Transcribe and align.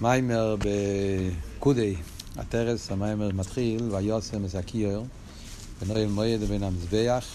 המיימר 0.00 0.56
בקודי, 0.58 1.94
הטרס, 2.36 2.90
המיימר 2.90 3.30
מתחיל, 3.34 3.82
ויוסם 3.90 4.44
בין 5.80 5.90
אוהל 5.90 6.06
מועד 6.06 6.42
ובין 6.42 6.62
המזבח, 6.62 7.26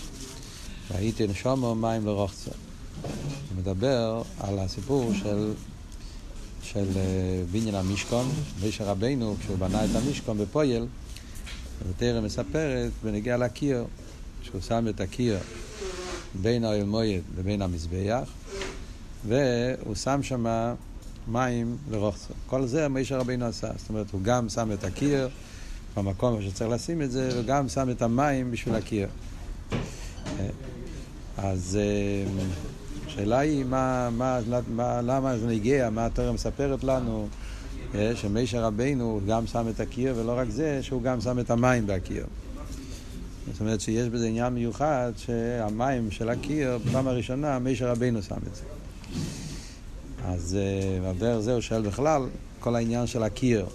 והייתי 0.92 1.28
נשומו 1.28 1.76
מים 1.76 2.06
לרוחצו. 2.06 2.52
הוא 3.02 3.58
מדבר 3.58 4.22
על 4.40 4.60
הסיפור 4.60 5.12
של, 5.14 5.54
של 6.62 6.88
אה, 6.96 7.44
בניין 7.52 7.76
המשכון, 7.76 8.30
משה 8.68 8.84
רבנו, 8.84 9.36
כשהוא 9.40 9.58
בנה 9.58 9.86
את 9.86 9.90
המשכון 9.96 10.38
בפויל, 10.38 10.86
התרא 11.90 12.22
מספרת 12.22 12.92
בנגיע 13.04 13.38
לקיר, 13.38 13.86
שהוא 14.42 14.62
שם 14.62 14.88
את 14.90 15.02
הקיר 15.02 15.40
בין 16.42 16.64
האוהל 16.64 16.84
מועד 16.84 17.22
לבין 17.38 17.62
המזבח, 17.62 18.30
והוא 19.28 19.96
שם 19.96 20.24
שמה 20.24 20.74
מים 21.28 21.78
לרוחצו. 21.92 22.34
כל 22.48 22.66
זה 22.66 22.90
משה 22.90 23.18
רבינו 23.18 23.46
עשה. 23.46 23.68
זאת 23.78 23.90
אומרת, 23.90 24.12
הוא 24.12 24.22
גם 24.24 24.50
שם 24.50 24.72
את 24.72 24.84
הקיר 24.84 25.30
במקום 25.98 26.42
שצריך 26.42 26.72
לשים 26.72 27.02
את 27.02 27.12
זה, 27.12 27.30
וגם 27.36 27.70
שם 27.70 27.90
את 27.90 28.02
המים 28.02 28.52
בשביל 28.52 28.76
הקיר. 28.76 29.08
אז 31.38 31.80
אה, 31.82 32.26
השאלה 33.08 33.40
היא, 33.40 33.66
מה, 33.66 34.10
מה, 34.10 34.40
מה, 34.68 35.02
למה 35.02 35.38
זה 35.38 35.48
נגיע, 35.48 35.90
מה 35.90 36.06
התורה 36.06 36.32
מספרת 36.32 36.84
לנו, 36.84 37.28
אה, 37.96 38.12
שמשה 38.16 38.62
רבינו 38.62 39.22
גם 39.28 39.48
שם 39.48 39.66
את 39.70 39.80
הקיר, 39.80 40.14
ולא 40.18 40.38
רק 40.38 40.50
זה, 40.50 40.84
שהוא 40.84 41.02
גם 41.02 41.22
שם 41.22 41.40
את 41.40 41.50
המים 41.50 41.88
בקיר. 41.88 42.26
זאת 43.52 43.62
אומרת 43.62 43.82
שיש 43.82 44.10
בזה 44.10 44.28
עניין 44.28 44.54
מיוחד 44.54 45.12
שהמים 45.18 46.12
של 46.12 46.30
הקיר, 46.30 46.80
בפעם 46.86 47.08
הראשונה, 47.08 47.60
משה 47.60 47.92
רבינו 47.92 48.22
שם 48.22 48.36
את 48.52 48.56
זה. 48.56 48.64
אז 50.26 50.58
בדרך 51.04 51.40
זה 51.40 51.54
הוא 51.54 51.62
שואל 51.62 51.82
בכלל, 51.82 52.22
כל 52.60 52.76
העניין 52.76 53.08
של 53.08 53.24
הקיר. 53.24 53.66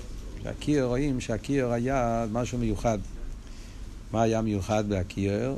הקיר, 0.44 0.84
רואים 0.84 1.20
שהקיר 1.20 1.72
היה 1.72 2.26
משהו 2.32 2.58
מיוחד. 2.58 2.98
מה 4.12 4.22
היה 4.22 4.40
מיוחד 4.40 4.88
בהקיר? 4.88 5.56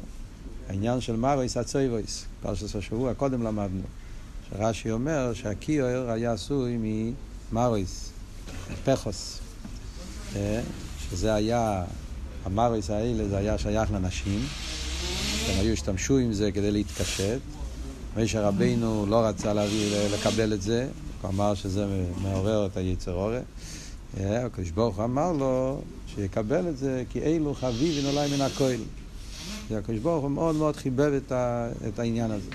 העניין 0.69 1.01
של 1.01 1.17
מרויס 1.17 1.57
הצויבויס, 1.57 2.25
פרשת 2.43 2.77
השבוע, 2.77 3.15
קודם 3.15 3.43
למדנו. 3.43 3.83
שרש"י 4.51 4.91
אומר 4.91 5.35
שהקיר 5.35 6.11
היה 6.11 6.33
עשוי 6.33 6.79
ממרויס, 7.53 8.11
פחוס. 8.85 9.39
שזה 11.11 11.35
היה, 11.35 11.85
המרויס 12.45 12.91
האלה 12.91 13.29
זה 13.29 13.37
היה 13.37 13.59
שייך 13.59 13.93
לנשים, 13.93 14.41
הם 15.49 15.61
היו 15.61 15.73
השתמשו 15.73 16.19
עם 16.19 16.33
זה 16.33 16.53
כדי 16.53 16.71
להתקשט. 16.71 17.60
משה 18.17 18.49
רבינו 18.49 19.07
לא 19.09 19.17
רצה 19.17 19.53
להביא, 19.53 19.97
לקבל 20.15 20.53
את 20.53 20.63
זה, 20.63 20.89
הוא 21.23 21.31
אמר 21.31 21.55
שזה 21.55 21.87
מעורר 22.23 22.67
את 22.67 22.77
היצר 22.77 23.13
אורה. 23.13 23.41
הקדוש 24.21 24.71
ברוך 24.71 24.97
הוא 24.97 25.05
אמר 25.05 25.33
לו 25.33 25.81
שיקבל 26.07 26.69
את 26.69 26.79
זה 26.79 27.05
כי 27.11 27.21
אילו 27.21 27.55
חביבין 27.55 28.07
אולי 28.07 28.37
מן 28.37 28.41
הכהל. 28.41 28.81
הקדוש 29.71 29.99
ברוך 29.99 30.23
הוא 30.23 30.31
מאוד 30.31 30.55
מאוד 30.57 30.77
חיבב 30.77 31.13
את, 31.13 31.33
ה, 31.33 31.69
את 31.89 31.99
העניין 31.99 32.31
הזה. 32.31 32.51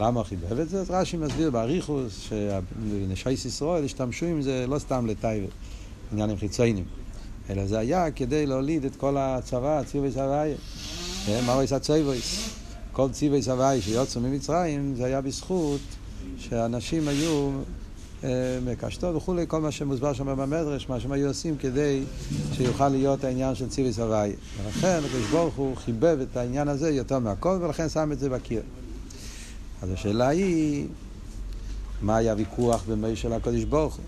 למה 0.00 0.20
הוא 0.20 0.26
חיבב 0.26 0.60
את 0.60 0.68
זה? 0.68 0.80
אז 0.80 0.90
רש"י 0.90 1.16
מסביר 1.16 1.50
באריכוס 1.50 2.28
שנשייס 2.28 3.44
ישראל 3.44 3.84
השתמשו 3.84 4.26
עם 4.26 4.42
זה 4.42 4.64
לא 4.68 4.78
סתם 4.78 5.06
לטייבר, 5.06 5.48
עניינים 6.12 6.36
חיצוניים, 6.36 6.84
אלא 7.50 7.66
זה 7.66 7.78
היה 7.78 8.10
כדי 8.10 8.46
להוליד 8.46 8.84
את 8.84 8.96
כל 8.96 9.16
הצבא, 9.18 9.82
ציווי 9.82 10.10
סבייה. 10.10 10.56
מה 11.46 11.52
הוא 11.52 11.62
עשה 11.62 11.78
צויבויס? 11.78 12.61
כל 12.92 13.08
ציווי 13.10 13.42
סבי 13.42 13.80
שיוצאו 13.80 14.20
ממצרים 14.20 14.94
זה 14.96 15.04
היה 15.04 15.20
בזכות 15.20 15.80
שאנשים 16.38 17.08
היו 17.08 17.50
אה, 18.24 18.28
מקשתות 18.66 19.16
וכולי, 19.16 19.44
כל 19.48 19.60
מה 19.60 19.70
שמוסבר 19.70 20.12
שם 20.12 20.26
במדרש, 20.26 20.88
מה 20.88 21.00
שהם 21.00 21.12
היו 21.12 21.28
עושים 21.28 21.56
כדי 21.56 22.02
שיוכל 22.52 22.88
להיות 22.88 23.24
העניין 23.24 23.54
של 23.54 23.68
ציווי 23.68 23.92
סבי. 23.92 24.32
ולכן 24.64 25.00
הקדוש 25.06 25.30
ברוך 25.30 25.54
הוא 25.54 25.76
חיבב 25.76 26.18
את 26.22 26.36
העניין 26.36 26.68
הזה 26.68 26.90
יותר 26.90 27.18
מהכל 27.18 27.58
ולכן 27.62 27.88
שם 27.88 28.12
את 28.12 28.18
זה 28.18 28.28
בקיר. 28.28 28.62
אז 29.82 29.90
השאלה 29.90 30.28
היא, 30.28 30.86
מה 32.02 32.16
היה 32.16 32.32
הוויכוח 32.32 32.84
בין 32.88 33.00
מי 33.00 33.16
של 33.16 33.32
הקדוש 33.32 33.64
ברוך 33.64 33.94
הוא? 33.94 34.04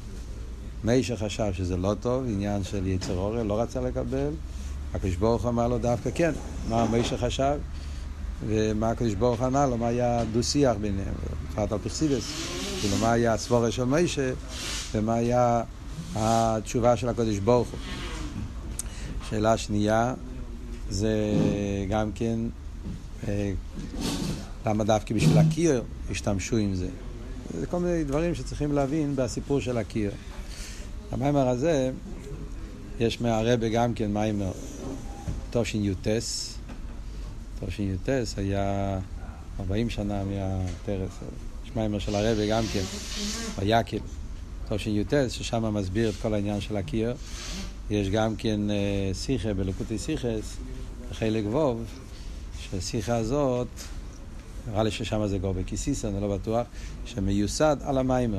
מי 0.84 1.03
שחשב 1.03 1.53
שזה 1.53 1.77
לא 1.77 1.95
טוב, 2.01 2.25
עניין 2.25 2.65
של 2.65 2.87
יצר 2.87 3.16
אורל, 3.16 3.43
לא 3.43 3.61
רצה 3.61 3.81
לקבל, 3.81 4.31
הקדוש 4.95 5.16
ברוך 5.16 5.43
הוא 5.43 5.51
אמר 5.51 5.69
לו 5.69 5.78
דווקא 5.78 6.11
כן. 6.15 6.33
מה 6.69 6.87
מי 6.89 7.05
שחשב? 7.05 7.59
ומה 8.49 8.91
הקדוש 8.91 9.15
ברוך 9.15 9.43
ענה 9.43 9.66
לו, 9.66 9.78
מה 9.78 9.87
היה 9.87 10.25
דו-שיח 10.32 10.77
ביניהם, 10.81 11.15
בפרט 11.50 11.72
על 11.72 11.78
פרסידס, 11.78 12.25
כאילו 12.81 12.97
מה 12.97 13.12
היה 13.12 13.34
הסבורה 13.34 13.71
של 13.71 13.84
מיישה 13.84 14.32
ומה 14.94 15.15
היה 15.15 15.62
התשובה 16.15 16.97
של 16.97 17.09
הקדוש 17.09 17.38
ברוך 17.38 17.69
הוא. 17.69 17.78
שאלה 19.31 19.56
שנייה 19.56 20.15
זה 20.91 21.15
גם 21.88 22.12
כן 22.15 22.38
אה, 23.28 23.53
למה 24.66 24.84
דווקא 24.84 25.15
בשביל 25.15 25.38
הקיר 25.38 25.83
השתמשו 26.10 26.56
עם 26.56 26.75
זה. 26.75 26.88
זה 27.60 27.66
כל 27.66 27.78
מיני 27.78 28.04
דברים 28.04 28.34
שצריכים 28.34 28.72
להבין 28.72 29.16
בסיפור 29.16 29.60
של 29.60 29.78
הקיר. 29.78 30.10
המיימר 31.12 31.49
הזה, 31.49 31.91
יש 33.00 33.21
מהרבה 33.21 33.69
גם 33.69 33.94
כן 33.94 34.12
מיימר 34.12 34.53
תושי"ס, 35.50 36.53
תשי"ט 37.60 38.09
היה 38.37 38.98
40 39.60 39.91
שנה 39.91 40.22
מהטרס. 40.25 41.12
יש 41.65 41.70
מיימר 41.76 41.98
של 41.98 42.15
הרבי 42.15 42.48
גם 42.48 42.62
כן, 42.72 42.82
ויקל. 43.59 43.98
תשי"ט, 44.69 45.15
ששם 45.28 45.75
מסביר 45.75 46.09
את 46.09 46.15
כל 46.22 46.34
העניין 46.34 46.60
של 46.60 46.76
הקיר. 46.76 47.15
יש 47.91 48.09
גם 48.09 48.37
כן 48.37 48.60
שיחה 49.12 49.54
בלקוטי 49.54 49.98
שיחס, 49.98 50.56
חלק 51.12 51.44
ווב, 51.50 51.84
שהשיחה 52.60 53.16
הזאת, 53.16 53.69
נראה 54.69 54.82
לי 54.82 54.91
ששם 54.91 55.26
זה 55.26 55.38
גור 55.38 55.53
בכיסיס, 55.53 56.04
אני 56.04 56.21
לא 56.21 56.36
בטוח, 56.36 56.66
שמיוסד 57.06 57.76
על 57.82 57.98
המיימר. 57.98 58.38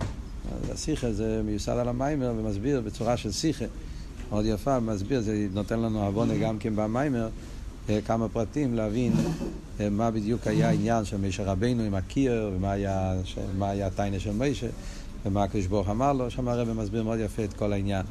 השיחה 0.74 1.12
זה 1.12 1.42
מיוסד 1.46 1.72
על 1.72 1.88
המיימר 1.88 2.34
ומסביר 2.38 2.82
בצורה 2.82 3.18
של 3.18 3.32
שיחה. 3.32 3.66
מאוד 4.30 4.46
יפה, 4.46 4.80
מסביר, 4.80 5.22
זה 5.22 5.48
נותן 5.54 5.80
לנו 5.80 6.06
עוונה 6.06 6.38
גם 6.38 6.60
כן 6.60 6.76
במיימר. 6.76 7.30
כמה 8.06 8.30
פרטים 8.30 8.74
להבין 8.74 9.14
מה 9.92 10.12
בדיוק 10.12 10.48
היה 10.48 10.70
העניין 10.70 11.06
של 11.06 11.18
משה 11.18 11.44
רבינו 11.44 11.84
עם 11.84 11.96
הקיר, 11.96 12.52
ומה 12.56 12.72
היה, 12.72 13.14
היה 13.62 13.88
הטיינה 13.88 14.20
של 14.20 14.32
משה, 14.32 14.68
ומה 15.26 15.44
הקדוש 15.44 15.66
ברוך 15.66 15.90
אמר 15.90 16.14
לו, 16.14 16.32
שם 16.32 16.48
הרב 16.48 16.74
מסביר 16.74 17.04
מאוד 17.04 17.20
יפה 17.20 17.44
את 17.44 17.54
כל 17.54 17.74
העניין. 17.74 18.06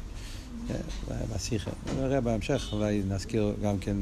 בשיחה. 1.35 1.71
נראה 2.01 2.21
בהמשך, 2.21 2.69
אולי 2.73 3.01
נזכיר 3.07 3.53
גם 3.63 3.79
כן 3.79 3.97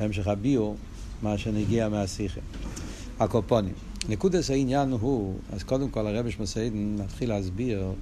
בהמשך 0.00 0.26
הביור, 0.26 0.76
מה 1.22 1.38
שנגיע 1.38 1.88
מהשיחה. 1.88 2.40
הקופונים. 3.20 3.74
נקודס 4.08 4.50
העניין 4.50 4.92
הוא, 4.92 5.34
אז 5.52 5.62
קודם 5.62 5.88
כל 5.88 6.06
הרב 6.06 6.30
שמסעידן 6.30 6.96
מתחיל 6.98 7.28
להסביר 7.28 7.92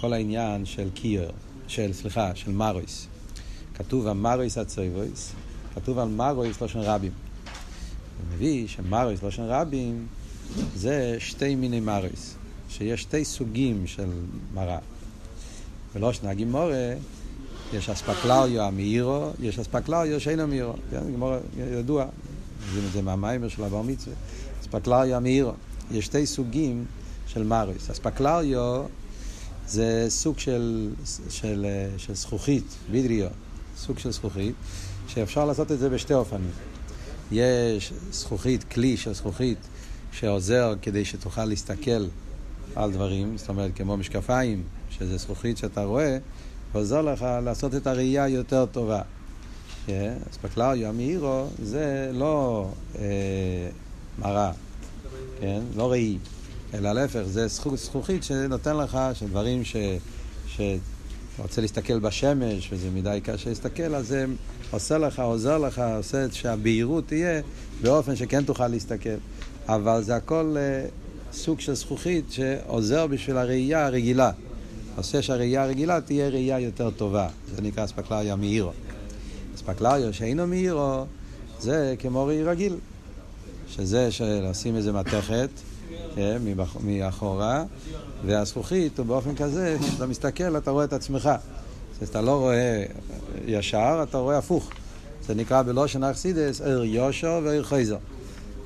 כל 0.00 0.12
העניין 0.12 0.64
של 0.64 0.88
קיר, 0.94 1.30
של, 1.66 1.92
סליחה, 1.92 2.34
של 2.34 2.50
מרויס. 2.50 3.06
כתוב 3.74 4.06
המרויס 4.06 4.58
הצויבויס, 4.58 5.32
כתוב 5.74 5.98
על 5.98 6.08
מרויס 6.08 6.60
לושן 6.60 6.78
רבים. 6.78 7.12
הוא 8.18 8.34
מביא 8.34 8.68
שמרויס 8.68 9.22
לושן 9.22 9.42
רבים 9.42 10.06
זה 10.76 11.16
שתי 11.18 11.54
מיני 11.54 11.80
מרויס, 11.80 12.34
שיש 12.68 13.02
שתי 13.02 13.24
סוגים 13.24 13.86
של 13.86 14.08
מראה. 14.54 14.78
בלושן 15.94 16.26
הגימורה 16.26 16.94
יש 17.72 17.88
אספקלריו 17.88 18.62
המאירו, 18.62 19.30
יש 19.40 19.58
אספקלריו 19.58 20.20
שאינו 20.20 20.46
מאירו. 20.46 20.72
גימורה 21.10 21.38
ידוע, 21.58 22.06
יודעים 22.66 22.86
את 22.86 22.92
זה 22.92 23.02
מהמיימר 23.02 23.48
של 23.48 23.64
הבר 23.64 23.82
מצווה. 23.82 24.16
אספקלריו 24.62 25.16
המאירו. 25.16 25.52
יש 25.90 26.04
שתי 26.04 26.26
סוגים 26.26 26.84
של 27.26 27.42
מרויס. 27.42 27.90
אספקלריו 27.90 28.82
זה 29.66 30.06
סוג 30.08 30.38
של, 30.38 30.90
של, 31.30 31.66
של 31.96 32.14
זכוכית, 32.14 32.76
וידריו, 32.90 33.28
סוג 33.76 33.98
של 33.98 34.12
זכוכית. 34.12 34.54
שאפשר 35.14 35.44
לעשות 35.44 35.72
את 35.72 35.78
זה 35.78 35.88
בשתי 35.88 36.14
אופנים. 36.14 36.50
יש 37.32 37.92
זכוכית, 38.10 38.64
כלי 38.64 38.96
של 38.96 39.14
זכוכית, 39.14 39.58
שעוזר 40.12 40.74
כדי 40.82 41.04
שתוכל 41.04 41.44
להסתכל 41.44 42.06
על 42.76 42.92
דברים, 42.92 43.38
זאת 43.38 43.48
אומרת 43.48 43.70
כמו 43.74 43.96
משקפיים, 43.96 44.62
שזה 44.90 45.16
זכוכית 45.16 45.58
שאתה 45.58 45.84
רואה, 45.84 46.18
עוזר 46.72 47.02
לך 47.02 47.26
לעשות 47.44 47.74
את 47.74 47.86
הראייה 47.86 48.28
יותר 48.28 48.66
טובה. 48.66 49.02
כן? 49.86 50.14
אז 50.30 50.38
בקלריו 50.44 50.88
המאירו 50.88 51.46
זה 51.62 52.10
לא 52.12 52.68
אה, 52.98 53.04
מראה, 54.18 54.52
כן? 55.40 55.60
לא 55.76 55.90
ראי, 55.90 56.18
אלא 56.74 56.92
להפך, 56.92 57.22
זה 57.22 57.46
זכוכית 57.74 58.24
שנותן 58.24 58.76
לך, 58.76 58.98
שדברים 59.14 59.64
ש... 59.64 59.76
ש... 60.46 60.60
רוצה 61.38 61.60
להסתכל 61.60 61.98
בשמש 61.98 62.68
וזה 62.72 62.90
מדי 62.90 63.20
קשה 63.24 63.48
להסתכל, 63.48 63.94
אז 63.94 64.08
זה 64.08 64.26
עושה 64.70 64.98
לך, 64.98 65.18
עוזר 65.18 65.58
לך, 65.58 65.82
עושה 65.96 66.24
את 66.24 66.34
שהבהירות 66.34 67.06
תהיה 67.06 67.40
באופן 67.82 68.16
שכן 68.16 68.44
תוכל 68.44 68.68
להסתכל. 68.68 69.08
אבל 69.68 70.02
זה 70.02 70.16
הכל 70.16 70.56
uh, 70.56 71.34
סוג 71.34 71.60
של 71.60 71.74
זכוכית 71.74 72.24
שעוזר 72.30 73.06
בשביל 73.06 73.36
הראייה 73.36 73.86
הרגילה. 73.86 74.30
עושה 74.96 75.22
שהראייה 75.22 75.62
הרגילה 75.62 76.00
תהיה 76.00 76.28
ראייה 76.28 76.60
יותר 76.60 76.90
טובה. 76.90 77.28
זה 77.54 77.62
נקרא 77.62 77.84
אספקלריה 77.84 78.36
מאירו. 78.36 78.70
אספקלריה 79.54 80.12
שאינו 80.12 80.46
מאירו 80.46 81.04
זה 81.60 81.94
כמו 81.98 82.26
ראי 82.26 82.42
רגיל. 82.42 82.76
שזה 83.68 84.12
שלשים 84.12 84.76
איזה 84.76 84.92
מתכת 84.92 85.50
כן, 86.14 86.42
מאחורה, 86.80 87.64
והזכוכית 88.26 88.98
הוא 88.98 89.06
באופן 89.06 89.34
כזה, 89.34 89.76
כשאתה 89.80 90.06
מסתכל 90.06 90.56
אתה 90.56 90.70
רואה 90.70 90.84
את 90.84 90.92
עצמך. 90.92 91.30
כשאתה 92.00 92.20
לא 92.20 92.36
רואה 92.38 92.84
ישר, 93.46 94.00
אתה 94.08 94.18
רואה 94.18 94.38
הפוך. 94.38 94.70
זה 95.26 95.34
נקרא 95.34 95.62
בלושן 95.62 96.04
אכסידס, 96.04 96.60
עיר 96.60 96.84
יושו 96.84 97.40
ועיר 97.44 97.62
חייזו. 97.62 97.96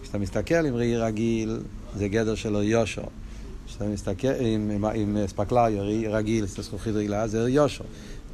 כשאתה 0.03 0.19
מסתכל 0.19 0.67
עם 0.67 0.75
ראי 0.75 0.97
רגיל, 0.97 1.61
זה 1.97 2.09
גדר 2.09 2.35
של 2.35 2.57
עיר 2.57 2.71
יושו. 2.71 3.03
כשאתה 3.67 3.85
מסתכל 3.85 4.29
עם, 4.41 4.71
עם, 4.71 4.85
עם 4.85 5.19
ספקלריה 5.27 5.83
רגיל, 6.11 6.47
זכוכית 6.47 6.95
רגילה, 6.95 7.29
זה 7.29 7.39
עיר 7.39 7.49
יושו. 7.49 7.85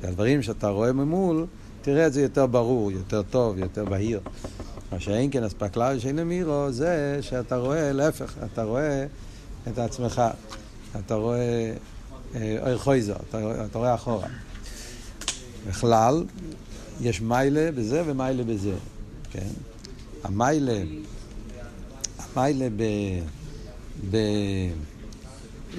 הדברים 0.02 0.42
שאתה 0.42 0.68
רואה 0.68 0.92
ממול, 0.92 1.46
תראה 1.82 2.06
את 2.06 2.12
זה 2.12 2.22
יותר 2.22 2.46
ברור, 2.46 2.92
יותר 2.92 3.22
טוב, 3.22 3.58
יותר 3.58 3.84
בהיר. 3.84 4.20
מה 4.92 5.00
שאין 5.00 5.30
כן 5.30 5.44
אספקלריה 5.44 6.00
שאין 6.00 6.22
מירו, 6.22 6.66
זה 6.70 7.18
שאתה 7.20 7.56
רואה, 7.56 7.92
להפך, 7.92 8.34
אתה 8.44 8.62
רואה 8.62 9.06
את 9.68 9.78
עצמך. 9.78 10.22
אתה 10.98 11.14
רואה 11.14 11.72
אור 12.34 12.78
חויזר, 12.78 13.16
אתה, 13.28 13.64
אתה 13.64 13.78
רואה 13.78 13.94
אחורה. 13.94 14.26
בכלל, 15.68 16.24
יש 17.00 17.20
מיילה 17.20 17.72
בזה 17.72 18.02
ומיילה 18.06 18.42
בזה, 18.44 18.74
כן? 19.32 19.48
המיילה, 20.24 20.82
המיילה. 22.18 22.68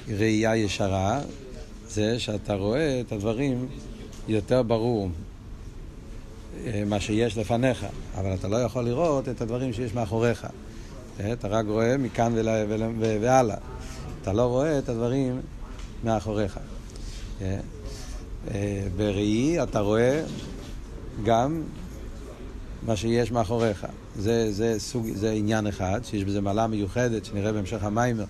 בראייה 0.06 0.56
ישרה, 0.56 1.20
זה 1.88 2.20
שאתה 2.20 2.54
רואה 2.54 3.00
את 3.00 3.12
הדברים 3.12 3.66
יותר 4.28 4.62
ברור 4.62 5.08
אה, 6.64 6.82
מה 6.86 7.00
שיש 7.00 7.36
לפניך, 7.36 7.86
אבל 8.18 8.34
אתה 8.34 8.48
לא 8.48 8.56
יכול 8.56 8.84
לראות 8.84 9.28
את 9.28 9.40
הדברים 9.40 9.72
שיש 9.72 9.94
מאחוריך. 9.94 10.46
אה, 11.20 11.32
אתה 11.32 11.48
רק 11.48 11.66
רואה 11.68 11.96
מכאן 11.96 12.32
והלאה. 12.98 13.56
אתה 14.22 14.32
לא 14.32 14.42
רואה 14.42 14.78
את 14.78 14.88
הדברים 14.88 15.40
מאחוריך. 16.04 16.58
אה, 18.50 18.86
בראי 18.96 19.62
אתה 19.62 19.80
רואה 19.80 20.24
גם 21.24 21.62
מה 22.86 22.96
שיש 22.96 23.32
מאחוריך. 23.32 23.86
זה, 24.16 24.52
זה, 24.52 24.74
סוג, 24.78 25.06
זה 25.14 25.30
עניין 25.30 25.66
אחד, 25.66 26.00
שיש 26.04 26.24
בזה 26.24 26.40
מעלה 26.40 26.66
מיוחדת, 26.66 27.24
שנראה 27.24 27.52
בהמשך 27.52 27.84
המיימר, 27.84 28.24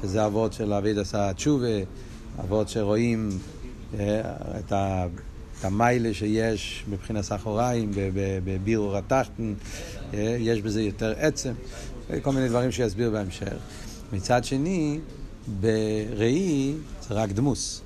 שזה 0.00 0.26
אבות 0.26 0.52
של 0.52 0.72
אביד 0.72 0.98
עשה 0.98 1.32
תשובה, 1.34 1.66
אבות 2.40 2.68
שרואים 2.68 3.38
את 3.94 4.72
ה... 4.72 5.06
את 5.62 5.66
המיילה 5.66 6.14
שיש 6.14 6.84
מבחינת 6.88 7.24
סחוריים, 7.24 7.90
בבירור 8.44 8.96
התחתן, 8.96 9.54
אה, 10.14 10.36
יש 10.38 10.60
בזה 10.60 10.82
יותר 10.82 11.14
עצם, 11.18 11.52
כל 12.22 12.32
מיני 12.32 12.48
דברים 12.48 12.72
שיסביר 12.72 13.10
בהמשך. 13.10 13.56
מצד 14.12 14.44
שני, 14.44 14.98
בראי 15.60 16.74
זה 17.08 17.14
רק 17.14 17.32
דמוס. 17.32 17.82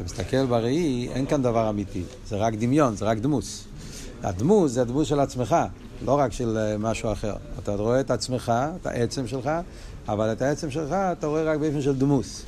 אתה 0.00 0.08
מסתכל 0.08 0.46
בראי, 0.46 1.08
אין 1.14 1.26
כאן 1.26 1.42
דבר 1.42 1.70
אמיתי, 1.70 2.02
זה 2.28 2.36
רק 2.36 2.54
דמיון, 2.54 2.96
זה 2.96 3.04
רק 3.04 3.18
דמוס. 3.18 3.64
הדמוס 4.22 4.72
זה 4.72 4.82
הדמוס 4.82 5.08
של 5.08 5.20
עצמך, 5.20 5.56
לא 6.04 6.18
רק 6.18 6.32
של 6.32 6.58
אה, 6.58 6.78
משהו 6.78 7.12
אחר. 7.12 7.34
אתה 7.58 7.74
רואה 7.74 8.00
את 8.00 8.10
עצמך, 8.10 8.52
את 8.80 8.86
העצם 8.86 9.26
שלך, 9.26 9.50
אבל 10.08 10.32
את 10.32 10.42
העצם 10.42 10.70
שלך 10.70 10.92
אתה 10.92 11.26
רואה 11.26 11.42
רק 11.42 11.58
באופן 11.58 11.82
של 11.82 11.96
דמוס. 11.96 12.42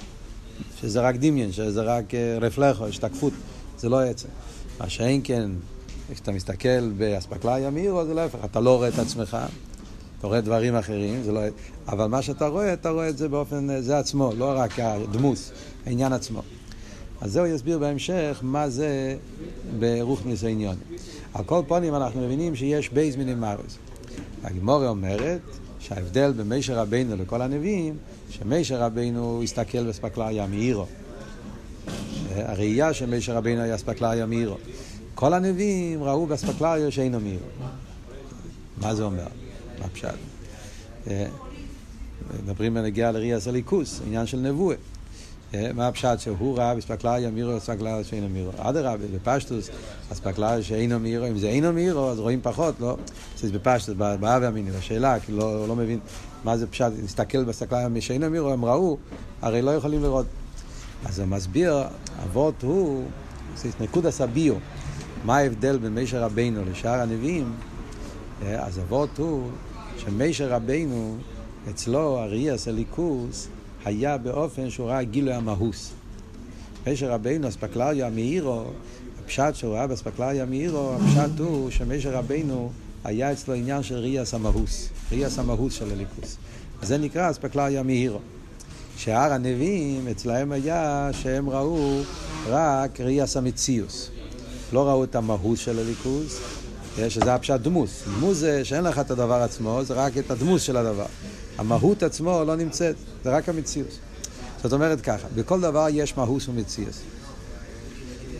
שזה 0.81 1.01
רק 1.01 1.17
דמיון, 1.17 1.53
שזה 1.53 1.83
רק 1.83 2.15
אה, 2.15 2.39
רפלכו, 2.41 2.87
השתקפות. 2.87 3.33
זה 3.79 3.89
לא 3.89 4.01
עצם. 4.01 4.29
מה 4.81 4.89
שאין 4.89 5.21
כן, 5.25 5.51
כשאתה 6.13 6.33
מסתכל 6.33 6.91
באספקלריה 6.99 7.71
מאירו, 7.71 8.07
זה 8.07 8.15
להפך, 8.15 8.39
אתה 8.45 8.61
לא 8.61 8.77
רואה 8.77 8.89
את 8.89 8.99
עצמך, 8.99 9.37
אתה 10.19 10.27
רואה 10.27 10.41
דברים 10.41 10.77
אחרים, 10.77 11.23
זה 11.23 11.33
לא... 11.33 11.41
אבל 11.89 12.07
מה 12.07 12.23
שאתה 12.23 12.47
רואה, 12.47 12.73
אתה 12.73 12.91
רואה 12.91 13.09
את 13.09 13.19
זה 13.19 13.29
באופן, 13.29 13.81
זה 13.81 13.99
עצמו, 13.99 14.33
לא 14.39 14.53
רק 14.57 14.81
הדמוס, 14.81 15.53
העניין 15.87 16.13
עצמו. 16.13 16.43
אז 17.23 17.33
זהו 17.33 17.47
יסביר 17.47 17.79
בהמשך 17.79 18.39
מה 18.43 18.69
זה 18.69 19.17
ברוך 19.79 20.27
ניסו 20.27 20.47
עניון. 20.47 20.77
על 21.35 21.45
כל 21.45 21.63
פונים 21.67 21.95
אנחנו 21.95 22.21
מבינים 22.21 22.57
שיש 22.57 22.91
בייז 22.91 23.17
מיני 23.17 23.35
מרס. 23.35 23.79
הגמורה 24.45 24.89
אומרת 24.89 25.41
שההבדל 25.81 26.33
בין 26.33 26.49
מישר 26.49 26.79
רבינו 26.79 27.17
לכל 27.17 27.43
הנביאים, 27.43 27.97
שמישר 28.31 28.83
רבינו 28.83 29.43
הסתכל 29.43 29.89
בספקלריה 29.89 30.47
מאירו. 30.47 30.87
הראייה 32.35 32.93
של 32.93 33.17
משה 33.17 33.35
רבינו 33.35 33.63
היה 33.63 33.75
אספקלריה 33.75 34.27
מאירו. 34.27 34.57
כל 35.15 35.35
הנביאים 35.35 36.03
ראו 36.03 36.27
באספקלריה 36.27 36.91
שאינו 36.91 37.21
מאירו. 37.21 37.47
מה 38.79 38.95
זה 38.95 39.03
אומר? 39.03 39.27
מה 39.81 39.89
פשט? 39.89 40.09
אה, 41.07 41.27
מדברים 42.43 42.75
בנגיעה 42.75 43.13
לראייה 43.13 43.41
של 43.41 43.51
ליכוס, 43.51 44.01
עניין 44.07 44.27
של 44.27 44.39
נבואה. 44.39 44.77
מה 45.75 45.89
הפשט 45.89 46.19
שהוא 46.19 46.59
ראה 46.59 46.75
באספקלריה 46.75 47.31
מאירו, 47.31 47.57
אספקלריה 47.57 48.05
שאינו 48.05 48.29
מאירו. 48.29 48.51
אדרבה, 48.59 49.07
בפשטוס, 49.15 49.71
אספקלריה 50.13 50.63
שאינו 50.63 51.01
מאירו, 51.01 51.27
אם 51.27 51.39
זה 51.39 51.49
אינו 51.49 51.73
מאירו, 51.73 52.11
אז 52.11 52.19
רואים 52.19 52.41
פחות, 52.43 52.75
לא? 52.81 52.97
זה 53.37 53.53
בפשטוס, 53.53 53.95
באב 53.97 54.43
המיני, 54.43 54.71
השאלה, 54.79 55.21
כי 55.21 55.33
לא, 55.33 55.69
לא 55.69 55.77
מבין 55.77 55.99
מה 56.45 56.57
זה 56.57 56.67
פשט, 56.67 56.93
להסתכל 57.03 57.45
באספקלריה 57.45 58.01
שאינו 58.01 58.31
מאירו, 58.31 58.53
הם 58.53 58.65
ראו, 58.65 58.99
הרי 59.43 59.63
לא 59.63 59.71
יכולים 59.71 60.03
לראות. 60.03 60.27
אז 61.05 61.19
הוא 61.19 61.29
מסביר, 61.29 61.83
אבות 62.25 62.63
הוא, 62.63 63.05
זה 63.57 63.69
נקודה 63.81 64.11
סביו. 64.11 64.55
מה 65.25 65.37
ההבדל 65.37 65.79
בין 65.79 65.95
מישר 65.95 66.23
רבינו 66.23 66.61
לשאר 66.71 67.01
הנביאים? 67.01 67.53
אה, 68.43 68.67
אז 68.67 68.79
אבות 68.79 69.19
הוא 69.19 69.51
שמישר 69.99 70.53
רבינו, 70.53 71.17
אצלו 71.71 72.19
הראייה 72.19 72.55
הליכוס 72.67 73.49
היה 73.85 74.19
באופן 74.19 74.71
שהוא 74.71 74.89
ראה 74.89 75.03
גילוי 75.03 75.35
המהוס. 75.35 75.91
מישר 76.87 77.11
רבינו, 77.11 77.49
אספקלריה 77.49 78.11
מאירו, 78.11 78.65
הפשט 79.25 79.55
שהוא 79.55 79.75
ראה 79.75 79.87
באספקלריה 79.87 80.45
מאירו, 80.45 80.95
הפשט 80.95 81.39
הוא 81.39 81.71
שמישר 81.71 82.17
רבינו 82.17 82.71
היה 83.05 83.33
אצלו 83.33 83.55
עניין 83.55 83.83
של 83.83 83.95
ראייה 83.95 84.23
המהוס, 84.33 84.89
ראייה 85.13 85.29
המהוס 85.39 85.75
של 85.75 85.93
הליכוס. 85.93 86.37
זה 86.83 86.99
נקרא 86.99 87.31
אספקלריה 87.31 87.83
מאירו. 87.83 88.19
שאר 88.97 89.33
הנביאים 89.33 90.09
אצלהם 90.09 90.53
היה 90.53 91.11
שהם 91.13 91.51
ראו 91.51 92.01
רק 92.49 93.01
ראייה 93.01 93.25
המציאוס. 93.37 94.11
לא 94.73 94.89
ראו 94.89 95.05
את 95.05 95.15
המהות 95.15 95.59
של 95.59 95.79
הליכוז, 95.79 96.41
שזה 97.09 97.35
הפשט 97.35 97.61
דמוס. 97.61 98.03
דמוס 98.19 98.37
זה 98.37 98.65
שאין 98.65 98.85
לך 98.85 98.99
את 98.99 99.11
הדבר 99.11 99.43
עצמו, 99.43 99.81
זה 99.85 99.95
רק 99.95 100.19
את 100.19 100.31
הדמוס 100.31 100.63
של 100.63 100.77
הדבר. 100.77 101.07
המהות 101.59 102.03
עצמו 102.03 102.45
לא 102.47 102.57
נמצאת, 102.57 102.97
זה 103.25 103.31
רק 103.31 103.49
המציאוס. 103.49 103.99
זאת 104.63 104.73
אומרת 104.73 105.01
ככה, 105.01 105.29
בכל 105.35 105.61
דבר 105.61 105.87
יש 105.91 106.17
מהוס 106.17 106.49
ומציאס. 106.49 107.01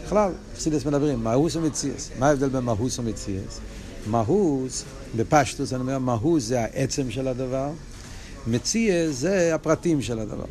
בכלל, 0.05 0.33
חסידס 0.57 0.85
מדברים, 0.85 1.25
מהוס 1.25 1.57
ומציאס. 1.57 2.11
מה 2.19 2.29
ההבדל 2.29 2.49
בין 2.49 2.65
מהוס 2.65 2.99
ומציאס? 2.99 3.61
מהוס, 4.07 4.85
בפשטוס 5.17 5.73
אני 5.73 5.81
אומר, 5.81 5.99
מהוס 5.99 6.45
זה 6.45 6.61
העצם 6.61 7.11
של 7.11 7.29
הדבר, 7.29 7.71
מציע 8.47 9.11
זה 9.11 9.55
הפרטים 9.55 10.03
של 10.03 10.19
הדבר. 10.19 10.45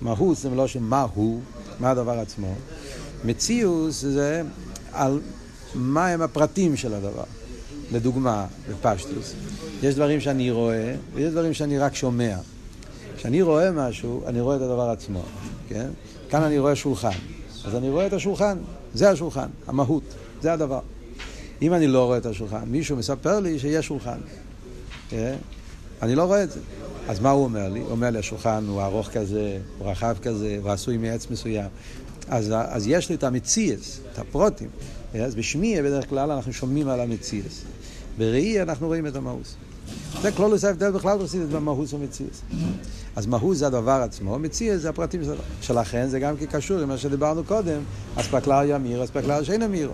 מהות 0.00 0.36
זה 0.36 0.50
לא 0.50 0.66
שמה 0.66 1.06
הוא, 1.14 1.40
מה 1.80 1.90
הדבר 1.90 2.18
עצמו. 2.18 2.54
מציאוס 3.24 4.00
זה 4.00 4.42
על 4.92 5.20
מה 5.74 6.08
הם 6.08 6.22
הפרטים 6.22 6.76
של 6.76 6.94
הדבר. 6.94 7.24
לדוגמה, 7.92 8.46
בפשטוס, 8.70 9.34
יש 9.82 9.94
דברים 9.94 10.20
שאני 10.20 10.50
רואה 10.50 10.94
ויש 11.14 11.32
דברים 11.32 11.54
שאני 11.54 11.78
רק 11.78 11.94
שומע. 11.94 12.36
כשאני 13.16 13.42
רואה 13.42 13.70
משהו, 13.70 14.22
אני 14.26 14.40
רואה 14.40 14.56
את 14.56 14.62
הדבר 14.62 14.90
עצמו, 14.90 15.22
כן? 15.68 15.88
כאן 16.30 16.42
אני 16.42 16.58
רואה 16.58 16.76
שולחן, 16.76 17.18
אז 17.64 17.74
אני 17.74 17.90
רואה 17.90 18.06
את 18.06 18.12
השולחן, 18.12 18.58
זה 18.94 19.10
השולחן, 19.10 19.48
המהות, 19.66 20.02
זה 20.42 20.52
הדבר. 20.52 20.80
אם 21.62 21.74
אני 21.74 21.86
לא 21.86 22.04
רואה 22.04 22.18
את 22.18 22.26
השולחן, 22.26 22.62
מישהו 22.66 22.96
מספר 22.96 23.40
לי 23.40 23.58
שיש 23.58 23.86
שולחן. 23.86 24.18
כן? 25.08 25.34
אני 26.02 26.14
לא 26.14 26.24
רואה 26.24 26.42
את 26.42 26.50
זה. 26.50 26.60
אז 27.08 27.20
מה 27.20 27.30
הוא 27.30 27.44
אומר 27.44 27.68
לי? 27.68 27.80
הוא 27.80 27.90
אומר 27.90 28.10
לי, 28.10 28.18
השולחן 28.18 28.64
הוא 28.68 28.82
ארוך 28.82 29.08
כזה, 29.08 29.58
הוא 29.78 29.90
רחב 29.90 30.16
כזה, 30.22 30.58
הוא 30.62 30.70
עשוי 30.70 30.96
מעץ 30.96 31.26
מסוים. 31.30 31.68
אז, 32.28 32.52
אז 32.56 32.86
יש 32.86 33.08
לי 33.08 33.14
את 33.14 33.24
המציאס, 33.24 34.00
את 34.12 34.18
הפרוטים. 34.18 34.68
אז 35.14 35.34
בשמי 35.34 35.82
בדרך 35.82 36.08
כלל 36.08 36.30
אנחנו 36.30 36.52
שומעים 36.52 36.88
על 36.88 37.00
המציאס. 37.00 37.62
בראי 38.18 38.62
אנחנו 38.62 38.86
רואים 38.86 39.06
את 39.06 39.16
המהוס. 39.16 39.56
זה 40.22 40.32
כלולוס 40.32 40.64
ההבדל 40.64 40.90
בכלל 40.90 41.18
בחסידות 41.18 41.48
במהוס 41.48 41.92
ומציאס. 41.92 42.42
אז 43.16 43.26
מהוס 43.26 43.58
זה 43.58 43.66
הדבר 43.66 44.02
עצמו, 44.04 44.38
מציאס 44.38 44.80
זה 44.80 44.88
הפרטים 44.88 45.24
שלו. 45.24 45.34
שלכן 45.60 46.08
זה 46.08 46.20
גם 46.20 46.34
קשור 46.50 46.78
עם 46.78 46.88
מה 46.88 46.98
שדיברנו 46.98 47.44
קודם, 47.44 47.80
אספקלריה 48.16 48.78
מאירו, 48.78 49.04
אספקלריה 49.04 49.44
שאינו 49.44 49.68
מאירו. 49.68 49.92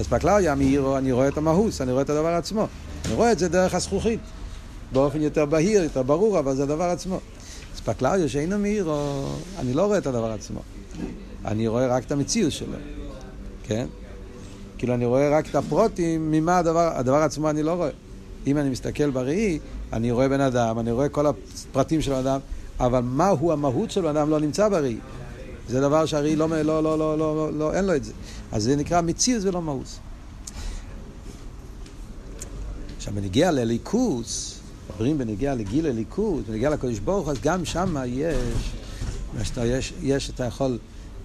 אספקלריה 0.00 0.54
מאירו, 0.54 0.98
אני 0.98 1.12
רואה 1.12 1.28
את 1.28 1.38
המהוס, 1.38 1.80
אני 1.80 1.92
רואה 1.92 2.02
את 2.02 2.10
הדבר 2.10 2.28
עצמו. 2.28 2.66
אני 3.06 3.14
רואה 3.14 3.32
את 3.32 3.38
זה 3.38 3.48
דרך 3.48 3.74
הזכוכית. 3.74 4.20
באופן 4.92 5.20
יותר 5.20 5.44
בהיר, 5.44 5.82
יותר 5.82 6.02
ברור, 6.02 6.38
אבל 6.38 6.56
זה 6.56 6.62
הדבר 6.62 6.84
עצמו. 6.84 7.20
ספקלריה 7.76 8.28
שאינו 8.28 8.58
מאירו, 8.58 9.26
אני 9.58 9.74
לא 9.74 9.86
רואה 9.86 9.98
את 9.98 10.06
הדבר 10.06 10.30
עצמו. 10.30 10.60
אני 11.44 11.68
רואה 11.68 11.86
רק 11.86 12.04
את 12.04 12.12
המציאות 12.12 12.52
שלו, 12.52 12.76
כן? 13.62 13.86
כאילו 14.82 14.94
אני 14.94 15.04
רואה 15.04 15.38
רק 15.38 15.50
את 15.50 15.54
הפרוטים, 15.54 16.30
ממה 16.30 16.58
הדבר, 16.58 16.90
הדבר 16.94 17.16
עצמו 17.16 17.50
אני 17.50 17.62
לא 17.62 17.72
רואה. 17.72 17.90
אם 18.46 18.58
אני 18.58 18.70
מסתכל 18.70 19.10
בראי, 19.10 19.58
אני 19.92 20.10
רואה 20.10 20.28
בן 20.28 20.40
אדם, 20.40 20.78
אני 20.78 20.92
רואה 20.92 21.08
כל 21.08 21.26
הפרטים 21.26 22.02
של 22.02 22.12
האדם, 22.12 22.40
אבל 22.80 23.00
מהו 23.00 23.52
המהות 23.52 23.90
של 23.90 24.00
בן 24.00 24.16
אדם 24.16 24.30
לא 24.30 24.40
נמצא 24.40 24.68
בראי. 24.68 24.96
זה 25.68 25.80
דבר 25.80 26.06
שהראי 26.06 26.36
לא, 26.36 26.48
לא, 26.48 26.62
לא, 26.62 26.82
לא, 26.82 27.18
לא, 27.18 27.36
לא, 27.36 27.52
לא, 27.52 27.74
אין 27.74 27.84
לו 27.84 27.96
את 27.96 28.04
זה. 28.04 28.12
אז 28.52 28.62
זה 28.62 28.76
נקרא 28.76 29.00
מציאות 29.00 29.44
ולא 29.44 29.62
מהות. 29.62 29.98
עכשיו, 32.96 33.14
בנגיע 33.14 33.50
לליכוס, 33.50 34.58
מדברים 34.90 35.18
בנגיע 35.18 35.54
לגיל 35.54 35.86
הליכוס, 35.86 36.42
בנגיע 36.48 36.70
לקדוש 36.70 36.98
ברוך 36.98 37.28
אז 37.28 37.36
גם 37.42 37.64
שם 37.64 37.96
יש, 38.06 39.52
יש, 39.64 39.92
יש, 40.02 40.30
אתה 40.30 40.44
יכול, 40.44 40.78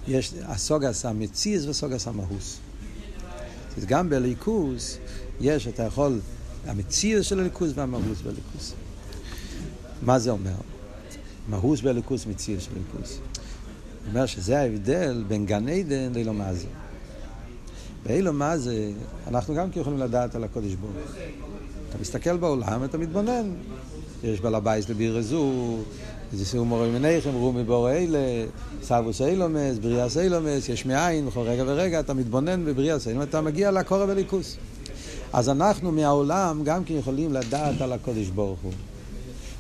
יש 0.08 0.34
הסוגס 0.44 1.06
המציז 1.06 1.68
וסוגס 1.68 2.08
המהוס. 2.08 2.60
אז 3.78 3.86
גם 3.86 4.10
בליכוס 4.10 4.98
יש, 5.42 5.68
אתה 5.68 5.84
יכול, 5.84 6.20
המציז 6.66 7.26
של 7.26 7.40
הליכוס 7.40 7.72
והמהוס 7.76 8.22
בליכוס. 8.22 8.74
מה 10.02 10.20
זה 10.20 10.32
אומר? 10.32 10.56
מהוס 11.50 11.82
בליכוס, 11.82 12.26
מציז 12.26 12.62
של 12.62 12.72
הליכוס. 12.76 13.20
אומר 14.10 14.26
שזה 14.26 14.60
ההבדל 14.60 15.24
בין 15.28 15.46
גן 15.46 15.70
עדן 15.70 16.14
לאילו 16.14 16.34
מה 16.34 16.54
זה. 16.54 16.68
באילו 18.06 18.34
מה 18.34 18.58
זה, 18.58 18.92
אנחנו 19.28 19.56
גם 19.56 19.72
כן 19.72 19.80
יכולים 19.80 20.00
לדעת 20.00 20.36
על 20.36 20.44
הקודש 20.44 20.74
ברוך 20.74 20.94
אתה 21.90 21.98
מסתכל 22.02 22.38
בעולם, 22.38 22.84
אתה 22.84 22.98
מתבונן. 22.98 23.52
יש 24.24 24.42
בעל 24.42 24.56
הבייס 24.56 24.90
לביר 24.90 25.22
זו, 25.22 25.78
זה 26.34 26.46
סיור 26.46 26.66
מורים 26.66 26.94
מניכם, 26.94 27.34
רומי 27.34 27.64
בור 27.64 27.92
אלה, 27.92 28.46
סבוס 28.84 29.22
אילומס, 29.22 29.78
בריאס 29.82 30.18
אילומס, 30.18 30.70
יש 30.70 30.86
מאין, 30.86 31.26
בכל 31.26 31.40
רגע 31.40 31.64
ורגע 31.68 32.00
אתה 32.00 32.14
מתבונן 32.14 32.66
בבריאס 32.66 33.08
אילומס, 33.08 33.28
אתה 33.30 33.42
מגיע 33.42 33.72
לקורא 33.72 34.06
וליכוס. 34.08 34.58
אז 35.34 35.50
אנחנו 35.50 35.92
מהעולם 35.92 36.62
גם 36.64 36.84
כן 36.84 36.94
יכולים 36.94 37.34
לדעת 37.34 37.82
על 37.82 37.94
הקודש 37.94 38.28
ברוך 38.28 38.60
הוא. 38.64 38.72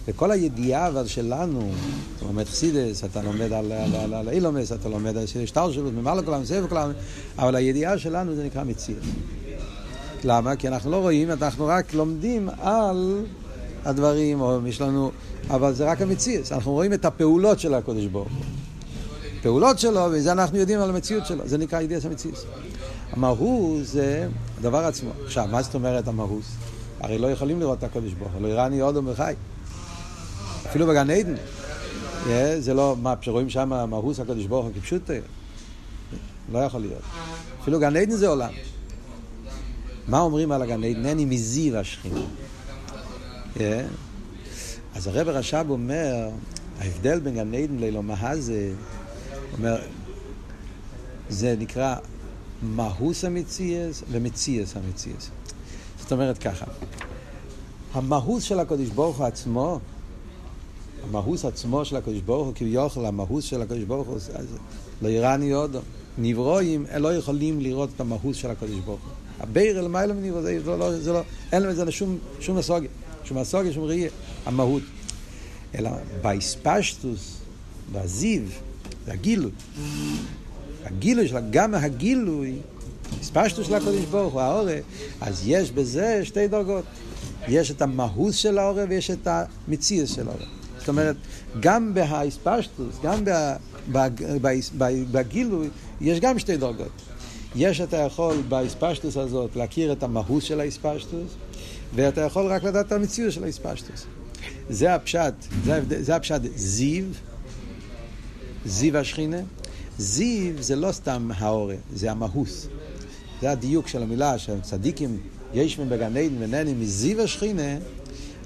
וכל 0.08 0.32
הידיעה 0.32 0.88
אבל 0.88 1.08
שלנו, 1.08 1.72
אתה 2.18 2.26
לומד 2.26 2.46
חסידס, 2.46 3.04
אתה 3.04 3.22
לומד 3.22 3.54
על, 3.54 3.72
על, 3.72 3.96
על, 3.96 4.14
על 4.14 4.30
אילומס, 4.30 4.72
אתה 4.72 4.90
לומד 4.90 5.18
על 5.18 5.26
שטר 5.46 5.72
שלו, 5.72 5.92
ממעלה 5.92 6.22
כולם, 6.22 6.46
סבב 6.46 6.68
כולם, 6.68 6.92
אבל 7.38 7.56
הידיעה 7.56 7.98
שלנו 7.98 8.36
זה 8.36 8.46
נקרא 8.46 8.64
מציאות. 8.64 9.04
למה? 10.24 10.56
כי 10.56 10.68
אנחנו 10.68 10.92
לא 10.92 10.98
רואים, 10.98 11.32
אנחנו 11.32 11.66
רק 11.66 11.94
לומדים 11.94 12.50
על 12.62 13.24
הדברים, 13.88 14.42
או 14.42 14.68
יש 14.68 14.82
לנו, 14.82 15.12
אבל 15.50 15.74
זה 15.74 15.92
רק 15.92 16.02
המציאות. 16.02 16.52
אנחנו 16.52 16.72
רואים 16.72 16.94
את 16.94 17.06
הפעולות 17.06 17.60
של 17.60 17.74
הקודש 17.74 18.06
ברוך 18.06 18.28
הוא. 18.28 18.44
פעולות 19.42 19.80
שלו, 19.80 20.08
וזה 20.12 20.32
אנחנו 20.32 20.58
יודעים 20.58 20.80
על 20.80 20.90
המציאות 20.90 21.26
שלו. 21.26 21.48
זה 21.48 21.58
נקרא 21.58 21.82
ידיעת 21.82 22.06
המציאות. 22.06 22.46
המהות 23.12 23.86
זה 23.86 24.28
הדבר 24.58 24.86
עצמו. 24.86 25.10
עכשיו, 25.26 25.48
מה 25.52 25.62
זאת 25.62 25.76
אומרת 25.76 26.08
המהות? 26.08 26.44
הרי 27.00 27.18
לא 27.18 27.28
יכולים 27.28 27.60
לראות 27.60 27.78
את 27.78 27.84
הקודש 27.84 28.14
ברוך 28.14 28.32
הוא, 28.34 28.42
לא 28.42 28.48
יראני 28.48 28.80
עוד 28.80 28.98
וחי. 29.08 29.34
אפילו 30.66 30.88
בגן 30.88 31.10
עדן. 31.10 31.36
זה 32.60 32.74
לא, 32.74 32.96
מה, 33.02 33.14
שרואים 33.22 33.50
שם 33.50 33.70
מהות 33.70 34.20
הקודש 34.20 34.46
ברוך 34.46 34.66
הוא 34.66 34.74
כפשוט, 34.76 35.10
לא 36.52 36.60
יכול 36.60 36.82
להיות. 36.82 37.02
אפילו 37.62 37.80
גן 37.80 37.96
עדן 37.96 38.12
זה 38.12 38.28
עולם. 38.28 38.52
מה 40.08 40.20
אומרים 40.20 40.52
על 40.52 40.62
הגן 40.62 40.84
עדן? 40.84 41.06
אני 41.06 41.26
מזיו 41.26 41.78
השכינה. 41.78 42.20
אז 44.96 45.08
הרב 45.08 45.28
רש"ב 45.28 45.66
אומר, 45.70 46.30
ההבדל 46.80 47.20
בין 47.20 47.36
גן 47.36 47.54
עדן 47.54 47.78
לאלומה 47.80 48.36
זה, 48.36 48.72
אומר, 49.58 49.82
זה 51.30 51.56
נקרא 51.60 51.96
מהוס 52.62 53.26
המציאס 53.26 54.04
ומציאס 54.12 54.76
המציאס. 54.78 55.30
זאת 56.00 56.12
אומרת 56.12 56.38
ככה, 56.38 56.66
המהוס 57.94 58.44
של 58.44 58.60
הקדוש 58.60 58.90
ברוך 58.90 59.18
הוא 59.18 59.26
עצמו, 59.26 59.80
המהוס 61.04 61.46
עצמו 61.46 61.86
של 61.86 61.96
הקדוש 61.96 62.22
ברוך 62.22 62.46
הוא, 62.46 62.54
כביכול 62.56 63.06
המהוס 63.06 63.44
של 63.44 63.62
הקדוש 63.62 63.84
ברוך 63.84 64.08
הוא, 64.08 64.18
לא 65.02 65.10
יראני 65.10 65.52
עוד, 65.52 65.76
נברואים 66.18 66.86
לא 66.98 67.16
יכולים 67.16 67.62
לראות 67.62 67.90
את 67.96 68.02
המהוס 68.02 68.38
של 68.38 68.52
הקדוש 68.52 68.80
ברוך 68.86 69.02
הוא. 69.02 69.12
הבייר 69.40 69.80
אל 69.80 69.88
מיילא 69.88 70.14
מניבו, 70.14 70.42
זה 70.42 70.60
לא, 70.66 71.00
זה 71.00 71.14
לא, 71.14 71.22
אין 71.52 71.64
לזה 71.64 71.92
שום, 71.92 72.18
שום 72.40 72.58
מסוגיה, 72.58 72.90
שום 73.28 73.38
מסוגיה, 73.38 73.74
שום 73.74 73.84
ראייה, 73.84 74.10
המהות. 74.46 74.84
אלא 75.76 75.90
באספשטוס, 76.22 77.38
בזיו, 77.92 78.42
זה 79.06 79.14
הגילוי. 79.14 79.52
הגילוי 80.84 81.28
שלה, 81.28 81.42
גם 81.50 81.76
הגילוי, 81.76 82.56
אספשטוס 83.22 83.68
של 83.68 83.74
הקודש 83.74 84.06
ברוך 84.12 84.34
הוא, 84.34 84.42
האורה, 84.42 84.78
אז 85.22 85.42
יש 85.46 85.72
בזה 85.72 86.22
שתי 86.24 86.48
דרגות. 86.48 86.86
יש 87.48 87.72
את 87.72 87.82
המהות 87.82 88.34
של 88.34 88.58
האורה 88.58 88.86
ויש 88.90 89.12
את 89.12 89.28
המציאות 89.28 90.08
של 90.08 90.28
האורה. 90.28 90.46
זאת 90.80 90.90
אומרת, 90.90 91.16
גם 91.60 91.94
בהאספשטוס, 91.94 92.96
גם 93.04 93.24
בגילוי, 95.12 95.70
יש 96.02 96.20
גם 96.20 96.40
שתי 96.40 96.58
דרגות. 96.58 96.92
יש 97.56 97.82
אתה 97.82 97.98
יכול 97.98 98.36
באספשטוס 98.50 99.18
הזאת 99.18 99.56
להכיר 99.56 99.92
את 99.92 100.04
המהות 100.04 100.44
של 100.44 100.60
האספשטוס, 100.60 101.36
ואתה 101.96 102.22
יכול 102.22 102.46
רק 102.46 102.64
לדעת 102.64 102.88
את 102.88 102.92
המציאות 102.92 103.34
של 103.34 103.44
האספשטוס. 103.44 104.06
זה 104.70 104.96
הפשט, 104.96 105.34
זה, 105.66 105.82
זה 106.02 106.16
הפשט 106.16 106.42
זיו, 106.56 107.06
זיו 108.66 108.98
השכינה. 108.98 109.42
זיו 109.98 110.54
זה 110.60 110.76
לא 110.76 110.92
סתם 110.92 111.32
האורה, 111.38 111.76
זה 111.94 112.12
המהות. 112.12 112.68
זה 113.42 113.52
הדיוק 113.52 113.88
של 113.88 114.04
המילה 114.04 114.38
שצדיקים 114.38 115.18
ישמים 115.54 115.90
בגן 115.90 116.18
עדן 116.18 116.36
ונהנים 116.40 116.80
מזיו 116.80 117.22
השכינה, 117.22 117.78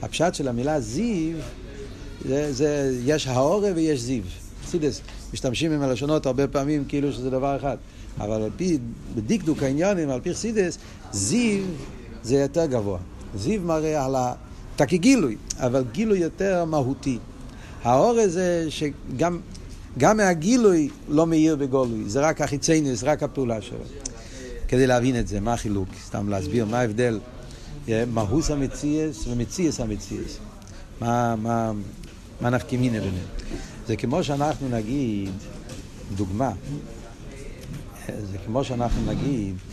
הפשט 0.02 0.34
של 0.34 0.48
המילה 0.48 0.80
זיו, 0.80 1.38
זה, 2.28 2.54
זה, 2.54 3.00
יש 3.06 3.28
האורה 3.28 3.70
ויש 3.76 4.00
זיו. 4.02 4.24
סידס, 4.68 5.02
משתמשים 5.34 5.72
עם 5.72 5.82
הלשונות 5.82 6.26
הרבה 6.26 6.48
פעמים 6.48 6.86
כאילו 6.88 7.14
שזה 7.14 7.30
דבר 7.30 7.56
אחד. 7.56 7.78
אבל 8.20 8.42
על 8.42 8.50
פי, 8.58 8.78
בדקדוק 9.16 9.64
העניינים, 9.64 10.10
על 10.10 10.20
פי 10.20 10.34
חסידס, 10.34 10.78
זיו 11.12 11.64
זה 12.24 12.36
יותר 12.36 12.66
גבוה. 12.66 13.00
זיו 13.36 13.62
מראה 13.62 14.06
על 14.06 14.16
ה... 14.16 14.34
תקי 14.76 14.98
גילוי, 14.98 15.36
אבל 15.58 15.84
גילוי 15.92 16.20
יותר 16.20 16.66
מהותי. 16.66 17.18
האור 17.84 18.20
הזה 18.20 18.66
שגם 18.70 19.40
גם 19.98 20.18
מהגילוי 20.18 20.90
לא 21.10 21.28
מאיר 21.28 21.56
בגולוי, 21.56 22.04
זה 22.10 22.22
רק 22.22 22.42
החיצייניס, 22.42 23.04
רק 23.04 23.24
הפעולה 23.24 23.62
שלו. 23.62 23.78
כדי 24.68 24.88
להבין 24.88 25.20
את 25.20 25.28
זה, 25.28 25.40
מה 25.40 25.54
החילוק? 25.54 25.88
סתם 26.06 26.30
להסביר 26.30 26.66
מה 26.66 26.80
ההבדל. 26.80 27.20
מהוס 28.14 28.52
המציאס 28.52 29.28
ומציאס 29.28 29.80
המציאס. 29.80 30.38
מה, 31.02 31.36
מה, 31.36 31.72
מה 32.42 32.50
נחכימינא 32.50 33.00
ביניהם. 33.00 33.26
זה 33.88 33.96
כמו 33.96 34.24
שאנחנו 34.24 34.70
נגיד, 34.70 35.32
דוגמה, 36.16 36.52
זה 38.08 38.38
כמו 38.46 38.64
שאנחנו 38.64 39.12
נגיד, 39.12 39.56
אה, 39.56 39.71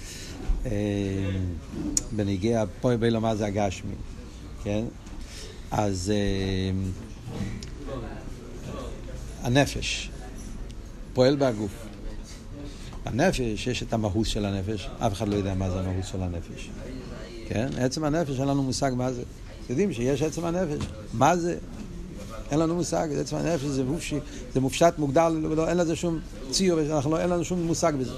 בניגיע 2.13 2.65
פה 2.81 2.97
בילו 2.97 3.21
מה 3.21 3.37
זה 3.37 3.47
הגשמי, 3.47 3.95
כן? 4.65 4.85
אז 5.71 6.13
אה, 6.15 6.71
הנפש 9.43 10.11
פועל 11.13 11.37
בהגוף. 11.37 11.73
הנפש, 13.05 13.67
יש 13.67 13.83
את 13.83 13.93
המהות 13.93 14.27
של 14.27 14.45
הנפש, 14.45 14.89
אף 14.99 15.13
אחד 15.13 15.29
לא 15.29 15.37
יודע 15.37 15.55
מה 15.55 15.71
זה 15.71 15.81
המהות 15.81 16.05
של 16.05 16.23
הנפש. 16.23 16.71
כן? 17.49 17.69
עצם 17.79 18.05
הנפש, 18.05 18.41
אין 18.41 18.49
לנו 18.49 18.63
מושג 18.63 18.91
מה 18.97 19.13
זה. 19.13 19.23
יודעים 19.71 19.93
שיש 19.93 20.23
עצם 20.23 20.45
הנפש. 20.45 20.87
מה 21.13 21.37
זה? 21.37 21.59
אין 22.51 22.59
לנו 22.59 22.75
מושג, 22.75 23.09
עצם 23.21 23.37
הנפש 23.37 23.65
זה, 23.65 23.85
מופש, 23.85 24.15
זה 24.55 24.61
מופשט, 24.61 24.95
מוגדר, 24.99 25.29
לא, 25.29 25.69
אין 25.69 25.77
לזה 25.77 25.97
שום 25.97 26.19
ציור, 26.51 26.81
אנחנו, 26.81 27.19
אין 27.19 27.31
לנו 27.31 27.45
שום 27.45 27.63
מושג 27.63 27.93
בזה. 28.01 28.13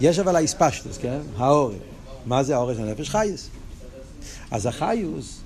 יש 0.00 0.18
אבל 0.18 0.36
האספשטוס, 0.36 0.98
כן? 0.98 1.18
האורם. 1.36 1.78
מה 2.26 2.42
זה 2.42 2.56
האורם 2.56 2.74
של 2.74 2.82
הנפש? 2.82 3.10
חייס. 3.10 3.48
אז 4.50 4.66
החיוס 4.66 5.40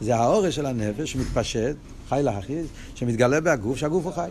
זה 0.00 0.16
האורם 0.16 0.50
של 0.50 0.66
הנפש 0.66 1.12
שמתפשט, 1.12 1.76
חי 2.08 2.20
להכיס, 2.22 2.66
שמתגלה 2.94 3.40
בהגוף, 3.40 3.78
שהגוף 3.78 4.04
הוא 4.04 4.12
חי. 4.12 4.28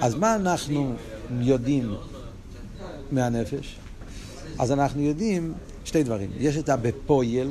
אז 0.00 0.14
מה 0.14 0.34
אנחנו 0.34 0.94
יודעים 1.40 1.94
מהנפש? 3.12 3.76
אז 4.58 4.72
אנחנו 4.72 5.02
יודעים 5.02 5.54
שתי 5.84 6.02
דברים. 6.02 6.30
יש 6.38 6.56
את 6.56 6.68
הבפויל, 6.68 7.50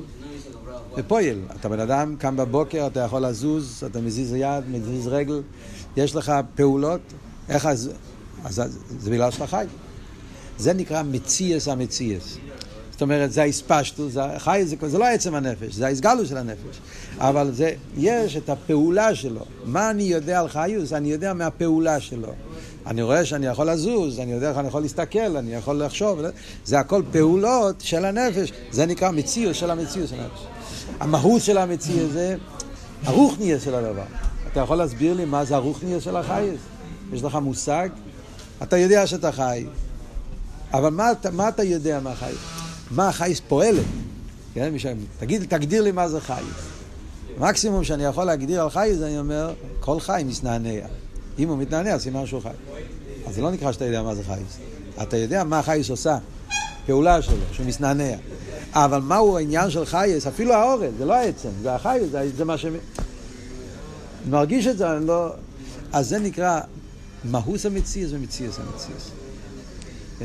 בפויל. 0.98 1.42
אתה 1.60 1.70
בן 1.70 1.80
אדם, 1.80 2.16
קם 2.20 2.38
בבוקר, 2.38 2.88
אתה 2.88 3.00
יכול 3.00 3.26
לזוז, 3.26 3.84
אתה 3.92 4.02
מזיז 4.02 4.34
יד, 4.34 4.64
מזיז 4.72 5.08
רגל, 5.08 5.42
יש 5.98 6.16
לך 6.16 6.32
פעולות, 6.56 7.02
איך 7.50 7.66
אז... 7.66 7.92
אז 8.44 8.62
זה 9.00 9.12
בגלל 9.12 9.32
שאתה 9.32 9.48
חי. 9.48 9.66
זה 10.58 10.74
נקרא 10.74 11.04
מציאס 11.04 11.68
המציאס. 11.68 12.38
זאת 12.92 13.02
אומרת, 13.02 13.32
זה 13.32 13.42
האספשטו, 13.42 14.10
זה 14.10 14.22
חי, 14.38 14.64
זה, 14.66 14.76
זה 14.88 14.98
לא 14.98 15.06
עצם 15.06 15.36
הנפש, 15.36 15.74
זה 15.74 15.86
ההסגלו 15.86 16.26
של 16.26 16.38
הנפש. 16.38 16.80
אבל 17.18 17.52
זה, 17.54 17.72
יש 17.98 18.38
את 18.38 18.50
הפעולה 18.50 19.16
שלו. 19.16 19.42
מה 19.66 19.90
אני 19.90 20.04
יודע 20.04 20.40
על 20.40 20.48
חיוס? 20.48 20.94
אני 20.94 21.12
יודע 21.12 21.34
מהפעולה 21.34 22.00
שלו. 22.00 22.34
אני 22.88 23.02
רואה 23.02 23.26
שאני 23.26 23.46
יכול 23.46 23.70
לזוז, 23.70 24.20
אני 24.20 24.32
יודע 24.32 24.50
איך 24.50 24.58
אני 24.58 24.68
יכול 24.68 24.82
להסתכל, 24.82 25.38
אני 25.38 25.54
יכול 25.54 25.84
לחשוב, 25.84 26.20
זה 26.66 26.80
הכל 26.80 27.02
פעולות 27.12 27.82
של 27.82 28.06
הנפש, 28.06 28.52
זה 28.72 28.86
נקרא 28.86 29.12
מציאות 29.12 29.56
של 29.56 29.72
המציאות 29.72 30.10
של 30.10 30.16
הנפש. 30.20 30.48
המהות 31.00 31.42
של 31.42 31.58
המציאות 31.58 32.12
זה 32.12 32.36
הרוחניה 33.04 33.60
של 33.60 33.76
הדבר. 33.76 34.04
אתה 34.52 34.60
יכול 34.60 34.78
להסביר 34.78 35.14
לי 35.14 35.26
מה 35.26 35.46
זה 35.46 35.56
הרוחניה 35.56 36.02
של 36.02 36.16
החייס? 36.16 36.60
יש 37.14 37.24
לך 37.24 37.36
מושג? 37.36 37.90
אתה 38.64 38.78
יודע 38.78 39.08
שאתה 39.08 39.32
חי, 39.32 39.66
אבל 40.74 40.90
מה, 40.90 41.12
מה 41.32 41.50
אתה 41.50 41.64
יודע 41.64 42.00
מה 42.00 42.16
חי? 42.16 42.34
מה 42.92 43.08
החייס 43.08 43.42
פועלת? 43.48 43.86
כן? 44.54 44.74
תגיד, 45.20 45.44
תגדיר 45.50 45.82
לי 45.82 45.92
מה 45.92 46.10
זה 46.10 46.22
חייס. 46.22 46.46
המקסימום 47.40 47.84
שאני 47.84 48.04
יכול 48.04 48.24
להגדיר 48.24 48.62
על 48.62 48.70
חייס, 48.70 49.02
אני 49.02 49.20
אומר, 49.20 49.54
כל 49.80 50.00
חי 50.00 50.24
מסנענע. 50.26 50.86
אם 51.40 51.50
הוא 51.50 51.58
מתנענע, 51.58 52.00
סימן 52.00 52.26
שהוא 52.26 52.42
חי. 52.42 52.50
אז 53.28 53.36
זה 53.36 53.42
לא 53.42 53.52
נקרא 53.52 53.72
שאתה 53.72 53.86
יודע 53.86 54.04
מה 54.04 54.16
זה 54.16 54.24
חייס. 54.24 54.58
אתה 55.02 55.18
יודע 55.18 55.44
מה 55.44 55.64
חייס 55.64 55.90
עושה, 55.90 56.18
פעולה 56.86 57.22
שלו, 57.22 57.36
שהוא 57.52 57.66
מסנענע. 57.66 58.16
אבל 58.74 59.02
מהו 59.02 59.38
העניין 59.38 59.70
של 59.70 59.86
חייס? 59.86 60.28
אפילו 60.28 60.54
האורן, 60.54 60.92
זה 60.98 61.06
לא 61.06 61.14
העצם, 61.14 61.50
זה 61.62 61.76
החייס, 61.76 62.12
זה, 62.12 62.30
זה 62.38 62.46
מה 62.46 62.58
ש... 62.58 62.66
מרגיש 64.30 64.68
את 64.68 64.78
זה, 64.78 64.98
אני 64.98 65.08
לא... 65.08 65.30
אז 65.94 66.10
זה 66.10 66.20
נקרא 66.20 66.60
מהוס 67.24 67.66
המציאס 67.66 68.10
ומציאס 68.14 68.60
המציאס. 68.60 69.12
Yeah. 70.20 70.24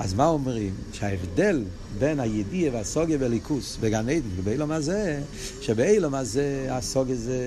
אז 0.00 0.14
מה 0.14 0.26
אומרים? 0.26 0.74
שההבדל 0.92 1.64
בין 1.98 2.20
הידיעה 2.20 2.74
והסוגיה 2.74 3.18
בליכוס 3.18 3.78
בגן 3.80 4.08
עדן 4.08 4.28
ובאילום 4.36 4.70
הזה, 4.70 5.20
שבאילום 5.60 6.14
הזה 6.14 6.66
הסוגיה 6.70 7.16
זה 7.16 7.38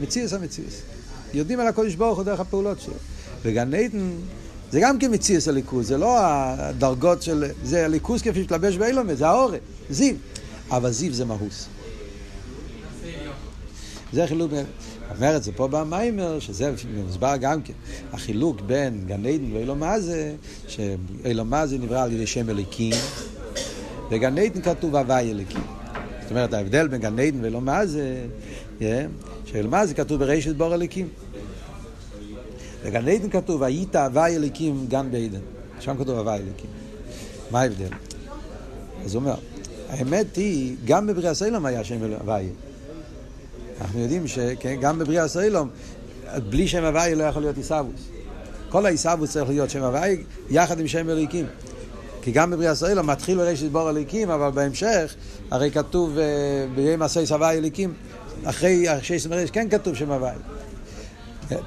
מציאס 0.00 0.32
המציאס. 0.32 0.82
יודעים 1.34 1.60
על 1.60 1.66
הקודש 1.66 1.94
ברוך 1.94 2.16
הוא 2.16 2.24
דרך 2.24 2.40
הפעולות 2.40 2.80
שלו. 2.80 2.94
בגן 3.44 3.74
עדן 3.74 4.10
זה 4.72 4.80
גם 4.80 4.98
כן 4.98 5.14
מציאס 5.14 5.48
הליכוס, 5.48 5.86
זה 5.86 5.98
לא 5.98 6.16
הדרגות 6.18 7.22
של... 7.22 7.44
זה 7.64 7.84
הליכוס 7.84 8.22
כפי 8.22 8.42
שתלבש 8.42 8.76
באילום, 8.76 9.14
זה 9.14 9.28
האורן, 9.28 9.58
זיו. 9.90 10.14
אבל 10.70 10.90
זיו 10.90 11.14
זה 11.14 11.24
מהוס. 11.24 11.66
זה 14.14 14.26
חילוק 14.26 14.50
בין... 14.50 14.64
אומר 15.16 15.36
את 15.36 15.42
זה 15.42 15.52
פה 15.52 15.68
במיימר, 15.68 16.38
שזה 16.38 16.72
מוסבר 17.04 17.34
גם 17.40 17.62
כן. 17.62 17.72
החילוק 18.12 18.60
בין 18.60 19.04
גן 19.06 19.26
עדן 19.26 19.52
ואילו 19.52 19.74
מה 21.44 21.66
זה, 21.66 21.78
נברא 21.78 22.02
על 22.02 22.12
ידי 22.12 22.26
שם 22.26 22.50
אליקים, 22.50 22.94
וגן 24.10 24.38
עדן 24.38 24.62
כתוב 24.62 24.96
הוואי 24.96 25.30
אליקים. 25.30 25.62
זאת 26.22 26.30
אומרת, 26.30 26.52
ההבדל 26.52 26.88
בין 26.88 27.00
גן 27.00 27.18
עדן 27.18 27.42
ואילו 27.42 27.60
מה 27.60 27.86
זה, 27.86 28.26
שאילו 29.44 29.70
מה 29.70 29.86
זה 29.86 29.94
כתוב 29.94 30.20
בראשית 30.20 30.56
בור 30.56 30.74
אליקים. 30.74 31.08
בגן 32.84 33.08
עדן 33.08 33.30
כתוב, 33.30 33.62
היית 33.62 33.96
הוואי 33.96 34.36
אליקים 34.36 34.86
גן 34.88 35.10
בעדן. 35.10 35.40
שם 35.80 35.96
כתוב 35.98 36.18
הוואי 36.18 36.36
אליקים. 36.36 36.70
מה 37.50 37.60
ההבדל? 37.60 37.88
אז 39.04 39.14
הוא 39.14 39.20
אומר, 39.20 39.34
האמת 39.88 40.36
היא, 40.36 40.76
גם 40.84 41.06
בבריאה 41.06 41.34
סלום 41.34 41.66
היה 41.66 41.84
שם 41.84 41.98
הוואי. 42.20 42.46
אנחנו 43.80 44.00
יודעים 44.00 44.26
שגם 44.26 44.98
בבריאה 44.98 45.28
סלום, 45.28 45.68
בלי 46.50 46.68
שם 46.68 46.84
הוואי 46.84 47.14
לא 47.14 47.24
יכול 47.24 47.42
להיות 47.42 47.56
עיסאוווס. 47.56 48.00
כל 48.68 48.86
העיסאוווס 48.86 49.30
צריך 49.30 49.48
להיות 49.48 49.70
שם 49.70 49.82
הוואי 49.82 50.22
יחד 50.50 50.80
עם 50.80 50.88
שם 50.88 51.10
אליקים. 51.10 51.46
כי 52.22 52.32
גם 52.32 52.50
בבריאה 52.50 52.74
סלום 52.74 53.10
מתחיל 53.10 53.38
בראשית 53.38 53.72
בור 53.72 53.90
אליקים, 53.90 54.30
אבל 54.30 54.50
בהמשך, 54.50 55.14
הרי 55.50 55.70
כתוב 55.70 56.18
אה, 56.18 56.24
ביום 56.74 57.02
עשי 57.02 57.26
סבי 57.26 57.44
אליקים, 57.44 57.92
אחרי 58.44 58.86
שש 59.02 59.26
מרש 59.26 59.50
כן 59.50 59.68
כתוב 59.70 59.94
שם 59.94 60.10
הוואי. 60.12 60.34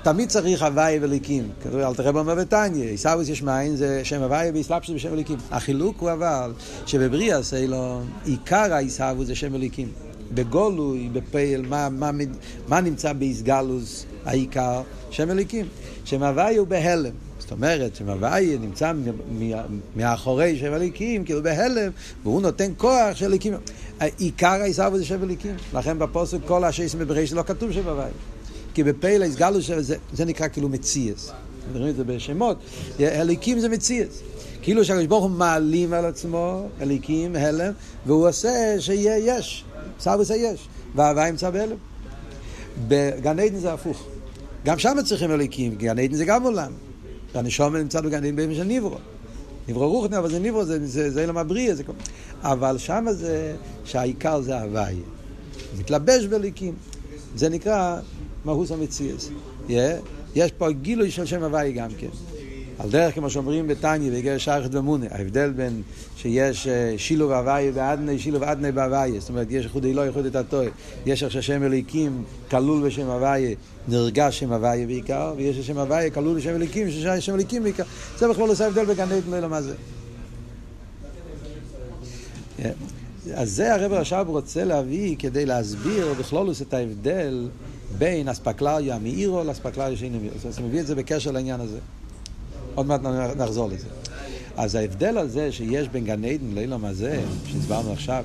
תמיד 0.04 0.30
צריך 0.30 0.62
הוואי 0.62 1.00
וליקים. 1.02 1.50
אל 1.74 1.96
תראה 1.96 2.12
במה 2.12 2.34
ותניא, 2.38 2.90
עיסאוויס 2.90 3.30
יש 3.30 3.42
מאין 3.42 3.76
זה 3.76 4.02
שם 4.04 4.22
הוואי 4.22 4.52
ואיסלאפשוס 4.52 4.96
בשם 4.96 5.12
וליקים. 5.12 5.38
החילוק 5.52 6.00
הוא 6.00 6.12
אבל 6.12 6.54
שבבריאה 6.86 7.44
סיילון 7.44 8.10
עיקר 8.26 8.74
העיסאוויס 8.74 9.28
זה 9.28 9.36
שם 9.36 9.54
וליקים. 9.54 10.07
בגולוי, 10.34 11.10
בפייל, 11.14 11.62
מה, 11.62 11.90
מה, 11.90 12.12
מה 12.68 12.82
נמצא 12.82 13.14
באיסגלוס 13.14 14.06
העיקר? 14.26 14.82
שם 15.12 15.26
וליקים. 15.30 15.66
שם 16.06 16.24
הוואי 16.24 16.58
הוא 16.58 16.68
בהלם. 16.68 17.12
זאת 17.40 17.52
אומרת, 17.52 17.96
שם 17.96 18.10
הוואי 18.10 18.58
נמצא 18.62 18.92
מאחורי 19.96 20.58
שם 20.60 20.74
הליקים, 20.74 21.24
כאילו 21.24 21.44
בהלם, 21.44 21.92
והוא 22.24 22.42
נותן 22.42 22.72
כוח 22.78 23.16
של 23.16 23.28
ליקים. 23.28 23.54
עיקר 24.18 24.48
העיסאוויס 24.48 25.00
זה 25.00 25.06
שם 25.06 25.18
וליקים. 25.22 25.56
לכן 25.74 26.00
בפוסק 26.00 26.38
כל 26.46 26.64
השייסים 26.64 27.00
בבריאה 27.00 27.26
לא 27.34 27.44
כתוב 27.44 27.72
שם 27.72 27.88
הוואי. 27.88 28.10
כי 28.74 28.84
בפייל 28.84 29.24
הסגלו 29.24 29.62
שזה 29.62 29.96
זה 30.14 30.26
נקרא 30.26 30.48
כאילו 30.48 30.70
מציאס. 30.70 31.32
מדברים 31.70 31.90
את 31.90 31.96
זה 31.96 32.04
בשמות. 32.04 32.58
הליקים 33.00 33.60
זה 33.60 33.70
מציאס. 33.70 34.22
כאילו 34.62 34.86
שהקדוש 34.86 35.06
ברוך 35.06 35.24
הוא 35.24 35.32
מעלים 35.32 35.94
על 35.94 36.06
עצמו, 36.06 36.68
הליקים, 36.80 37.36
הלם, 37.36 37.74
והוא 38.06 38.28
עושה 38.28 38.76
שיהיה 38.80 39.38
יש. 39.38 39.64
סבוס. 40.00 40.32
וההווה 40.96 41.28
ימצא 41.28 41.50
בהלם. 41.50 41.78
בגן 42.88 43.40
עדן 43.40 43.60
זה 43.60 43.74
הפוך. 43.74 44.08
גם 44.66 44.80
שם 44.80 44.98
צריכים 45.06 45.32
הליקים, 45.32 45.76
כי 45.76 45.86
גן 45.86 46.00
עדן 46.00 46.16
זה 46.16 46.26
גם 46.26 46.44
עולם. 46.44 46.72
והנשום 47.36 47.76
נמצא 47.76 48.02
בגן 48.02 48.18
עדן 48.18 48.36
בימים 48.36 48.56
של 48.56 48.64
ניברו. 48.64 48.98
ניברו 49.68 49.90
רוחני, 49.92 50.18
אבל 50.18 50.32
זה 50.32 50.40
ניברו, 50.40 50.66
זה, 50.66 50.88
זה, 50.88 51.12
זה 51.12 51.22
אילם 51.22 51.38
הבריא, 51.38 51.76
זה... 51.76 51.84
אבל 52.42 52.78
שם 52.78 53.06
זה 53.12 53.56
שהעיקר 53.86 54.42
זה 54.42 54.62
הוויה. 54.62 54.98
מתלבש 55.80 56.26
בליקים. 56.26 56.74
זה 57.36 57.50
נקרא 57.50 58.00
מהוס 58.46 58.72
המציאס. 58.72 59.30
יש 60.36 60.52
פה 60.58 60.72
גילוי 60.72 61.12
של 61.12 61.26
שם 61.26 61.44
הוואי 61.44 61.72
גם 61.72 61.90
כן. 61.98 62.08
על 62.80 62.90
דרך 62.90 63.16
כמו 63.16 63.30
שאומרים 63.30 63.68
בתניא 63.68 64.12
בגר 64.12 64.38
שייכת 64.38 64.76
ומונה, 64.76 65.06
ההבדל 65.12 65.52
בין 65.52 65.82
שיש 66.18 66.68
אה, 66.68 66.94
שילוב 66.98 67.32
הוואי 67.32 67.72
ואדני, 67.74 68.20
שילוב 68.20 68.44
אדני 68.44 68.72
בהוואי, 68.72 69.20
זאת 69.20 69.30
אומרת 69.30 69.48
יש 69.50 69.66
איחוד 69.66 69.86
אלוה, 69.86 70.06
איחוד 70.06 70.26
את 70.26 70.36
הטועה, 70.36 70.68
יש 71.06 71.24
איך 71.24 71.32
שהשם 71.32 71.64
אליקים 71.64 72.24
כלול 72.50 72.88
בשם 72.88 73.08
הוואי, 73.08 73.56
נרגש 73.88 74.40
שם 74.40 74.54
הוואי 74.54 74.86
בעיקר, 74.86 75.34
ויש 75.38 75.58
השם 75.58 75.78
הוואי 75.78 76.10
כלול 76.14 76.38
בשם 76.38 76.56
אליקים, 76.56 76.92
ששם 76.92 77.34
אליקים 77.34 77.64
בעיקר, 77.64 77.84
זה 78.18 78.28
בכלל 78.28 78.50
עושה 78.50 78.68
הבדל 78.68 78.86
בגן 78.86 79.12
עדן, 79.12 79.42
לא 79.42 79.50
מה 79.50 79.62
זה. 79.62 79.76
אז 83.34 83.52
זה 83.52 83.74
הרב 83.74 83.94
עכשיו 83.94 84.26
רוצה 84.28 84.64
להביא 84.64 85.16
כדי 85.20 85.46
להסביר 85.46 86.14
בכלולוס 86.20 86.62
את 86.62 86.74
ההבדל 86.74 87.48
בין 87.98 88.30
אספקלריה 88.30 89.00
מאירו 89.00 89.44
לאספקלריה 89.44 89.98
שאינו 89.98 90.20
מאירו. 90.20 90.36
אז 90.48 90.60
הוא 90.60 90.68
מביא 90.68 90.80
את 90.80 90.88
זה 90.88 90.96
בקשר 90.96 91.32
לעניין 91.32 91.62
הזה. 91.62 91.78
עוד 92.78 92.88
מעט 92.88 93.02
נחזור 93.38 93.70
לזה. 93.70 93.88
אז 94.58 94.76
ההבדל 94.76 95.18
הזה 95.18 95.52
שיש 95.52 95.88
בין 95.88 96.06
גן 96.06 96.26
עדן 96.26 96.54
לאילום 96.54 96.86
הזה, 96.86 97.22
שהסברנו 97.46 97.92
עכשיו, 97.92 98.24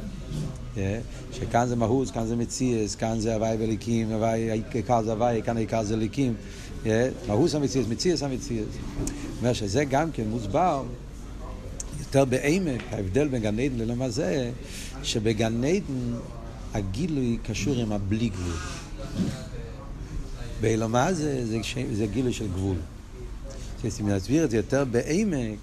אה, 0.77 0.99
שכאן 1.33 1.67
זה 1.67 1.77
מהוס, 1.77 2.11
כאן 2.11 2.27
זה 2.27 2.37
מציאס, 2.37 2.95
כאן 2.95 3.21
זה 3.21 3.35
הוואי 3.35 3.57
וליקים, 3.59 4.13
העיקר 4.23 5.03
זה 5.03 5.13
הוואי, 5.13 5.43
כאן 5.45 5.57
העיקר 5.57 5.83
זה 5.83 5.97
ליקים. 5.97 6.35
אה, 6.87 7.09
מהוס 7.27 7.55
המציאס, 7.55 7.87
מציאס 7.89 8.23
המציאס. 8.23 8.67
אומר 9.39 9.53
שזה 9.53 9.85
גם 9.85 10.11
כן 10.11 10.25
מוסבר 10.31 10.83
יותר 11.99 12.25
בעמק, 12.25 12.83
ההבדל 12.91 13.29
בין 13.29 13.43
גן 13.43 13.59
עדן 13.59 13.79
לאילום 13.79 14.03
הזה, 14.03 14.51
שבגן 15.03 15.65
עדן 15.65 16.19
הגילוי 16.75 17.39
קשור 17.43 17.77
עם 17.77 17.93
הבלי 17.93 18.29
גבול. 18.29 18.57
באילומה 20.61 21.13
זה, 21.13 21.47
זה, 21.47 21.59
זה 21.93 22.07
גילוי 22.07 22.33
של 22.33 22.47
גבול. 22.49 22.77
אם 24.01 24.09
נסביר 24.09 24.45
את 24.45 24.51
זה 24.51 24.57
יותר 24.57 24.85
בעמק, 24.85 25.59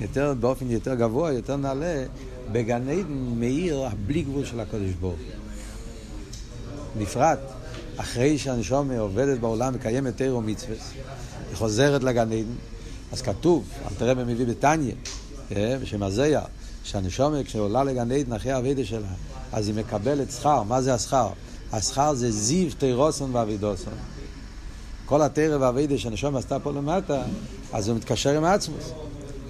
יותר, 0.00 0.34
באופן 0.40 0.70
יותר 0.70 0.94
גבוה, 0.94 1.32
יותר 1.32 1.56
נעלה, 1.56 2.04
בגן 2.52 2.88
עדן 2.88 3.34
מאיר 3.36 3.86
הבלי 3.86 4.22
גבול 4.22 4.44
של 4.44 4.60
הקודש 4.60 4.90
ברוך 5.00 5.20
בפרט, 6.98 7.38
אחרי 7.96 8.38
שהנשום 8.38 8.90
עובדת 8.90 9.38
בעולם, 9.38 9.74
מקיימת 9.74 10.16
תירו 10.16 10.40
מצווה, 10.40 10.76
היא 11.48 11.56
חוזרת 11.56 12.02
לגן 12.02 12.32
עדן, 12.32 12.54
אז 13.12 13.22
כתוב, 13.22 13.64
אל 13.84 13.94
תראה 13.98 14.14
במביא 14.14 14.46
בתניא, 14.46 14.94
אה, 15.56 15.76
בשם 15.82 16.02
הזיה, 16.02 16.42
שהנשומת 16.84 17.46
כשעולה 17.46 17.84
לגן 17.84 18.12
עדן 18.12 18.32
אחרי 18.32 18.52
האבידה 18.52 18.84
שלה, 18.84 19.08
אז 19.52 19.68
היא 19.68 19.74
מקבלת 19.74 20.30
שכר. 20.30 20.62
מה 20.62 20.82
זה 20.82 20.94
השכר? 20.94 21.28
השכר 21.72 22.14
זה 22.14 22.30
זיו 22.30 22.70
תירוסון 22.78 23.34
ואבידוסון. 23.34 23.92
כל 25.06 25.22
התרא 25.22 25.56
והאבידה 25.60 25.98
שהנשום 25.98 26.36
עשתה 26.36 26.58
פה 26.58 26.72
למטה, 26.72 27.22
אז 27.72 27.88
הוא 27.88 27.96
מתקשר 27.96 28.36
עם 28.36 28.44
העצמוס. 28.44 28.92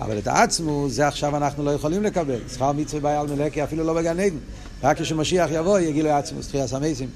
אבל 0.01 0.19
את 0.19 0.27
העצמוס, 0.27 0.93
זה 0.93 1.07
עכשיו 1.07 1.37
אנחנו 1.37 1.65
לא 1.65 1.71
יכולים 1.71 2.03
לקבל. 2.03 2.39
שכר 2.55 2.73
מצווה 2.73 3.01
בעל 3.01 3.27
מלאקי 3.27 3.65
אפילו 3.65 3.85
לא 3.85 3.95
בגן 3.95 4.21
עדן. 4.21 4.37
רק 4.83 5.01
כשמשיח 5.01 5.51
יבוא 5.53 5.79
יגידו 5.79 6.09
לעצמוס, 6.09 6.49
תחייה 6.49 6.67
סמייסים. 6.67 7.09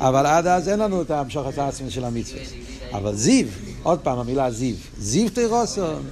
אבל 0.00 0.26
עד 0.26 0.46
אז 0.46 0.68
אין 0.68 0.78
לנו 0.78 1.02
את 1.02 1.10
המשוך 1.10 1.48
את 1.48 1.58
העצמוס 1.58 1.92
של 1.92 2.04
המצווה. 2.04 2.40
אבל 2.92 3.14
זיו, 3.14 3.46
עוד 3.82 3.98
פעם 3.98 4.18
המילה 4.18 4.50
זיו, 4.50 4.74
זיו 4.98 5.30
תירוסון. 5.30 6.02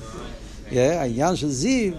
העניין 0.72 1.36
של 1.36 1.50
זיו, 1.50 1.92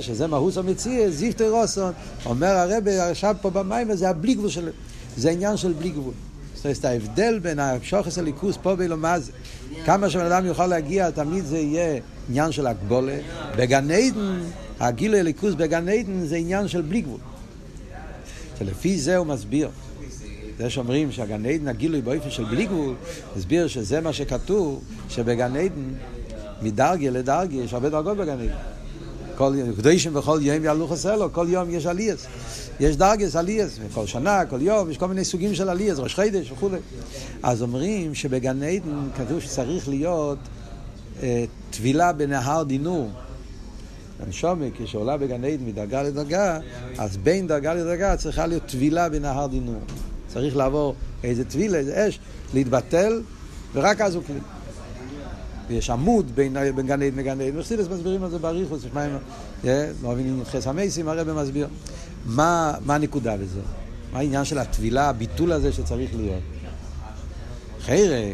שזה 0.00 0.26
מהוס 0.26 0.58
המציע, 0.58 1.10
זיו 1.10 1.32
תירוסון. 1.32 1.92
אומר 2.26 2.48
הרב 2.48 2.88
עכשיו 2.88 3.36
פה 3.42 3.50
במים, 3.50 3.96
זה 3.96 4.08
הבלי 4.08 4.34
גבול 4.34 4.48
של... 4.48 4.70
זה 5.16 5.30
עניין 5.30 5.56
של 5.56 5.72
בלי 5.72 5.90
גבול. 5.90 6.14
זאת 6.58 6.66
אומרת, 6.66 6.84
ההבדל 6.84 7.38
בין 7.38 7.58
השוחס 7.58 8.18
הליכוס 8.18 8.58
פה 8.62 8.76
באילו 8.76 8.96
מה 8.96 9.18
זה. 9.18 9.32
כמה 9.84 10.10
שבן 10.10 10.24
אדם 10.24 10.46
יוכל 10.46 10.66
להגיע, 10.66 11.10
תמיד 11.10 11.44
זה 11.44 11.58
יהיה 11.58 12.00
עניין 12.28 12.52
של 12.52 12.66
הגבולה. 12.66 13.18
בגן 13.56 13.90
עדן, 13.90 14.40
הגילוי 14.80 15.20
הליכוס 15.20 15.54
בגן 15.54 15.88
עדן 15.88 16.26
זה 16.26 16.36
עניין 16.36 16.68
של 16.68 16.82
בלי 16.82 17.00
גבול. 17.00 17.20
שלפי 18.58 18.98
זה 18.98 19.16
הוא 19.16 19.26
מסביר. 19.26 19.70
זה 20.58 20.70
שאומרים 20.70 21.12
שהגן 21.12 21.46
עדן 21.46 21.68
הגילוי 21.68 22.00
באופן 22.00 22.30
של 22.30 22.44
בלי 22.44 22.66
גבול, 22.66 22.94
הסביר 23.36 23.68
שזה 23.68 24.00
מה 24.00 24.12
שכתוב, 24.12 24.84
שבגן 25.08 25.56
עדן, 25.56 25.94
מדרגה 26.62 27.10
לדרגה, 27.10 27.56
יש 27.56 27.72
הרבה 27.72 27.88
דרגות 27.88 28.16
בגן 28.16 28.40
עדן. 28.40 28.77
קדושים 29.76 30.14
בכל 30.14 30.38
יום 30.42 30.64
יעלו 30.64 30.88
חסר 30.88 31.28
כל 31.32 31.46
יום 31.50 31.70
יש 31.70 31.86
עלייס. 31.86 32.26
יש 32.80 32.96
דרגס 32.96 33.36
עלייס, 33.36 33.78
כל 33.94 34.06
שנה, 34.06 34.46
כל 34.46 34.62
יום, 34.62 34.90
יש 34.90 34.98
כל 34.98 35.06
מיני 35.06 35.24
סוגים 35.24 35.54
של 35.54 35.68
עלייס, 35.68 35.98
ראש 35.98 36.14
חידש 36.14 36.52
וכו'. 36.52 36.68
אז 37.42 37.62
אומרים 37.62 38.14
שבגן 38.14 38.62
עדן 38.62 39.08
כתוב 39.16 39.40
שצריך 39.40 39.88
להיות 39.88 40.38
אה, 41.22 41.44
טבילה 41.70 42.12
בנהר 42.12 42.62
דינור. 42.62 43.10
הנשומה, 44.20 44.64
כשעולה 44.74 45.16
בגן 45.16 45.44
עדן 45.44 45.64
מדרגה 45.66 46.02
לדרגה, 46.02 46.58
אז 46.98 47.16
בין 47.16 47.46
דרגה 47.46 47.74
לדרגה 47.74 48.16
צריכה 48.16 48.46
להיות 48.46 48.66
טבילה 48.66 49.08
בנהר 49.08 49.46
דינור. 49.46 49.80
צריך 50.28 50.56
לעבור 50.56 50.94
איזה 51.24 51.44
טבילה, 51.44 51.78
איזה 51.78 52.08
אש, 52.08 52.18
להתבטל, 52.54 53.22
ורק 53.74 54.00
אז 54.00 54.14
הוא 54.14 54.22
כלי. 54.26 54.57
ויש 55.68 55.90
עמוד 55.90 56.32
בין, 56.34 56.56
בין 56.74 56.86
גן 56.86 57.02
עדן 57.02 57.18
לגן 57.18 57.40
עדן. 57.40 57.58
וחסידס 57.58 57.88
מסבירים 57.88 58.24
על 58.24 58.30
זה 58.30 58.38
באריכוס, 58.38 58.84
יש 58.84 58.90
מים, 58.94 59.10
לא 60.02 60.10
מבינים 60.12 60.42
חס 60.44 60.66
המייסים, 60.66 61.08
הרב 61.08 61.32
מסביר. 61.32 61.68
מה, 62.26 62.74
מה 62.84 62.94
הנקודה 62.94 63.36
בזה? 63.36 63.60
מה 64.12 64.18
העניין 64.18 64.44
של 64.44 64.58
הטבילה, 64.58 65.08
הביטול 65.08 65.52
הזה 65.52 65.72
שצריך 65.72 66.10
להיות? 66.16 66.42
חיירה, 67.80 68.32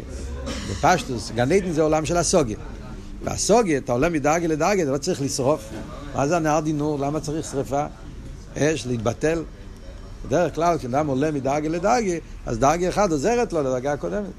בפשטוס, 0.71 1.31
גן 1.35 1.51
עדן 1.51 1.71
זה 1.71 1.81
עולם 1.81 2.05
של 2.05 2.17
הסוגיה. 2.17 2.57
והסוגיה, 3.23 3.77
אתה 3.77 3.91
עולה 3.91 4.09
מדרגה 4.09 4.47
לדרגה, 4.47 4.83
אתה 4.83 4.91
לא 4.91 4.97
צריך 4.97 5.21
לשרוף. 5.21 5.69
מה 6.15 6.27
זה 6.27 6.37
הנהר 6.37 6.59
דינור? 6.59 6.99
למה 6.99 7.19
צריך 7.19 7.45
שריפה? 7.51 7.85
אש, 8.57 8.87
להתבטל? 8.87 9.43
בדרך 10.25 10.55
כלל, 10.55 10.77
כשאדם 10.77 11.07
עולה 11.07 11.31
מדרגה 11.31 11.69
לדרגה, 11.69 12.13
אז 12.45 12.59
דרגה 12.59 12.89
אחת 12.89 13.11
עוזרת 13.11 13.53
לו 13.53 13.61
לדרגה 13.61 13.93
הקודמת. 13.93 14.29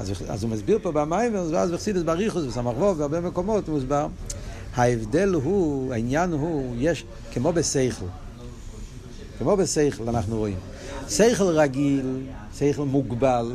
אז, 0.00 0.12
אז 0.28 0.42
הוא 0.42 0.50
מסביר 0.50 0.78
פה 0.82 0.92
במים, 0.92 1.34
ואז 1.52 1.70
בחסידס 1.70 2.02
בריחוס 2.02 2.44
וסמ"ך 2.44 2.76
בהרבה 2.76 3.20
מקומות 3.20 3.68
הוא 3.68 3.78
מסבר. 3.78 4.06
ההבדל 4.74 5.28
הוא, 5.28 5.92
העניין 5.92 6.32
הוא, 6.32 6.74
יש, 6.78 7.04
כמו 7.32 7.52
בסייכל. 7.52 8.04
כמו 9.38 9.56
בסייכל 9.56 10.08
אנחנו 10.08 10.38
רואים. 10.38 10.56
סייכל 11.08 11.44
רגיל, 11.44 12.16
סייכל 12.54 12.82
מוגבל, 12.82 13.52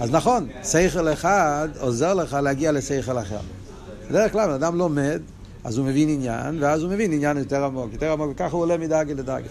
אז 0.00 0.10
נכון, 0.10 0.48
סייכל 0.62 1.12
אחד 1.12 1.68
עוזר 1.80 2.14
לך 2.14 2.32
להגיע 2.42 2.72
לסייכל 2.72 3.18
אחר. 3.18 3.38
בדרך 4.10 4.32
כלל, 4.32 4.50
אדם 4.50 4.78
לומד, 4.78 5.20
אז 5.64 5.78
הוא 5.78 5.86
מבין 5.86 6.08
עניין, 6.08 6.62
ואז 6.62 6.82
הוא 6.82 6.90
מבין 6.90 7.12
עניין 7.12 7.36
יותר 7.36 7.64
עמוק, 7.64 7.92
יותר 7.92 8.12
עמוק, 8.12 8.30
וככה 8.30 8.56
הוא 8.56 8.62
עולה 8.62 8.76
מדאגה 8.76 9.14
לדאגה. 9.14 9.48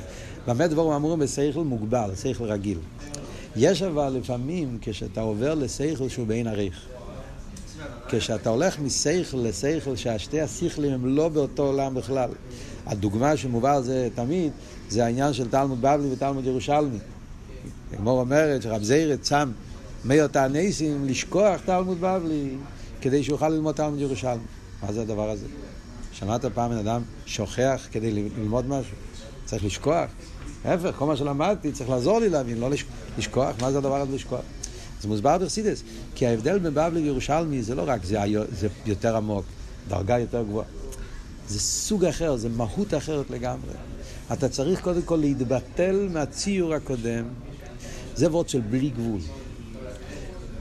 באמת 0.47 0.69
דברים 0.69 0.91
אמורים 0.91 1.19
בסייכל 1.19 1.59
מוגבל, 1.59 2.09
סייכל 2.15 2.43
רגיל. 2.43 2.77
יש 3.59 3.81
אבל 3.81 4.09
לפעמים 4.09 4.77
כשאתה 4.81 5.21
עובר 5.21 5.53
לסייכל 5.55 6.09
שהוא 6.09 6.27
בעין 6.27 6.47
עריך. 6.47 6.85
כשאתה 8.09 8.49
הולך 8.49 8.79
מסייכל 8.79 9.37
לסייכל 9.37 9.95
שהשתי 9.95 10.41
השכלים 10.41 10.93
הם 10.93 11.15
לא 11.15 11.29
באותו 11.29 11.63
עולם 11.63 11.95
בכלל. 11.95 12.29
הדוגמה 12.85 13.37
שמובא 13.37 13.81
זה 13.81 14.09
תמיד 14.15 14.51
זה 14.89 15.05
העניין 15.05 15.33
של 15.33 15.49
תלמוד 15.49 15.81
בבלי 15.81 16.11
ותלמוד 16.11 16.45
ירושלמי. 16.45 16.97
הגמור 17.93 18.19
אומרת 18.19 18.61
שרב 18.61 18.83
זיירת 18.83 19.25
שם 19.25 19.51
מאיר 20.05 20.27
תענסים 20.27 21.05
לשכוח 21.05 21.61
תלמוד 21.65 21.97
בבלי 22.01 22.49
כדי 23.01 23.23
שיוכל 23.23 23.49
ללמוד 23.49 23.75
תלמוד 23.75 23.99
ירושלמי. 23.99 24.43
מה 24.83 24.93
זה 24.93 25.01
הדבר 25.01 25.29
הזה? 25.29 25.45
שמעת 26.11 26.45
פעם 26.45 26.71
בן 26.71 26.77
אדם 26.77 27.01
שוכח 27.25 27.87
כדי 27.91 28.11
ללמוד 28.11 28.67
משהו? 28.67 28.95
צריך 29.45 29.63
לשכוח? 29.63 30.09
ההפך, 30.65 30.91
כל 30.97 31.05
מה 31.05 31.17
שלמדתי 31.17 31.71
צריך 31.71 31.89
לעזור 31.89 32.19
לי 32.19 32.29
להבין, 32.29 32.57
לא 32.57 32.69
לשכוח. 33.17 33.55
מה 33.61 33.71
זה 33.71 33.77
הדבר 33.77 34.01
הזה 34.01 34.15
לשכוח? 34.15 34.41
זה 35.01 35.07
מוסבר 35.07 35.37
בחסידס, 35.37 35.83
כי 36.15 36.27
ההבדל 36.27 36.59
בין 36.59 36.73
בבלי 36.73 37.01
לירושלמי 37.01 37.63
זה 37.63 37.75
לא 37.75 37.83
רק 37.87 38.05
זה, 38.05 38.19
זה 38.51 38.67
יותר 38.85 39.15
עמוק, 39.15 39.45
דרגה 39.87 40.19
יותר 40.19 40.43
גבוהה. 40.43 40.65
זה 41.47 41.59
סוג 41.59 42.05
אחר, 42.05 42.35
זה 42.35 42.49
מהות 42.49 42.93
אחרת 42.93 43.29
לגמרי. 43.29 43.71
אתה 44.33 44.49
צריך 44.49 44.81
קודם 44.81 45.01
כל 45.01 45.15
להתבטל 45.15 46.07
מהציור 46.11 46.73
הקודם. 46.73 47.25
זה 48.15 48.31
וורד 48.31 48.49
של 48.49 48.59
בלי 48.59 48.89
גבול. 48.89 49.19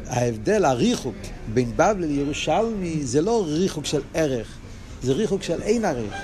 ההבדל, 0.06 0.64
הריחוק 0.64 1.14
בין 1.54 1.72
בבלי 1.76 2.06
לירושלמי 2.06 3.06
זה 3.06 3.20
לא 3.22 3.44
ריחוק 3.46 3.84
של 3.84 4.00
ערך, 4.14 4.48
זה 5.02 5.12
ריחוק 5.12 5.42
של 5.42 5.62
אין 5.62 5.84
ערך. 5.84 6.14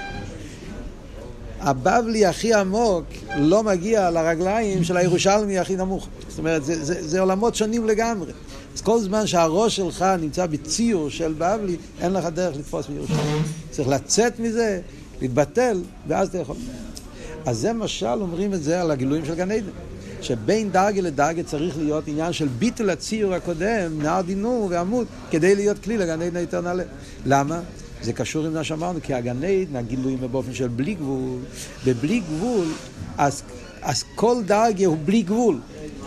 הבבלי 1.63 2.27
הכי 2.27 2.55
עמוק 2.55 3.05
לא 3.37 3.63
מגיע 3.63 4.11
לרגליים 4.11 4.85
של 4.85 4.97
הירושלמי 4.97 5.59
הכי 5.59 5.77
נמוך. 5.77 6.09
זאת 6.29 6.39
אומרת, 6.39 6.65
זה, 6.65 6.85
זה, 6.85 7.09
זה 7.09 7.21
עולמות 7.21 7.55
שונים 7.55 7.87
לגמרי. 7.87 8.33
אז 8.75 8.81
כל 8.81 9.01
זמן 9.01 9.27
שהראש 9.27 9.77
שלך 9.77 10.05
נמצא 10.21 10.47
בציור 10.47 11.11
של 11.11 11.35
בבלי, 11.39 11.77
אין 12.01 12.13
לך 12.13 12.27
דרך 12.27 12.57
לתפוס 12.57 12.89
מירושלים. 12.89 13.43
צריך 13.71 13.89
לצאת 13.89 14.41
מזה, 14.41 14.81
להתבטל, 15.21 15.83
ואז 16.09 16.29
אתה 16.29 16.39
יכול. 16.39 16.57
אז 17.47 17.59
זה 17.59 17.73
משל 17.73 18.07
אומרים 18.07 18.55
את 18.55 18.63
זה 18.63 18.81
על 18.81 18.91
הגילויים 18.91 19.25
של 19.25 19.35
גן 19.35 19.51
עדן. 19.51 19.71
שבין 20.21 20.71
דרגה 20.71 21.01
לדרגה 21.01 21.43
צריך 21.43 21.79
להיות 21.79 22.05
עניין 22.09 22.33
של 22.33 22.49
ביטול 22.49 22.91
הציור 22.91 23.35
הקודם, 23.35 24.03
נער 24.03 24.23
דינור 24.23 24.69
ועמוד, 24.71 25.07
כדי 25.31 25.55
להיות 25.55 25.79
כלי 25.79 25.99
לגן 25.99 26.23
עדן 26.23 26.37
היותר 26.37 26.61
נעלה. 26.61 26.85
למה? 27.27 27.61
זה 28.03 28.13
קשור 28.13 28.47
עם 28.47 28.55
מה 28.55 28.65
שאמרנו, 28.65 28.99
כי 29.03 29.15
הגן 29.15 29.45
עדן, 29.45 29.77
הגילויים 29.77 30.19
באופן 30.31 30.55
של 30.55 30.69
בלי 30.69 30.95
גבול, 30.95 31.39
ובלי 31.85 32.21
גבול, 32.21 32.67
אז, 33.19 33.43
אז 33.83 34.05
כל 34.15 34.43
דרגה 34.47 34.87
הוא 34.87 34.97
בלי 35.05 35.23
גבול. 35.23 35.61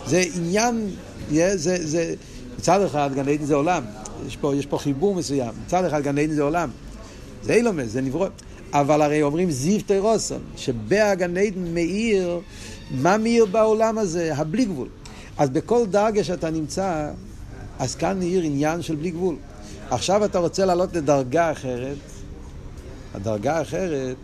זה 0.06 0.24
עניין, 0.34 0.90
זה, 1.30 1.86
זה, 1.86 2.14
מצד 2.58 2.82
אחד 2.82 3.10
גן 3.14 3.28
עדן 3.28 3.44
זה 3.44 3.54
עולם, 3.54 3.82
יש 4.26 4.36
פה, 4.36 4.56
יש 4.56 4.66
פה 4.66 4.78
חיבור 4.78 5.14
מסוים, 5.14 5.52
מצד 5.66 5.84
אחד 5.84 6.02
גן 6.02 6.18
עדן 6.18 6.32
זה 6.32 6.42
עולם, 6.42 6.68
זה 7.42 7.54
אילומס, 7.54 7.88
זה 7.88 8.00
נברות, 8.00 8.42
אבל 8.72 9.02
הרי 9.02 9.22
אומרים 9.22 9.50
זיו 9.50 9.80
תירוסון, 9.86 10.40
שבהגן 10.56 11.36
עדן 11.36 11.74
מאיר, 11.74 12.40
מה 12.90 13.18
מאיר 13.18 13.46
בעולם 13.46 13.98
הזה? 13.98 14.34
הבלי 14.34 14.64
גבול. 14.64 14.88
אז 15.38 15.50
בכל 15.50 15.86
דרגה 15.86 16.24
שאתה 16.24 16.50
נמצא, 16.50 17.10
אז 17.78 17.94
כאן 17.94 18.18
מאיר 18.18 18.42
עניין 18.42 18.82
של 18.82 18.96
בלי 18.96 19.10
גבול. 19.10 19.36
עכשיו 19.90 20.24
אתה 20.24 20.38
רוצה 20.38 20.64
לעלות 20.64 20.96
לדרגה 20.96 21.52
אחרת, 21.52 21.96
הדרגה 23.14 23.58
האחרת, 23.58 24.16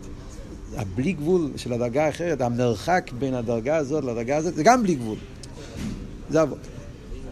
הבלי 0.75 1.11
גבול 1.11 1.51
של 1.55 1.73
הדרגה 1.73 2.05
האחרת, 2.05 2.41
המרחק 2.41 3.11
בין 3.19 3.33
הדרגה 3.33 3.75
הזאת 3.75 4.03
לדרגה 4.03 4.37
הזאת, 4.37 4.55
זה 4.55 4.63
גם 4.63 4.83
בלי 4.83 4.95
גבול. 4.95 5.17
זה 6.29 6.41
עבוד. 6.41 6.57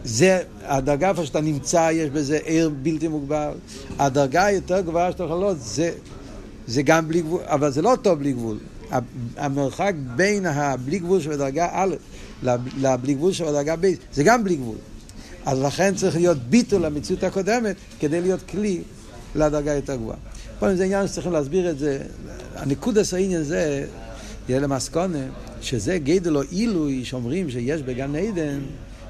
זה, 0.04 0.42
הדרגה 0.62 1.08
איפה 1.08 1.26
שאתה 1.26 1.40
נמצא, 1.40 1.90
יש 1.92 2.10
בזה 2.10 2.38
עיר 2.44 2.70
בלתי 2.82 3.08
מוגבל. 3.08 3.52
הדרגה 3.98 4.44
היותר 4.44 4.80
גבוהה 4.80 5.12
שאתה 5.12 5.24
יכול 5.24 5.36
לעלות, 5.36 5.60
זה, 5.60 5.92
זה 6.66 6.82
גם 6.82 7.08
בלי 7.08 7.22
גבול, 7.22 7.40
אבל 7.44 7.70
זה 7.70 7.82
לא 7.82 7.96
טוב 8.02 8.18
בלי 8.18 8.32
גבול. 8.32 8.58
המרחק 9.36 9.92
בין 10.16 10.46
הבלי 10.46 10.98
גבול 10.98 11.20
שבדרגה 11.20 11.68
א' 11.72 11.94
לבלי 12.78 13.14
גבול 13.14 13.32
שבדרגה 13.32 13.76
ב', 13.80 13.92
זה 14.12 14.22
גם 14.24 14.44
בלי 14.44 14.56
גבול. 14.56 14.76
אז 15.46 15.60
לכן 15.60 15.94
צריך 15.94 16.16
להיות 16.16 16.38
ביטול 16.38 16.86
למציאות 16.86 17.24
הקודמת 17.24 17.76
כדי 18.00 18.20
להיות 18.20 18.40
כלי 18.42 18.82
לדרגה 19.34 19.72
יותר 19.72 19.96
גבוהה. 19.96 20.16
פה 20.58 20.76
זה 20.76 20.84
עניין 20.84 21.08
שצריכים 21.08 21.32
להסביר 21.32 21.70
את 21.70 21.78
זה. 21.78 21.98
הניקוד 22.56 22.98
העניין 23.12 23.42
זה, 23.42 23.86
יהיה 24.48 24.60
למסקונה, 24.60 25.18
שזה 25.60 25.98
גדל 25.98 26.36
או 26.36 26.42
עילוי 26.42 27.04
שאומרים 27.04 27.50
שיש 27.50 27.82
בגן 27.82 28.14
עדן, 28.14 28.60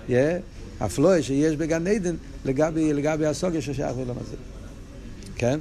יהיה, 0.08 0.38
הפלואה 0.80 1.22
שיש 1.22 1.56
בגן 1.56 1.86
עדן 1.86 2.14
לגבי, 2.44 2.92
לגבי 2.92 3.26
הסוגיה 3.26 3.62
ששייך 3.62 3.96
לעולם 3.96 4.16
הזה. 4.20 4.36
כן? 5.36 5.60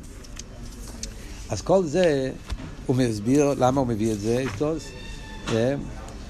אז 1.49 1.61
כל 1.61 1.83
זה, 1.83 2.31
הוא 2.85 2.95
מסביר 2.95 3.53
למה 3.59 3.79
הוא 3.79 3.87
מביא 3.87 4.11
את 4.11 4.19
זה, 4.19 4.37
איתוס, 4.39 4.83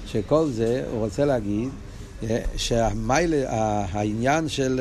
שכל 0.06 0.48
זה, 0.50 0.84
הוא 0.90 1.00
רוצה 1.00 1.24
להגיד, 1.24 1.68
שהעניין 2.56 4.48
של, 4.48 4.80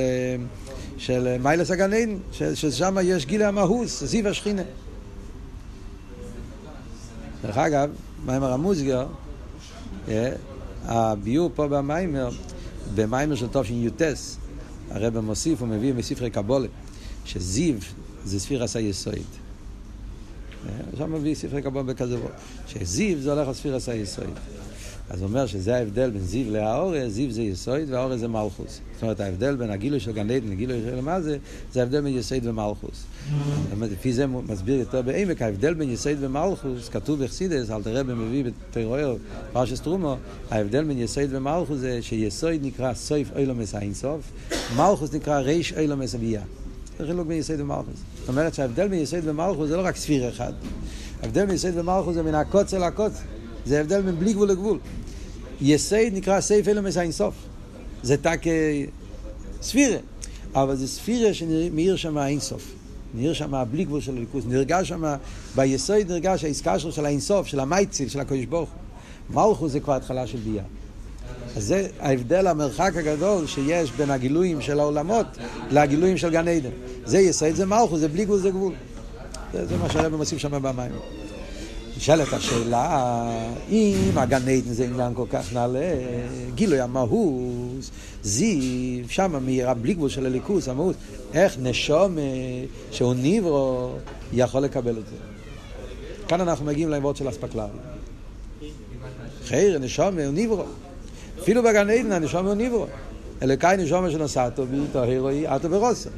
של 0.97 1.37
מיילס 1.37 1.71
הגנן, 1.71 2.17
ששם 2.53 2.97
יש 3.03 3.25
גילי 3.25 3.45
המהוס, 3.45 4.03
זיו 4.03 4.27
השכינה. 4.27 4.61
דרך 7.43 7.57
אגב, 7.57 7.89
מיימר 8.25 8.53
המוזגר, 8.53 9.07
הביור 10.85 11.51
פה 11.55 11.67
במיימר, 11.67 12.29
במיימר 12.95 13.35
של 13.35 13.47
תשי"ט, 13.51 14.01
הרב 14.91 15.19
מוסיף, 15.19 15.61
הוא 15.61 15.67
מביא 15.67 15.93
מספרי 15.93 16.29
קבולה, 16.29 16.67
שזיו 17.25 17.75
זה 18.25 18.39
ספירס 18.39 18.75
היסויד. 18.75 19.23
שם 20.97 21.13
מביא 21.13 21.35
ספרי 21.35 21.61
קבולה 21.61 21.83
בכזה 21.83 22.17
שזיו 22.67 23.21
זה 23.21 23.33
הולך 23.33 23.47
על 23.47 23.53
ספירס 23.53 23.89
היסויד. 23.89 24.29
אז 25.13 25.21
הוא 25.21 25.29
אומר 25.29 25.45
שזה 25.45 25.75
ההבדל 25.75 26.09
בין 26.09 26.21
זיו 26.21 26.51
להאורס, 26.51 27.11
זיו 27.11 27.31
זה 27.31 27.41
יסוד 27.41 27.81
והאורס 27.89 28.19
זה 28.19 28.27
מלכוס. 28.27 28.79
זאת 28.93 29.03
אומרת, 29.03 29.19
ההבדל 29.19 29.55
בין 29.55 29.69
הגילוי 29.69 29.99
של 29.99 30.11
גן 30.11 30.31
עדן 30.31 30.47
לגילוי 30.47 30.81
של 30.85 31.01
מה 31.01 31.21
זה, 31.21 31.37
זה 31.73 31.79
ההבדל 31.79 32.01
בין 32.01 32.17
יסוד 32.17 32.39
ומלכוס. 32.43 33.03
לפי 33.81 34.13
זה 34.13 34.27
מסביר 34.27 34.79
יותר 34.79 35.01
בעמק, 35.01 35.41
ההבדל 35.41 35.73
בין 35.73 35.89
יסוד 35.89 36.17
ומלכוס, 36.19 36.89
כתוב 36.89 37.23
בחסידס, 37.23 37.71
אל 37.71 37.83
תראה 37.83 38.03
במביא 38.03 38.43
בטרור, 38.69 39.17
פרשס 39.53 39.79
טרומו, 39.79 40.17
ההבדל 40.51 40.83
בין 40.83 40.97
יסוד 40.97 41.27
ומלכוס 41.29 41.79
זה 41.79 42.01
שיסוד 42.01 42.59
נקרא 42.61 42.93
סויף 42.93 43.31
אילומס 43.37 43.75
האינסוף, 43.75 44.21
מלכוס 44.77 45.13
נקרא 45.13 45.39
ריש 45.39 45.73
אילומס 45.73 46.15
אביה. 46.15 46.41
זה 46.99 47.05
חילוק 47.05 47.27
בין 47.27 47.37
יסוד 47.37 47.59
ומלכוס. 47.59 47.95
זאת 48.19 48.29
אומרת 48.29 48.53
שההבדל 48.53 48.87
בין 48.87 48.99
יסוד 48.99 49.19
ומלכוס 49.23 49.69
זה 49.69 49.77
לא 49.77 49.81
רק 49.85 49.95
ספיר 49.95 50.29
אחד. 50.29 50.53
ההבדל 51.21 51.45
בין 51.45 51.55
יסוד 51.55 51.71
ומלכוס 51.75 52.13
זה 52.13 52.23
מן 52.23 52.35
הקוצר 52.35 52.77
לקוצר. 52.77 53.23
זה 53.65 53.81
הבדל 53.81 54.01
בין 54.01 54.15
בלי 54.19 54.33
גבול 54.33 54.49
לגבול. 54.49 54.79
יסייד 55.61 56.13
נקרא 56.13 56.41
סייף 56.41 56.67
אלומס 56.67 56.97
האינסוף. 56.97 57.33
זה 58.03 58.17
תק 58.17 58.41
ספירה, 59.61 59.97
אבל 60.55 60.75
זה 60.75 60.87
ספירה 60.87 61.33
שמאיר 61.33 61.95
שם 61.95 62.17
האינסוף. 62.17 62.73
נראה 63.13 63.33
שם 63.33 63.63
בלי 63.71 63.85
גבול 63.85 64.01
של 64.01 64.17
הליכוז, 64.17 64.47
נרגש 64.47 64.89
שם, 64.89 65.15
ביסוד 65.55 66.11
נרגש 66.11 66.43
העסקה 66.43 66.79
שלו 66.79 66.91
של 66.91 67.05
האינסוף, 67.05 67.47
של 67.47 67.59
המייציל, 67.59 68.09
של 68.09 68.19
הקדוש 68.19 68.45
ברוך 68.45 68.69
הוא. 68.69 68.81
מלכוס 69.35 69.71
זה 69.71 69.79
כבר 69.79 69.93
התחלה 69.93 70.27
של 70.27 70.37
ביאה. 70.37 70.63
אז 71.55 71.63
זה 71.63 71.87
ההבדל, 71.99 72.47
המרחק 72.47 72.91
הגדול 72.95 73.47
שיש 73.47 73.91
בין 73.91 74.09
הגילויים 74.09 74.61
של 74.61 74.79
העולמות 74.79 75.25
לגילויים 75.71 76.17
של 76.17 76.29
גן 76.29 76.47
עדן. 76.47 76.69
זה 77.05 77.19
יסוד, 77.19 77.55
זה 77.55 77.65
מלכוס, 77.65 77.99
זה 77.99 78.07
בלי 78.07 78.25
גבול, 78.25 78.39
זה 78.39 78.49
גבול. 78.49 78.73
זה, 79.53 79.65
זה 79.65 79.77
מה 79.77 79.89
שהרבא 79.89 80.17
מוסיף 80.17 80.37
שם 80.37 80.61
במים. 80.61 80.91
נשאלת 82.01 82.33
השאלה, 82.33 83.23
אם 83.69 84.11
הגן 84.15 84.41
עדן 84.41 84.73
זה 84.73 84.83
עניין 84.85 85.13
כל 85.13 85.25
כך 85.29 85.53
נעלה, 85.53 85.93
גילוי 86.55 86.79
המהות, 86.79 87.89
זיו, 88.23 89.09
שם 89.09 89.45
מאירה 89.45 89.73
בלי 89.73 89.93
גבול 89.93 90.09
של 90.09 90.25
הליכוס, 90.25 90.67
המהות, 90.67 90.95
איך 91.33 91.57
נשום 91.59 92.17
שהוא 92.91 93.13
ניברו 93.13 93.91
יכול 94.33 94.61
לקבל 94.61 94.97
את 94.97 95.07
זה. 95.07 95.15
כאן 96.27 96.41
אנחנו 96.41 96.65
מגיעים 96.65 96.89
לעבוד 96.89 97.15
של 97.15 97.29
אספקלר. 97.29 97.67
חייר, 99.45 99.79
נשום 99.79 100.19
הוא 100.19 100.33
ניברו. 100.33 100.63
אפילו 101.39 101.63
בגן 101.63 101.89
עדן 101.89 102.11
הנשום 102.11 102.45
הוא 102.45 102.53
ניברו. 102.53 102.85
אלוקאי 103.41 103.77
נשום 103.77 104.11
שנוסעתו 104.11 104.65
בי 104.65 104.77
אטו 105.55 105.69
ברוסו. 105.69 106.09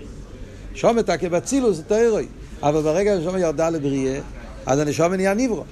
שום 0.76 1.00
את 1.00 1.10
הכבצילוס 1.10 1.82
טהרוי. 1.88 2.28
אבל 2.62 2.82
ברגע 2.82 3.16
שנשום 3.18 3.38
ירדה 3.38 3.70
לבריאה, 3.70 4.20
אז 4.66 4.80
הנשום 4.80 5.14
נהיה 5.14 5.34
ניברו. 5.34 5.64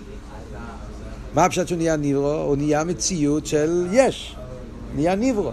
מה 1.34 1.46
הפשט 1.46 1.68
שהוא 1.68 1.78
נהיה 1.78 1.96
ניברו? 1.96 2.32
הוא 2.32 2.56
נהיה 2.56 2.84
מציאות 2.84 3.46
של 3.46 3.88
יש. 3.92 4.36
נהיה 4.96 5.16
ניברו. 5.16 5.52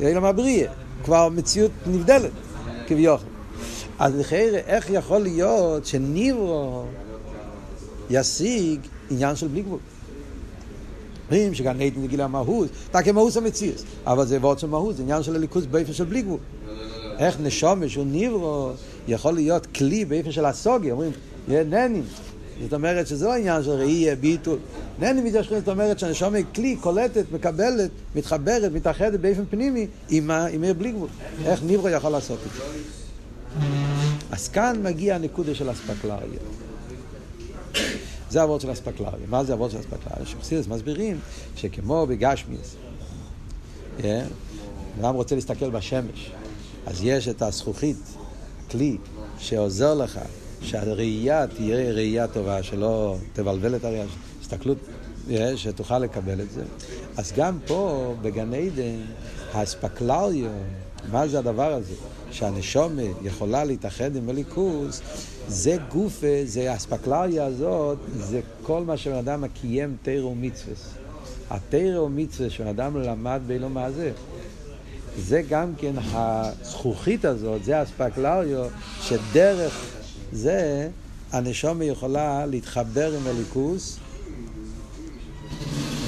אילם 0.00 0.24
הבריאה. 0.24 0.72
כבר 1.04 1.28
מציאות 1.28 1.70
נבדלת, 1.86 2.30
כביכול. 2.86 3.18
אז 3.98 4.14
לכן, 4.16 4.48
איך 4.66 4.90
יכול 4.90 5.18
להיות 5.18 5.86
שניברו 5.86 6.84
ישיג 8.10 8.80
עניין 9.10 9.36
של 9.36 9.48
בלי 9.48 9.62
גבול? 9.62 9.78
אומרים 11.30 11.54
שגן 11.54 11.80
עדן 11.80 12.02
לגיל 12.02 12.20
המהות, 12.20 12.68
אתה 12.90 13.02
כמהות 13.02 13.36
המציאות, 13.36 13.82
אבל 14.06 14.26
זה 14.26 14.38
וורד 14.38 14.58
של 14.58 14.66
מהות, 14.66 14.96
זה 14.96 15.02
עניין 15.02 15.22
של 15.22 15.36
הליכוז 15.36 15.66
באופן 15.66 15.92
של 15.92 16.04
בלי 16.04 16.22
גבול. 16.22 16.38
איך 17.18 17.36
נשומה 17.40 17.88
שהוא 17.88 18.06
ניברו 18.06 18.70
יכול 19.08 19.34
להיות 19.34 19.66
כלי 19.66 20.04
באופן 20.04 20.32
של 20.32 20.44
הסוגיה, 20.44 20.92
אומרים, 20.92 21.12
נהנים. 21.48 22.04
זאת 22.62 22.72
אומרת 22.72 23.06
שזה 23.06 23.26
לא 23.26 23.34
עניין 23.34 23.62
של 23.62 23.70
ראי 23.70 24.16
ביטול. 24.16 24.58
נהנים 24.98 25.24
מתיישכים, 25.24 25.58
זאת 25.58 25.68
אומרת 25.68 25.98
שהנשומה 25.98 26.36
היא 26.36 26.44
כלי, 26.54 26.76
קולטת, 26.76 27.24
מקבלת, 27.32 27.90
מתחברת, 28.14 28.72
מתאחדת 28.72 29.20
באופן 29.20 29.44
פנימי 29.50 29.86
עם 30.10 30.30
עיר 30.62 30.74
בלי 30.74 30.92
גבול. 30.92 31.08
איך 31.44 31.62
ניברו 31.62 31.88
יכול 31.88 32.10
לעשות 32.10 32.38
את 32.46 32.52
זה? 32.56 32.62
אז 34.30 34.48
כאן 34.48 34.80
מגיע 34.82 35.14
הנקודה 35.14 35.54
של 35.54 35.70
אספקלריה. 35.72 36.40
זה 38.30 38.42
הוורד 38.42 38.60
של 38.60 38.72
אספקלריה. 38.72 39.26
מה 39.28 39.44
זה 39.44 39.52
הוורד 39.52 39.70
של 39.70 39.80
אספקלריה? 39.80 40.26
שחסידס 40.26 40.66
מסבירים 40.66 41.20
שכמו 41.56 42.06
בגשמיאס, 42.06 42.76
אדם 45.00 45.14
רוצה 45.14 45.34
להסתכל 45.34 45.70
בשמש, 45.70 46.30
אז 46.86 47.00
יש 47.02 47.28
את 47.28 47.42
הזכוכית, 47.42 47.96
כלי, 48.70 48.96
שעוזר 49.38 49.94
לך 49.94 50.20
שהראייה 50.62 51.46
תהיה 51.46 51.92
ראייה 51.92 52.26
טובה, 52.26 52.62
שלא 52.62 53.16
תבלבל 53.32 53.76
את 53.76 53.84
הראייה, 53.84 54.04
הסתכלות, 54.40 54.78
שתוכל 55.56 55.98
לקבל 55.98 56.40
את 56.40 56.50
זה. 56.50 56.62
אז 57.16 57.32
גם 57.36 57.58
פה, 57.66 58.14
בגן 58.22 58.54
עדן, 58.54 59.00
האספקלריה, 59.52 60.50
מה 61.10 61.28
זה 61.28 61.38
הדבר 61.38 61.72
הזה? 61.72 61.94
שהנשומה 62.30 63.02
יכולה 63.22 63.64
להתאחד 63.64 64.16
עם 64.16 64.28
הליכוס, 64.28 65.00
זה 65.48 65.76
גופה, 65.88 66.40
זה 66.44 66.72
האספקלריה 66.72 67.44
הזאת, 67.44 67.98
זה 68.16 68.40
כל 68.62 68.84
מה 68.84 68.96
שבן 68.96 69.16
אדם 69.16 69.40
מקיים 69.40 69.96
תירו 70.02 70.34
מצווה. 70.34 70.74
התירו 71.50 72.08
מצווה 72.08 72.50
שבן 72.50 72.66
אדם 72.66 72.96
למד 72.96 73.40
באילו 73.46 73.68
מה 73.68 73.90
זה. 73.90 74.12
זה 75.18 75.42
גם 75.48 75.72
כן 75.78 75.92
הזכוכית 76.12 77.24
הזאת, 77.24 77.64
זה 77.64 77.78
האספקלריה, 77.78 78.64
שדרך 79.02 79.99
זה 80.32 80.88
הנשומה 81.32 81.84
יכולה 81.84 82.46
להתחבר 82.46 83.16
עם 83.16 83.26
הליכוס 83.26 83.98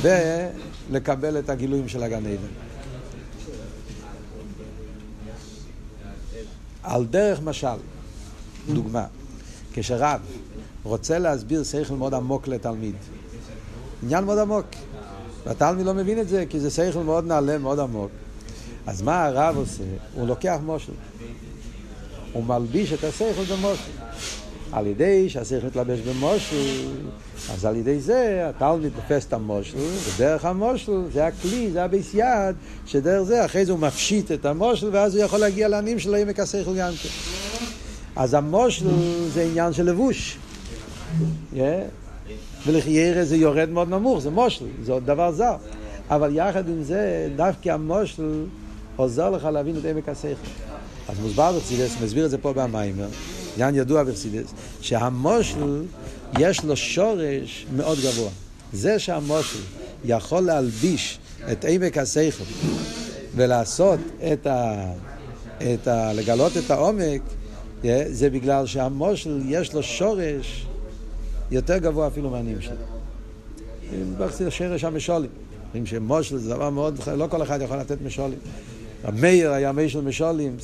ולקבל 0.02 1.38
את 1.38 1.50
הגילויים 1.50 1.88
של 1.88 2.02
הגן 2.02 2.26
עדן. 2.26 2.52
על 6.82 7.04
דרך 7.04 7.40
משל, 7.42 7.76
דוגמה, 8.72 9.06
כשרב 9.72 10.20
רוצה 10.82 11.18
להסביר 11.18 11.64
שכל 11.64 11.94
מאוד 11.94 12.14
עמוק 12.14 12.48
לתלמיד, 12.48 12.94
עניין 14.02 14.24
מאוד 14.24 14.38
עמוק, 14.38 14.66
והתלמיד 15.46 15.86
לא 15.86 15.94
מבין 15.94 16.20
את 16.20 16.28
זה 16.28 16.44
כי 16.48 16.60
זה 16.60 16.70
שכל 16.70 17.02
מאוד 17.02 17.26
נעלה, 17.26 17.58
מאוד 17.58 17.78
עמוק. 17.78 18.10
אז 18.86 19.02
מה 19.02 19.24
הרב 19.24 19.56
עושה? 19.56 19.82
הוא 20.14 20.26
לוקח 20.26 20.58
מושל. 20.64 20.92
הוא 22.32 22.44
מלביש 22.44 22.92
את 22.92 23.04
השכל 23.04 23.44
במושל. 23.54 23.90
על 24.72 24.86
ידי 24.86 25.28
שהשכל 25.28 25.66
מתלבש 25.66 25.98
במושל, 25.98 26.88
אז 27.52 27.64
על 27.64 27.76
ידי 27.76 28.00
זה 28.00 28.42
התלמיד 28.48 28.92
תופס 28.96 29.26
את 29.26 29.32
המשל, 29.32 29.78
ודרך 30.04 30.44
המשל 30.44 31.02
זה 31.12 31.26
הכלי, 31.26 31.70
זה 31.70 31.84
הבית 31.84 32.14
יד, 32.14 32.56
שדרך 32.86 33.22
זה 33.22 33.44
אחרי 33.44 33.64
זה 33.64 33.72
הוא 33.72 33.80
מפשיט 33.80 34.32
את 34.32 34.46
המשל, 34.46 34.88
ואז 34.92 35.16
הוא 35.16 35.24
יכול 35.24 35.38
להגיע 35.38 35.68
לעניין 35.68 35.98
שלו 35.98 36.16
עם 36.16 36.28
השכל 36.38 36.74
גם 36.76 36.92
כן. 37.02 37.08
אז 38.16 38.34
המשל 38.34 38.86
זה 39.32 39.42
עניין 39.42 39.72
של 39.72 39.84
לבוש. 39.84 40.38
Yeah. 41.54 41.56
ולכאורה 42.66 43.24
זה 43.24 43.36
יורד 43.36 43.68
מאוד 43.68 43.88
נמוך, 43.88 44.18
זה 44.18 44.30
משל, 44.30 44.64
זה 44.82 44.92
עוד 44.92 45.06
דבר 45.06 45.32
זר. 45.32 45.56
אבל 46.10 46.30
יחד 46.36 46.68
עם 46.68 46.82
זה, 46.82 47.28
דווקא 47.36 47.70
המשל 47.70 48.44
עוזר 48.96 49.30
לך 49.30 49.44
להבין 49.44 49.76
את 49.76 49.84
עומק 49.84 50.08
השכל. 50.08 50.48
אז 51.12 51.20
מוסבר 51.20 51.58
בחסידות, 51.58 51.96
מסביר 52.02 52.24
את 52.24 52.30
זה 52.30 52.38
פה 52.38 52.52
במאמר, 52.52 53.08
עניין 53.54 53.74
ידוע 53.74 54.04
בחסידס, 54.04 54.52
שהמושל 54.80 55.84
יש 56.38 56.64
לו 56.64 56.76
שורש 56.76 57.66
מאוד 57.76 57.98
גבוה. 57.98 58.30
זה 58.72 58.98
שהמושל 58.98 59.58
יכול 60.04 60.40
להלביש 60.40 61.18
את 61.52 61.64
עמק 61.68 61.98
השכל 61.98 62.44
ולעשות 63.36 64.00
את 64.32 64.46
ה... 64.46 64.92
את 65.74 65.88
ה... 65.88 66.12
לגלות 66.12 66.56
את 66.56 66.70
העומק, 66.70 67.22
זה 68.06 68.30
בגלל 68.30 68.66
שהמושל 68.66 69.42
יש 69.48 69.74
לו 69.74 69.82
שורש 69.82 70.66
יותר 71.50 71.78
גבוה 71.78 72.06
אפילו 72.06 72.30
מהנים 72.30 72.60
שלו. 72.60 72.74
בחסידס 74.18 74.52
שרש 74.52 74.84
המשולים. 74.84 75.30
אומרים 75.66 75.86
שמושל 75.86 76.36
זה 76.36 76.50
דבר 76.50 76.70
מאוד, 76.70 77.00
לא 77.16 77.26
כל 77.30 77.42
אחד 77.42 77.60
יכול 77.60 77.76
לתת 77.76 77.96
משולים. 78.04 78.38
המאיר 79.04 79.52
היה 79.52 79.72
מאיר 79.72 79.88
של 79.88 80.00
משולים, 80.00 80.56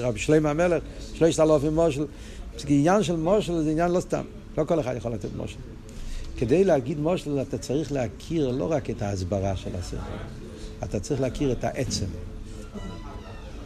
רבי 0.00 0.18
שלמה 0.18 0.50
המלך, 0.50 0.82
שלושת 1.14 1.40
אלופים 1.40 1.74
מושל. 1.74 2.06
עניין 2.68 3.02
של 3.02 3.16
מושל 3.16 3.62
זה 3.62 3.70
עניין 3.70 3.90
לא 3.90 4.00
סתם, 4.00 4.24
לא 4.58 4.64
כל 4.64 4.80
אחד 4.80 4.94
יכול 4.96 5.12
לתת 5.12 5.28
מושל. 5.36 5.56
כדי 6.36 6.64
להגיד 6.64 7.00
מושל 7.00 7.42
אתה 7.42 7.58
צריך 7.58 7.92
להכיר 7.92 8.50
לא 8.50 8.72
רק 8.72 8.90
את 8.90 9.02
ההסברה 9.02 9.56
של 9.56 9.70
השכל, 9.78 9.96
אתה 10.84 11.00
צריך 11.00 11.20
להכיר 11.20 11.52
את 11.52 11.64
העצם, 11.64 12.06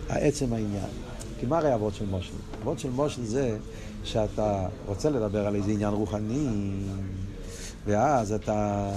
העצם 0.08 0.52
העניין. 0.52 0.88
כי 1.40 1.46
מה 1.46 1.58
הרי 1.58 1.74
אבות 1.74 1.94
של 1.94 2.06
מושל? 2.06 2.32
אבות 2.62 2.78
של 2.78 2.90
מושל 2.90 3.24
זה 3.24 3.56
שאתה 4.04 4.68
רוצה 4.86 5.10
לדבר 5.10 5.46
על 5.46 5.54
איזה 5.54 5.70
עניין 5.70 5.94
רוחני, 5.94 6.46
ואז 7.86 8.32
אתה 8.32 8.90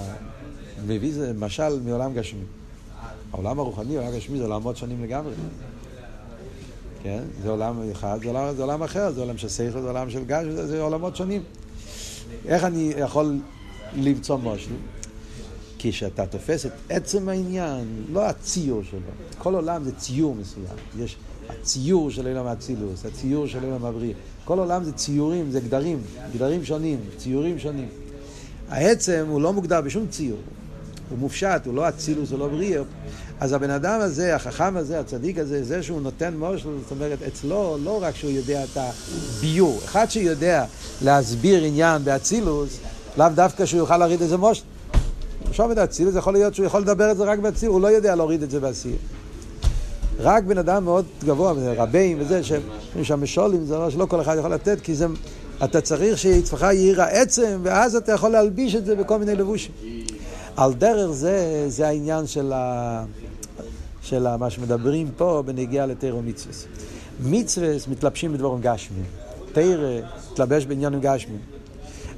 מביא 0.86 1.12
משל 1.38 1.80
מעולם 1.84 2.14
גשמי. 2.14 2.44
העולם 3.32 3.58
הרוחני, 3.58 3.96
העולם 3.96 4.12
הגשמי 4.12 4.38
זה 4.38 4.44
עולמות 4.44 4.76
שונים 4.76 5.02
לגמרי. 5.02 5.32
כן? 7.02 7.22
זה 7.42 7.50
עולם 7.50 7.90
אחד, 7.92 8.18
זה 8.22 8.28
עולם, 8.28 8.56
זה 8.56 8.62
עולם 8.62 8.82
אחר, 8.82 9.12
זה 9.12 9.20
עולם 9.20 9.38
של 9.38 9.48
שכל, 9.48 9.80
זה 9.80 9.88
עולם 9.88 10.10
של 10.10 10.24
גש, 10.24 10.44
זה, 10.44 10.66
זה 10.66 10.82
עולמות 10.82 11.16
שונים. 11.16 11.42
איך 12.46 12.64
אני 12.64 12.92
יכול 12.96 13.38
למצוא 13.96 14.38
משהו? 14.38 14.76
כשאתה 15.78 16.26
תופס 16.26 16.66
את 16.66 16.72
עצם 16.88 17.28
העניין, 17.28 18.04
לא 18.12 18.26
הציור 18.26 18.82
שלו, 18.82 19.00
כל 19.38 19.54
עולם 19.54 19.84
זה 19.84 19.92
ציור 19.92 20.34
מסוים. 20.34 20.76
יש 20.98 21.16
הציור 21.48 22.10
של 22.10 22.26
עולם 22.28 22.46
האצילוס, 22.46 23.06
הציור 23.06 23.46
של 23.46 23.64
עולם 23.64 23.84
הבריא. 23.84 24.14
כל 24.44 24.58
עולם 24.58 24.84
זה 24.84 24.92
ציורים, 24.92 25.50
זה 25.50 25.60
גדרים, 25.60 26.02
גדרים 26.34 26.64
שונים, 26.64 27.00
ציורים 27.16 27.58
שונים. 27.58 27.88
העצם 28.68 29.26
הוא 29.28 29.40
לא 29.40 29.52
מוגדר 29.52 29.80
בשום 29.80 30.06
ציור, 30.06 30.38
הוא 31.10 31.18
מופשט, 31.18 31.66
הוא 31.66 31.74
לא 31.74 31.88
אצילוס, 31.88 32.30
הוא 32.30 32.38
לא 32.38 32.48
בריא. 32.48 32.80
אז 33.40 33.52
הבן 33.52 33.70
אדם 33.70 34.00
הזה, 34.00 34.34
החכם 34.34 34.76
הזה, 34.76 35.00
הצדיק 35.00 35.38
הזה, 35.38 35.64
זה 35.64 35.82
שהוא 35.82 36.00
נותן 36.00 36.36
מושל, 36.36 36.68
זאת 36.82 36.90
אומרת, 36.90 37.18
אצלו 37.28 37.78
לא 37.84 38.02
רק 38.02 38.16
שהוא 38.16 38.30
יודע 38.30 38.64
את 38.64 38.76
הביור, 38.76 39.80
אחד 39.84 40.10
שיודע 40.10 40.64
להסביר 41.02 41.64
עניין 41.64 42.04
באצילוס, 42.04 42.78
לאו 43.18 43.28
דווקא 43.34 43.66
שהוא 43.66 43.78
יוכל 43.78 43.96
להוריד 43.96 44.22
איזה 44.22 44.36
מושל. 44.36 44.62
שומד 45.52 45.78
אצילוס, 45.78 46.14
יכול 46.16 46.32
להיות 46.32 46.54
שהוא 46.54 46.66
יכול 46.66 46.80
לדבר 46.80 47.10
את 47.10 47.16
זה 47.16 47.24
רק 47.24 47.38
באצילוס, 47.38 47.74
הוא 47.74 47.80
לא 47.80 47.88
יודע 47.88 48.14
להוריד 48.14 48.42
את 48.42 48.50
זה 48.50 48.60
באצילוס. 48.60 49.00
רק 50.18 50.44
בן 50.44 50.58
אדם 50.58 50.84
מאוד 50.84 51.04
גבוה, 51.24 51.52
רבים 51.76 52.20
וזה, 52.20 52.42
שהם 52.42 52.60
שם 53.02 53.22
משולים, 53.22 53.64
זה 53.64 53.78
לא 53.78 53.90
שלא 53.90 54.06
כל 54.06 54.20
אחד 54.20 54.36
יכול 54.38 54.54
לתת, 54.54 54.80
כי 54.80 54.94
זה, 54.94 55.06
אתה 55.64 55.80
צריך 55.80 56.18
שאצלך 56.18 56.62
יאיר 56.62 57.02
העצם, 57.02 57.60
ואז 57.62 57.96
אתה 57.96 58.12
יכול 58.12 58.30
להלביש 58.30 58.74
את 58.74 58.84
זה 58.84 58.94
בכל 58.96 59.18
מיני 59.18 59.34
לבושים. 59.34 59.72
על 60.60 60.72
דרך 60.72 61.10
זה, 61.10 61.64
זה 61.68 61.88
העניין 61.88 62.26
של, 62.26 62.52
ה, 62.52 63.04
של 64.02 64.26
ה, 64.26 64.36
מה 64.36 64.50
שמדברים 64.50 65.10
פה 65.16 65.42
בנגיעה 65.46 65.86
לתרא 65.86 66.14
ומצווה. 66.14 66.54
מצווה 67.20 67.68
מתלבשים 67.88 68.32
בדברים 68.32 68.60
גשמיים. 68.60 69.04
תרא 69.52 70.00
מתלבש 70.32 70.66
בעניינים 70.66 71.00
גשמיים. 71.00 71.40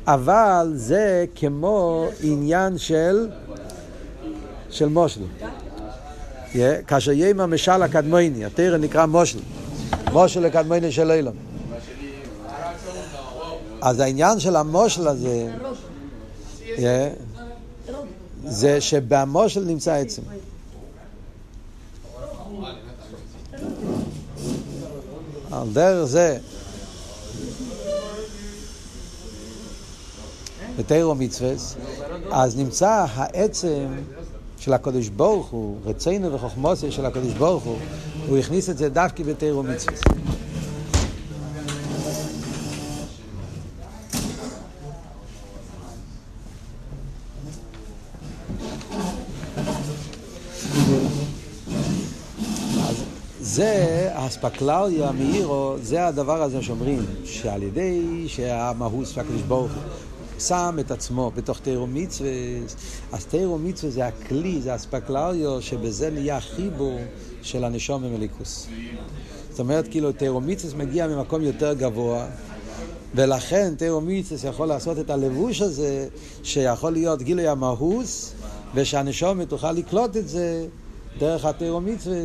אבל 0.07 0.73
זה 0.75 1.25
כמו 1.35 2.07
עניין 2.23 2.79
של, 2.79 3.29
של 4.71 4.89
מושל. 4.89 5.21
Yeah, 6.53 6.57
כאשר 6.87 7.13
יהיה 7.13 7.31
עם 7.31 7.41
המשל 7.41 7.83
הקדמוני, 7.83 8.45
התרא 8.45 8.77
נקרא 8.77 9.07
מושל. 9.07 9.39
מושל 10.13 10.45
הקדמוני 10.47 10.93
של 10.93 11.11
אילון. 11.11 11.35
אז 13.81 14.01
העניין 14.01 14.41
של 14.41 14.57
המושל 14.57 15.09
הזה, 15.09 15.51
yeah, 16.63 17.32
זה 18.45 18.81
שבמושל 18.81 19.65
נמצא 19.65 19.93
עצם. 19.93 20.23
על 25.51 25.69
דרך 25.73 26.05
זה, 26.05 26.39
בתיירו 30.79 31.15
מצווה, 31.15 31.53
אז 32.31 32.57
נמצא 32.57 33.07
העצם 33.15 33.87
של 34.59 34.73
הקדוש 34.73 35.09
ברוך 35.09 35.51
הוא, 35.51 35.79
רצינו 35.85 36.33
וחוכמוסיה 36.33 36.93
של 36.93 37.07
הקדוש 37.07 37.33
ברוך 37.33 37.65
הוא, 37.65 37.79
הוא 38.29 38.39
הכניס 38.39 38.71
את 38.71 38.79
זה 38.79 38.89
דווקא 38.89 39.25
בתיירו 39.25 39.63
מצווה. 39.63 39.97
זה 53.53 54.11
האספקלריה 54.15 55.13
מאירו, 55.13 55.75
זה 55.83 56.07
הדבר 56.07 56.43
הזה 56.43 56.63
שאומרים, 56.63 57.07
שעל 57.25 57.63
ידי 57.63 58.25
שהמהות 58.27 59.07
של 59.07 59.21
הקדוש 59.21 59.43
ברוך 59.43 59.73
הוא 59.73 60.41
שם 60.41 60.77
את 60.81 60.91
עצמו 60.91 61.31
בתוך 61.35 61.61
תירו 61.61 61.87
מצווה, 61.87 62.31
אז 63.13 63.25
תירו 63.27 63.59
מצווה 63.59 63.93
זה 63.93 64.07
הכלי, 64.07 64.63
זה 64.63 64.73
האספקלריו, 64.73 65.63
שבזה 65.63 66.11
נהיה 66.11 66.41
חיבור 66.41 67.01
של 67.43 67.65
הנשום 67.65 68.03
במליקוס. 68.03 68.67
זאת 69.51 69.61
אומרת, 69.61 69.89
כאילו, 69.89 70.13
תירו 70.13 70.41
מצווה 70.41 70.85
מגיע 70.85 71.07
ממקום 71.07 71.43
יותר 71.43 71.75
גבוה, 71.75 72.27
ולכן 73.15 73.75
תירו 73.75 74.01
מצווה 74.01 74.51
יכול 74.51 74.69
לעשות 74.69 74.99
את 74.99 75.11
הלבוש 75.11 75.63
הזה, 75.63 76.09
שיכול 76.43 76.93
להיות 76.93 77.23
גילוי 77.23 77.49
המהוס, 77.49 78.33
ושהנשום 78.75 79.45
תוכל 79.45 79.73
לקלוט 79.73 80.17
את 80.17 80.29
זה 80.29 80.67
דרך 81.19 81.45
התירו 81.45 81.81
מצווה, 81.81 82.17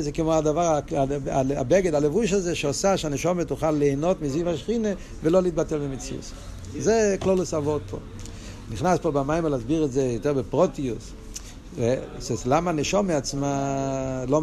זה 0.00 0.12
כמו 0.12 0.34
הדבר, 0.34 0.78
הבגד, 1.56 1.94
הלבוש 1.94 2.32
הזה 2.32 2.54
שעושה 2.54 2.96
שהנשום 2.96 3.44
תוכל 3.44 3.70
ליהנות 3.70 4.22
מזיו 4.22 4.48
השכינה 4.48 4.88
ולא 5.22 5.42
להתבטל 5.42 5.78
במציאות. 5.78 6.32
זה 6.78 7.16
כלולוס 7.20 7.54
אבות 7.54 7.82
פה. 7.90 7.98
נכנס 8.70 8.98
פה 8.98 9.10
במים 9.10 9.46
להסביר 9.46 9.84
את 9.84 9.92
זה 9.92 10.02
יותר 10.02 10.32
בפרוטיוס. 10.32 11.12
למה 12.46 12.70
הנשום 12.70 13.06
מעצמה, 13.06 14.24
לא, 14.28 14.42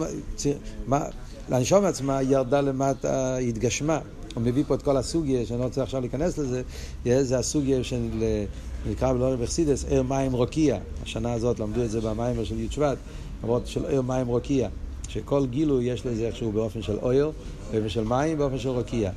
מה, 0.87 1.05
הנשום 1.49 1.83
מעצמה 1.83 2.21
ירדה 2.21 2.61
למטה, 2.61 3.37
התגשמה. 3.37 3.99
הוא 4.35 4.43
מביא 4.43 4.63
פה 4.67 4.75
את 4.75 4.81
כל 4.81 4.97
הסוגיה, 4.97 5.45
שאני 5.45 5.59
לא 5.59 5.65
רוצה 5.65 5.83
עכשיו 5.83 6.01
להיכנס 6.01 6.37
לזה, 6.37 6.61
זה 7.23 7.37
הסוגיה 7.37 7.83
של, 7.83 8.09
נקרא 8.89 9.13
בלורי 9.13 9.37
בחסידס, 9.37 9.85
ער 9.89 10.01
מים 10.01 10.33
רוקיע. 10.33 10.77
השנה 11.03 11.33
הזאת 11.33 11.59
למדו 11.59 11.83
את 11.83 11.91
זה 11.91 12.01
במים 12.01 12.45
של 12.45 12.59
י' 12.59 12.67
שבט, 12.71 12.97
למרות 13.43 13.67
של 13.67 13.85
ער 13.85 14.01
מים 14.01 14.27
רוקיע. 14.27 14.69
שכל 15.07 15.45
גילוי 15.45 15.85
יש 15.85 16.05
לזה 16.05 16.27
איכשהו 16.27 16.51
באופן 16.51 16.81
של 16.81 16.97
אויר, 17.01 17.31
באופן 17.71 17.89
של 17.89 18.03
מים, 18.03 18.37
באופן 18.37 18.59
של 18.59 18.69
רוקיע. 18.69 19.11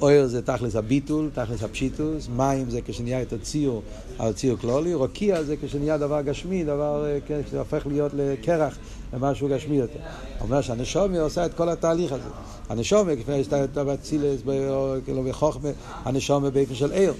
אויר 0.00 0.26
זה 0.26 0.42
תכלס 0.42 0.76
הביטול, 0.76 1.30
תכלס 1.34 1.62
הפשיטוס, 1.62 2.28
מים 2.36 2.70
זה 2.70 2.80
כשנהיה 2.86 3.22
את 3.22 3.32
הציור, 3.32 3.82
על 4.18 4.32
ציור 4.32 4.58
כלולי, 4.58 4.94
רוקיע 4.94 5.42
זה 5.42 5.56
כשנהיה 5.62 5.98
דבר 5.98 6.22
גשמי, 6.22 6.64
דבר, 6.64 7.04
אה, 7.06 7.18
כן, 7.26 7.40
כשהופך 7.46 7.86
להיות 7.86 8.12
לקרח, 8.14 8.78
למשהו 9.12 9.48
גשמי 9.48 9.76
יותר. 9.76 9.98
אומר 10.40 10.60
שהנשומי 10.60 11.18
עושה 11.18 11.46
את 11.46 11.54
כל 11.54 11.68
התהליך 11.68 12.12
הזה. 12.12 12.28
הנשומי, 12.68 13.16
כפי 13.16 13.44
שאתה 13.44 13.84
בצילס, 13.84 14.40
כאילו 15.04 15.22
בחוכמה, 15.22 15.68
הנשומי 16.04 16.50
באיפה 16.50 16.74
של 16.74 16.92
עיר. 16.92 17.14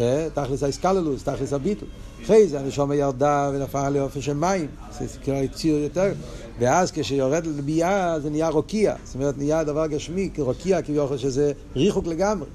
אה, 0.00 0.28
תכלס 0.34 0.62
האיסקללוס, 0.62 1.22
תכלס 1.22 1.52
הביטול. 1.52 1.88
אחרי 2.24 2.46
זה 2.46 2.60
הנשומי 2.60 2.96
ירדה 2.96 3.50
ונפל 3.54 3.90
לאופן 3.90 4.20
של 4.20 4.32
מים, 4.32 4.66
זה 4.98 5.06
כאילו 5.22 5.38
ציור 5.54 5.78
יותר. 5.78 6.12
ואז 6.58 6.90
כשיורד 6.90 7.46
לביאה 7.46 8.20
זה 8.20 8.30
נהיה 8.30 8.48
רוקיע, 8.48 8.94
זאת 9.04 9.14
אומרת 9.14 9.38
נהיה 9.38 9.64
דבר 9.64 9.86
גשמי, 9.86 10.30
רוקיע 10.38 10.82
כביכול 10.82 11.16
שזה 11.16 11.52
ריחוק 11.76 12.06
לגמרי. 12.06 12.46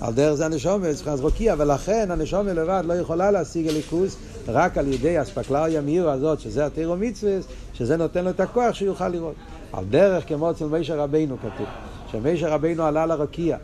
על 0.00 0.14
דרך 0.14 0.34
זה 0.34 0.46
הנשומה, 0.46 0.92
זה 0.92 1.02
נכנס 1.02 1.20
רוקיע, 1.20 1.54
ולכן 1.58 2.10
הנשומה 2.10 2.52
לבד 2.52 2.82
לא 2.86 2.94
יכולה 2.94 3.30
להשיג 3.30 3.68
הליכוס 3.68 4.16
רק 4.48 4.78
על 4.78 4.92
ידי 4.92 5.22
אספקלריה 5.22 5.80
מאירו 5.80 6.08
הזאת, 6.08 6.40
שזה 6.40 6.66
התירו 6.66 6.96
מצווה, 6.96 7.32
שזה 7.74 7.96
נותן 7.96 8.24
לו 8.24 8.30
את 8.30 8.40
הכוח 8.40 8.74
שיוכל 8.74 9.08
לראות. 9.08 9.34
על 9.72 9.84
דרך 9.84 10.28
כמו 10.28 10.50
אצל 10.50 10.66
מישר 10.66 10.98
רבינו 11.00 11.36
כתוב, 11.38 11.66
שמישר 12.12 12.50
רבינו 12.50 12.82
עלה 12.82 13.06
לרוקיע. 13.06 13.56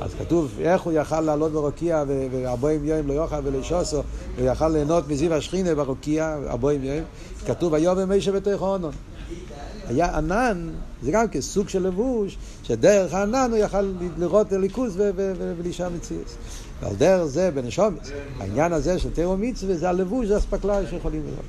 אז 0.00 0.10
כתוב 0.18 0.50
איך 0.60 0.82
הוא 0.82 0.92
יכל 0.92 1.20
לעלות 1.20 1.52
ברוקיע 1.52 2.04
וארבעים 2.08 2.84
יום 2.84 3.06
לא 3.06 3.12
יאכל 3.12 3.36
ולשוסו 3.44 4.02
הוא 4.38 4.46
יכל 4.46 4.68
ליהנות 4.68 5.08
מזיו 5.08 5.34
השכינה 5.34 5.74
ברוקיע 5.74 6.38
ארבעים 6.48 6.84
יום 6.84 7.04
כתוב 7.46 7.74
היום 7.74 8.04
מישה 8.04 8.32
בתוך 8.32 8.62
עונון 8.62 8.92
היה 9.88 10.16
ענן, 10.16 10.70
זה 11.02 11.10
גם 11.10 11.28
כסוג 11.28 11.68
של 11.68 11.86
לבוש, 11.86 12.36
שדרך 12.62 13.14
הענן 13.14 13.50
הוא 13.50 13.58
יכל 13.58 13.92
לראות 14.18 14.52
ליכוז 14.52 14.94
ולהישאר 14.96 15.88
מציאס. 15.88 16.36
ועל 16.80 16.94
דרך 16.94 17.24
זה 17.24 17.50
בנשומץ, 17.50 18.10
העניין 18.40 18.72
הזה 18.72 18.98
של 18.98 19.10
תיאור 19.10 19.36
מצווה 19.36 19.76
זה 19.76 19.88
הלבוש, 19.88 20.26
זה 20.26 20.36
אספקלריה 20.36 20.90
שיכולים 20.90 21.22
לראות. 21.26 21.44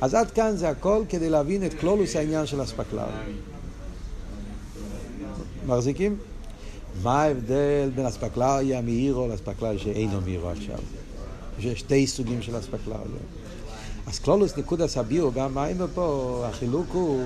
אז 0.00 0.14
עד 0.14 0.30
כאן 0.30 0.56
זה 0.56 0.68
הכל 0.68 1.02
כדי 1.08 1.30
להבין 1.30 1.66
את 1.66 1.74
כלולוס 1.74 2.16
העניין 2.16 2.46
של 2.46 2.62
אספקלריה. 2.62 3.22
מחזיקים? 5.66 6.16
מה 7.02 7.22
ההבדל 7.22 7.90
בין 7.94 8.06
אספקלריה 8.06 8.80
מאירו 8.80 9.28
לאספקלריה 9.28 9.78
שאינו 9.78 10.20
מאירו 10.20 10.48
עכשיו? 10.48 10.78
יש 11.58 11.80
שתי 11.80 12.06
סוגים 12.06 12.42
של 12.42 12.58
אספקלריה. 12.58 13.22
אז 14.06 14.18
קלולוס 14.18 14.56
נקודס 14.56 14.96
הביאו, 14.96 15.32
גם 15.32 15.54
מים 15.54 15.76
פה, 15.94 16.44
החילוק 16.48 16.86
הוא... 16.92 17.22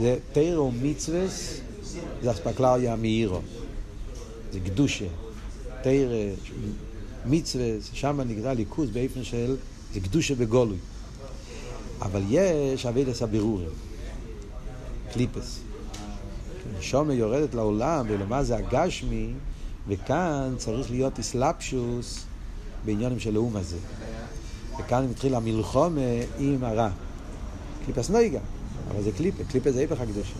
זה 0.00 0.16
תירו 0.32 0.72
מצווס, 0.82 1.60
זה 2.22 2.30
אספקלריה 2.30 2.96
מאירו. 2.96 3.40
זה 4.52 4.60
קדושה. 4.60 5.06
תירו 5.82 6.12
מצווס, 7.26 7.90
שם 7.92 8.20
נקרא 8.26 8.52
ליכוז 8.52 8.90
באופן 8.90 9.24
של, 9.24 9.56
זה 9.94 10.00
קדושה 10.00 10.34
בגולוי. 10.34 10.76
אבל 12.02 12.22
יש 12.28 12.86
אבידס 12.86 13.22
הבירורים, 13.22 13.68
קליפס. 15.12 15.60
נשומה 16.78 17.14
יורדת 17.14 17.54
לעולם, 17.54 18.06
ולמה 18.08 18.44
זה 18.44 18.56
הגשמי, 18.56 19.32
וכאן 19.88 20.54
צריך 20.56 20.90
להיות 20.90 21.18
אסלאפשוס 21.18 22.24
בעניונים 22.84 23.20
של 23.20 23.36
האום 23.36 23.56
הזה. 23.56 23.76
וכאן 24.80 25.06
מתחיל 25.10 25.34
המלחומה 25.34 26.00
עם 26.38 26.64
הרע. 26.64 26.88
קליפס 27.84 28.10
נויגה, 28.10 28.40
אבל 28.90 29.02
זה 29.02 29.12
קליפה, 29.12 29.44
קליפה 29.44 29.72
זה 29.72 29.80
היפך 29.80 30.00
הקדושה. 30.00 30.34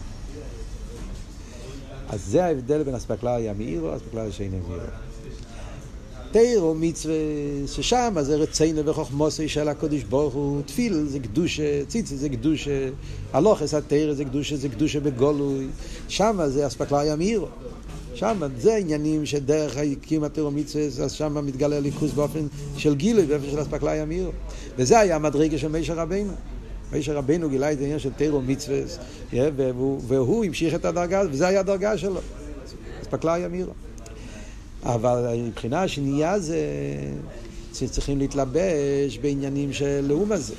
אז 2.08 2.24
זה 2.24 2.44
ההבדל 2.44 2.82
בין 2.82 2.94
אספקלריה 2.94 3.54
מאירו 3.54 3.90
לאספקלריה 3.90 4.32
שאינה 4.32 4.56
מאירו. 4.68 5.07
תירו 6.30 6.74
מצווה, 6.74 7.14
ששם 7.66 8.16
זה 8.20 8.36
רצינו 8.36 8.86
וחוכמוסי 8.86 9.48
של 9.48 9.68
הקודש 9.68 10.02
ברוך 10.02 10.34
הוא, 10.34 10.62
תפיל 10.62 11.04
זה 11.06 11.18
קדושה, 11.18 11.84
ציצי 11.84 12.16
זה 12.16 12.28
קדושה, 12.28 12.88
הלוכס 13.32 13.74
התירה 13.74 14.14
זה 14.14 14.24
קדושה, 14.24 14.56
זה 14.56 14.68
קדושה 14.68 15.00
בגולוי, 15.00 15.66
שם 16.08 16.40
זה 16.46 16.66
אספקלריה 16.66 17.16
מאירו. 17.16 17.46
שם 18.14 18.42
זה 18.58 18.76
עניינים 18.76 19.26
שדרך 19.26 19.76
הקים 19.76 20.24
התירו 20.24 20.50
מצווה, 20.50 20.84
אז 20.84 21.12
שם 21.12 21.46
מתגלה 21.46 21.80
ליכוס 21.80 22.12
באופן 22.12 22.46
של 22.76 22.94
גילוי, 22.94 23.26
באופן 23.26 23.50
של 23.50 23.62
אספקלריה 23.62 24.04
מאירו. 24.04 24.30
וזה 24.78 24.98
היה 24.98 25.16
המדרגה 25.16 25.58
של 25.58 25.68
מישר 25.68 25.94
רבינו. 25.94 26.32
מישר 26.92 27.16
רבינו 27.16 27.48
גילה 27.48 27.72
את 27.72 27.78
העניין 27.78 27.98
של 27.98 28.12
תירו 28.12 28.40
מצווה, 28.40 28.78
והוא, 29.32 30.00
והוא 30.06 30.44
המשיך 30.44 30.74
את 30.74 30.84
הדרגה, 30.84 31.22
וזה 31.30 31.46
היה 31.46 31.60
הדרגה 31.60 31.98
שלו. 31.98 32.20
אספקלריה 33.02 33.48
מאירו. 33.48 33.72
אבל 34.88 35.36
מבחינה 35.46 35.82
השנייה 35.82 36.38
זה 36.38 36.58
שצריכים 37.74 38.18
להתלבש 38.18 39.18
בעניינים 39.20 39.72
של 39.72 40.04
לאום 40.08 40.32
הזה. 40.32 40.54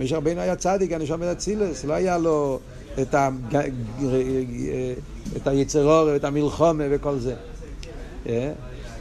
משה 0.00 0.16
רבינו 0.16 0.40
היה 0.40 0.56
צדיק, 0.56 0.90
שומע 1.04 1.32
את 1.32 1.36
אצילס, 1.36 1.84
לא 1.84 1.92
היה 1.92 2.18
לו 2.18 2.58
את, 3.02 3.14
ה... 3.14 3.28
את 5.36 5.46
היצרור 5.46 6.04
ואת 6.06 6.24
המלחומה 6.24 6.84
וכל 6.90 7.18
זה. 7.18 7.34
אה? 8.28 8.52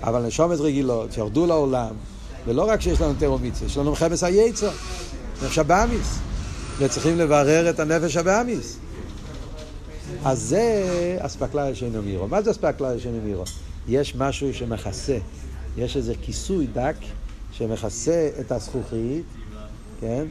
אבל 0.04 0.26
נשומת 0.26 0.60
רגילות 0.60 1.14
שירדו 1.14 1.45
לעולם, 1.45 1.95
ולא 2.47 2.64
רק 2.64 2.82
שיש 2.82 3.02
לנו 3.02 3.14
תרומיצה, 3.20 3.66
יש 3.66 3.78
לנו 3.78 3.95
חמס 3.95 4.24
היצר, 4.24 4.72
נפש 5.43 5.58
הבאמיס, 5.58 6.20
וצריכים 6.80 7.18
לברר 7.18 7.70
את 7.70 7.80
הנפש 7.80 8.18
הבאמיס. 8.18 8.78
אז 10.26 10.39
זה 10.39 11.18
אספקלריה 11.20 11.76
שאינו 11.76 12.01
מירו. 12.01 12.28
מה 12.28 12.41
זה 12.41 12.51
אספקלריה 12.51 12.99
שאינו 12.99 13.22
מירו? 13.24 13.43
יש 13.88 14.16
משהו 14.16 14.53
שמכסה, 14.53 15.18
יש 15.78 15.97
איזה 15.97 16.14
כיסוי 16.22 16.68
דק 16.74 16.95
שמכסה 17.51 18.30
את 18.39 18.51
הזכוכית, 18.51 19.26
כן? 20.01 20.26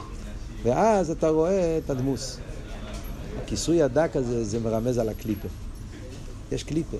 ואז 0.62 1.10
אתה 1.10 1.28
רואה 1.28 1.78
את 1.84 1.90
הדמוס. 1.90 2.38
הכיסוי 3.42 3.82
הדק 3.82 4.10
הזה, 4.14 4.44
זה 4.44 4.60
מרמז 4.60 4.98
על 4.98 5.08
הקליפה. 5.08 5.48
יש 6.52 6.64
קליפה, 6.64 6.96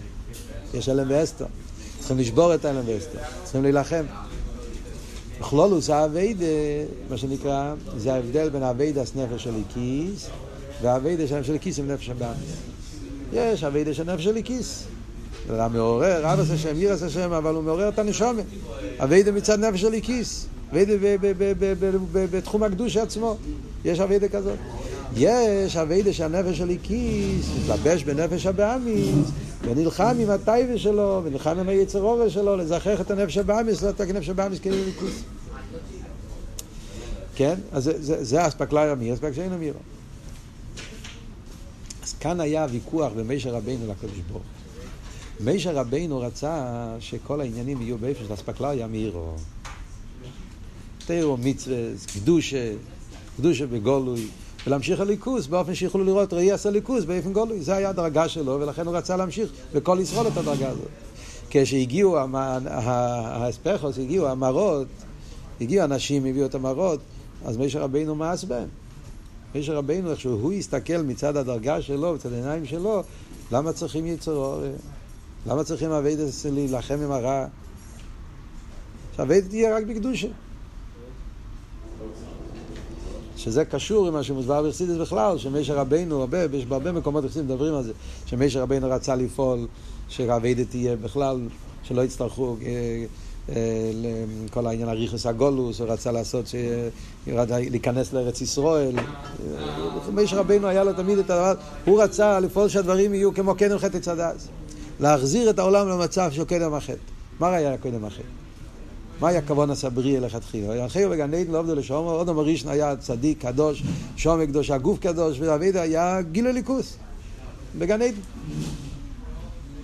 יש 0.74 0.88
אלם 0.88 1.06
ואסתר. 1.08 1.46
צריכים 1.98 2.18
לשבור 2.18 2.54
את 2.54 2.64
האלם 2.64 2.82
ואסתר, 2.86 3.18
צריכים 3.42 3.62
להילחם. 3.62 4.04
בכלולוס 5.40 5.90
האביידה, 5.90 6.46
מה 7.10 7.16
שנקרא, 7.16 7.74
זה 7.96 8.14
ההבדל 8.14 8.48
בין 8.48 8.62
האביידס 8.62 9.12
נפש 9.16 9.44
של 9.44 9.54
הכיס 9.68 10.28
והאביידה 10.82 11.42
של 11.42 11.54
הכיס 11.54 11.78
עם 11.78 11.90
נפש 11.90 12.08
הבאמיס. 12.08 12.56
יש 13.32 13.64
אביידה 13.64 13.94
של 13.94 14.12
נפש 14.12 14.26
הליקיס. 14.26 14.84
אדם 15.50 15.72
מעורר, 15.72 16.32
אבא 16.32 16.42
עשה 16.42 16.56
שם, 16.56 16.76
עיר 16.76 16.92
עשה 16.92 17.10
שם, 17.10 17.32
אבל 17.32 17.54
הוא 17.54 17.62
מעורר 17.62 17.88
את 17.88 17.98
הנשומת. 17.98 18.44
אביידה 18.98 19.32
מצד 19.32 19.64
נפש 19.64 19.84
הליקיס. 19.84 20.46
אביידה 20.70 20.96
בתחום 22.12 22.62
הקדוש 22.62 22.96
עצמו. 22.96 23.36
יש 23.84 24.00
אביידה 24.00 24.28
כזאת. 24.28 24.58
יש 25.16 25.76
אביידה 25.76 26.12
שהנפש 26.12 26.60
הליקיס 26.60 27.46
מתלבש 27.58 28.04
בנפש 28.04 28.46
הבאמיס, 28.46 29.28
ונלחם 29.62 30.16
עם 30.20 30.30
הטייבה 30.30 30.78
שלו, 30.78 31.20
ונלחם 31.24 31.58
עם 31.58 31.68
היצר 31.68 32.02
אורר 32.02 32.28
שלו, 32.28 32.56
לזכח 32.56 33.00
את 33.00 33.10
הנפש 33.10 33.38
הבאמיס, 33.38 33.82
לא 33.82 33.90
את 33.90 34.00
הנפש 34.00 34.28
הבאמיס 34.28 34.64
ליקיס. 34.64 35.22
כן? 37.34 37.54
אז 37.72 37.90
זה 38.00 38.46
אספקלאי 38.46 38.92
אמיר, 38.92 39.14
אספקלאי 39.14 39.46
אמיר. 39.46 39.74
כאן 42.20 42.40
היה 42.40 42.66
ויכוח 42.70 43.12
בין 43.12 43.26
מישר 43.26 43.54
רבינו 43.54 43.86
לקדוש 43.86 44.18
ברוך 44.30 44.42
מישר 45.40 45.74
רבינו 45.74 46.20
רצה 46.20 46.64
שכל 47.00 47.40
העניינים 47.40 47.82
יהיו 47.82 47.98
באיפה 47.98 48.24
של 48.24 48.34
אספקלריה 48.34 48.86
מאירו. 48.86 49.34
תירו 51.06 51.36
מצווה, 51.36 51.76
קדושה, 52.14 52.72
קדושה 53.36 53.66
בגולוי, 53.66 54.26
ולהמשיך 54.66 55.00
הליכוס 55.00 55.46
באופן 55.46 55.74
שיוכלו 55.74 56.04
לראות 56.04 56.32
ראי 56.32 56.52
עשה 56.52 56.70
ליכוס 56.70 57.04
באופן 57.04 57.32
גולוי. 57.32 57.60
זה 57.60 57.76
היה 57.76 57.88
הדרגה 57.88 58.28
שלו, 58.28 58.60
ולכן 58.60 58.86
הוא 58.86 58.96
רצה 58.96 59.16
להמשיך 59.16 59.52
בכל 59.74 59.98
ישרוד 60.00 60.26
את 60.26 60.36
הדרגה 60.36 60.68
הזאת. 60.68 60.88
כשהגיעו 61.50 62.18
האספכוס, 62.68 63.98
הגיעו 63.98 64.28
המראות, 64.28 64.86
הגיעו 65.60 65.84
אנשים, 65.84 66.26
הביאו 66.26 66.46
את 66.46 66.54
המראות, 66.54 67.00
אז 67.44 67.56
משה 67.56 67.82
רבינו 67.82 68.14
מאס 68.14 68.44
בהם. 68.44 68.68
משה 69.54 69.74
רבינו, 69.74 70.10
איך 70.10 70.20
שהוא 70.20 70.52
הסתכל 70.52 71.02
מצד 71.02 71.36
הדרגה 71.36 71.82
שלו, 71.82 72.14
מצד 72.14 72.32
העיניים 72.32 72.66
שלו, 72.66 73.02
למה 73.52 73.72
צריכים 73.72 74.06
יצר? 74.06 74.60
למה 75.46 75.64
צריכים 75.64 75.90
עבודה 75.90 76.46
להילחם 76.46 76.98
עם 77.04 77.12
הרע? 77.12 77.46
שהעבודה 79.16 79.48
תהיה 79.48 79.76
רק 79.76 79.84
בקדושה. 79.84 80.28
שזה 83.36 83.64
קשור 83.64 84.08
עם 84.08 84.12
מה 84.12 84.22
שמוסבר 84.22 84.68
בחסידות 84.68 84.96
בכלל, 84.96 85.38
שמשה 85.38 85.74
רבינו, 85.74 86.26
יש 86.52 86.66
בהרבה 86.66 86.92
מקומות 86.92 87.24
בחסידות 87.24 87.44
מדברים 87.44 87.74
על 87.74 87.82
זה, 87.82 87.92
שמשה 88.26 88.62
רבינו 88.62 88.90
רצה 88.90 89.14
לפעול, 89.14 89.66
שהעבודה 90.08 90.66
תהיה 90.70 90.96
בכלל, 90.96 91.48
שלא 91.82 92.02
יצטרכו 92.02 92.56
אה, 92.62 93.04
כל 94.50 94.66
העניין 94.66 94.88
הריכוס 94.88 95.26
הגולוס, 95.26 95.80
הוא 95.80 95.88
רצה 95.88 96.12
לעשות, 96.12 96.44
להיכנס 97.46 98.12
לארץ 98.12 98.40
ישראל. 98.40 98.92
משה 100.14 100.36
רבינו 100.36 100.68
היה 100.68 100.84
לו 100.84 100.92
תמיד 100.92 101.18
את 101.18 101.30
הדבר, 101.30 101.54
הוא 101.84 102.02
רצה 102.02 102.40
לפעול 102.40 102.68
שהדברים 102.68 103.14
יהיו 103.14 103.34
כמו 103.34 103.54
קדם 103.54 103.78
חטא 103.78 103.98
צדס. 103.98 104.48
להחזיר 105.00 105.50
את 105.50 105.58
העולם 105.58 105.88
למצב 105.88 106.30
של 106.32 106.44
קדם 106.44 106.74
החטא. 106.74 106.98
מה 107.40 107.54
היה 107.54 107.78
קודם 107.78 108.04
החטא? 108.04 108.22
מה 109.20 109.28
היה 109.28 109.42
כוון 109.42 109.70
הסברי 109.70 110.20
לכתחילה? 110.20 110.76
ירחיו 110.76 111.10
בגן 111.10 111.34
עדן 111.34 111.50
לא 111.50 111.58
עבדו 111.58 111.74
לשום, 111.74 112.06
עוד 112.06 112.28
אמר 112.28 112.42
ראשון 112.42 112.70
היה 112.70 112.96
צדיק, 112.96 113.42
קדוש, 113.42 113.82
שומר 114.16 114.46
קדוש, 114.46 114.70
הגוף 114.70 114.98
קדוש, 114.98 115.40
ודוד 115.40 115.76
היה 115.76 116.22
גיל 116.32 116.50
ליכוס. 116.50 116.96
בגן 117.78 118.02
עדן. 118.02 118.20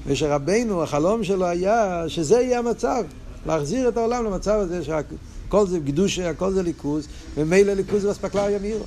ושרבנו, 0.06 0.82
החלום 0.82 1.24
שלו 1.24 1.46
היה 1.46 2.04
שזה 2.08 2.40
יהיה 2.40 2.58
המצב. 2.58 3.04
להחזיר 3.46 3.88
את 3.88 3.96
העולם 3.96 4.24
למצב 4.24 4.58
הזה 4.58 4.84
שהכל 4.84 5.66
זה 5.66 5.78
קדושה, 5.86 6.30
הכל 6.30 6.52
זה 6.52 6.62
ליכוז, 6.62 7.08
ומילא 7.36 7.72
ליכוז 7.72 8.02
זה 8.02 8.10
אספקלריה 8.10 8.58
מאירו. 8.58 8.84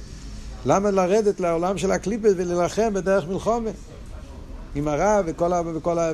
למה 0.66 0.92
לרדת 0.92 1.40
לעולם 1.40 1.78
של 1.78 1.92
הקליפס 1.92 2.32
ולהילחם 2.38 2.94
בדרך 2.94 3.28
מלחומה? 3.28 3.70
עם 4.76 4.88
הרע 4.88 5.22
וכל 5.26 5.54
ה... 5.54 5.62
וכל 5.66 6.00
ה... 6.00 6.12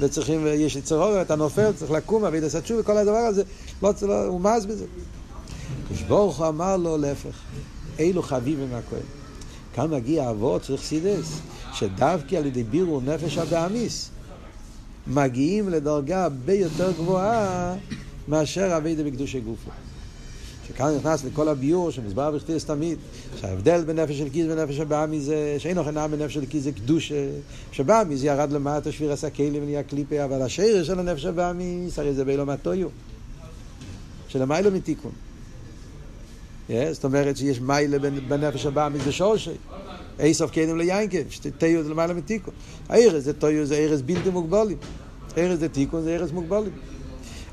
וצריכים, 0.00 0.46
יש 0.46 0.76
יצרור, 0.76 1.22
אתה 1.22 1.36
נופל, 1.36 1.72
צריך 1.72 1.90
לקום, 1.90 2.24
אבי 2.24 2.40
דסת 2.40 2.66
שוב, 2.66 2.78
וכל 2.80 2.96
הדבר 2.96 3.16
הזה, 3.16 3.42
לא, 3.82 3.92
לא, 4.02 4.26
הוא 4.26 4.40
מאז 4.40 4.66
בזה. 4.66 4.84
כשברוך 5.92 6.38
הוא 6.38 6.48
אמר 6.48 6.76
לו 6.76 6.96
להפך, 6.96 7.38
אילו 7.98 8.22
חביבים 8.22 8.70
מהכהן. 8.70 9.00
כאן 9.74 9.90
מגיע 9.90 10.30
אבות 10.30 10.62
צריך 10.62 10.82
סידס, 10.82 11.38
שדווקא 11.72 12.36
על 12.36 12.46
ידי 12.46 12.64
בירו 12.64 13.00
נפש 13.00 13.38
הבאמיס. 13.38 14.10
מגיעים 15.08 15.68
לדרגה 15.68 16.24
הרבה 16.24 16.52
יותר 16.52 16.92
גבוהה 16.92 17.74
מאשר 18.28 18.76
אביידה 18.76 19.02
בקדושי 19.04 19.40
גופו. 19.40 19.70
שכאן 20.68 20.94
נכנס 20.96 21.24
לכל 21.24 21.48
הביור 21.48 21.90
שמוסבר 21.90 22.30
בכתיס 22.30 22.64
תמיד, 22.64 22.98
שההבדל 23.40 23.84
בין 23.84 23.98
נפש 23.98 24.18
של 24.18 24.28
כיס 24.32 24.46
ונפש 24.50 24.78
הבאמי 24.78 25.20
זה 25.20 25.56
שאין 25.58 25.78
אוכל 25.78 26.06
בנפש 26.08 26.34
של 26.34 26.46
כיס 26.46 26.64
זה 26.64 26.72
קדוש, 26.72 27.12
שבאמי 27.72 28.16
זה 28.16 28.26
ירד 28.26 28.52
למטה 28.52 28.92
שביר 28.92 29.12
עשה 29.12 29.30
כלים 29.30 29.62
ונהיה 29.62 29.82
קליפה, 29.82 30.24
אבל 30.24 30.42
השיר 30.42 30.84
של 30.84 30.98
הנפש 30.98 31.24
הבאמי, 31.24 31.88
הרי 31.96 32.14
זה 32.14 32.24
באילו 32.24 32.46
מהטויו, 32.46 32.88
שלמיילו 34.28 34.70
מתיקון. 34.70 35.12
זאת 36.68 37.04
אומרת 37.04 37.36
שיש 37.36 37.60
מיילה 37.60 37.98
בנפש 38.28 38.66
הבאמי 38.66 38.98
זה 38.98 39.12
שורשי. 39.12 39.50
איסוף 40.20 40.56
ליינקה, 40.56 41.18
תיו 41.58 41.82
זה 41.82 41.90
למעלה 41.90 42.14
מתיקון. 42.14 42.54
הארז 42.88 43.24
זה 43.24 43.32
תיו 43.32 43.66
זה 43.66 43.76
ארז 43.76 44.02
בלתי 44.02 44.30
מוגבלים. 44.30 44.76
ארז 45.38 45.60
זה 45.60 45.68
תיקון 45.68 46.02
זה 46.02 46.16
ארז 46.16 46.32
מוגבלים. 46.32 46.72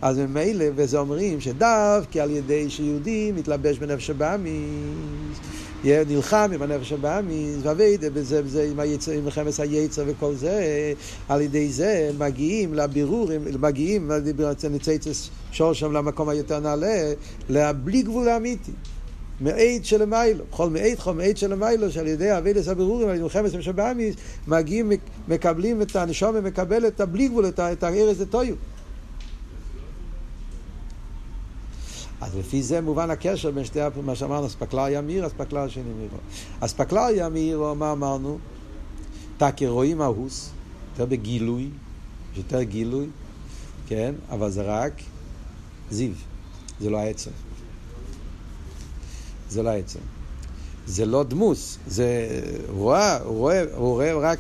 אז 0.01 0.17
ממילא, 0.17 0.65
וזה 0.75 0.99
אומרים 0.99 1.41
שדווקא 1.41 2.19
על 2.19 2.31
ידי 2.31 2.69
שיהודי 2.69 3.31
מתלבש 3.35 3.77
בנפש 3.77 4.09
הבאמיס, 4.09 5.39
נלחם 5.83 6.49
עם 6.53 6.61
הנפש 6.61 6.91
הבאמיס, 6.91 7.57
ואביידה 7.61 8.09
בזה, 8.09 8.43
בזה, 8.43 8.67
עם, 8.71 8.79
היצר, 8.79 9.11
עם 9.11 9.29
חמס 9.29 9.59
היצר 9.59 10.03
וכל 10.07 10.35
זה, 10.35 10.93
על 11.29 11.41
ידי 11.41 11.69
זה 11.69 12.11
מגיעים 12.17 12.73
לבירור, 12.73 13.29
מגיעים, 13.59 14.11
ניצץ 14.71 15.29
שור 15.51 15.73
שם 15.73 15.91
למקום 15.91 16.29
היותר 16.29 16.59
נעלה, 16.59 17.13
לבלי 17.49 18.01
גבול 18.01 18.29
האמיתי. 18.29 18.71
מעיד 19.39 19.85
של 19.85 20.05
מיילו, 20.05 20.45
בכל 20.51 20.69
מעיד 20.69 20.99
חום 20.99 21.17
מעיד 21.17 21.37
של 21.37 21.55
מיילו, 21.55 21.91
שעל 21.91 22.07
ידי 22.07 22.37
אבידס 22.37 22.67
הבירורים, 22.67 23.07
על 23.07 23.15
ידי 23.15 23.23
מלחמת 23.23 23.61
שבאמיס, 23.61 24.15
מגיעים, 24.47 24.91
מקבלים 25.27 25.81
את 25.81 25.95
הנשום 25.95 26.31
ומקבל 26.33 26.87
את 26.87 27.01
הבלי 27.01 27.27
גבול, 27.27 27.45
את 27.59 27.83
הארז 27.83 28.21
דתויו. 28.21 28.55
אז 32.21 32.35
לפי 32.35 32.63
זה 32.63 32.81
מובן 32.81 33.09
הקשר 33.09 33.51
בין 33.51 33.65
שתי 33.65 33.79
מה 34.03 34.15
שאמרנו, 34.15 34.47
אספקלריה 34.47 35.01
מאיר, 35.01 35.27
אספקלריה 35.27 35.69
שני 35.69 35.83
מאירו. 35.97 36.17
אספקלריה 36.59 37.29
מאירו, 37.29 37.75
מה 37.75 37.91
אמרנו? 37.91 38.37
תקי 39.37 39.67
רואים 39.67 40.01
ההוס, 40.01 40.49
יותר 40.91 41.05
בגילוי, 41.05 41.69
יותר 42.35 42.63
גילוי, 42.63 43.07
כן? 43.87 44.15
אבל 44.29 44.49
זה 44.49 44.61
רק 44.61 44.93
זיו, 45.91 46.11
זה 46.79 46.89
לא 46.89 46.97
העצם. 46.97 47.31
זה 49.49 49.63
לא 49.63 49.69
העצם. 49.69 49.99
זה 50.87 51.05
לא 51.05 51.23
דמוס, 51.23 51.77
זה... 51.87 52.27
רואה, 52.69 53.17
הוא 53.17 53.37
רואה, 53.37 53.63
הוא 53.75 53.93
רואה 53.93 54.13
רק, 54.13 54.39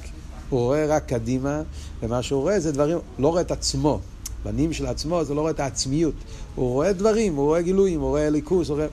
הוא 0.49 0.59
רואה 0.59 0.85
רק 0.85 1.05
קדימה, 1.05 1.61
ומה 2.03 2.23
שהוא 2.23 2.41
רואה 2.41 2.59
זה 2.59 2.71
דברים, 2.71 2.97
לא 3.19 3.27
רואה 3.27 3.41
את 3.41 3.51
עצמו. 3.51 3.99
בנים 4.45 4.73
של 4.73 4.85
עצמו 4.85 5.23
זה 5.23 5.33
לא 5.33 5.41
רואה 5.41 5.51
את 5.51 5.59
העצמיות. 5.59 6.13
הוא 6.55 6.73
רואה 6.73 6.93
דברים, 6.93 7.35
הוא 7.35 7.45
רואה 7.45 7.61
גילויים, 7.61 7.99
הוא 7.99 8.09
רואה 8.09 8.29
ליכוס, 8.29 8.69
הוא 8.69 8.77
רואה... 8.77 8.87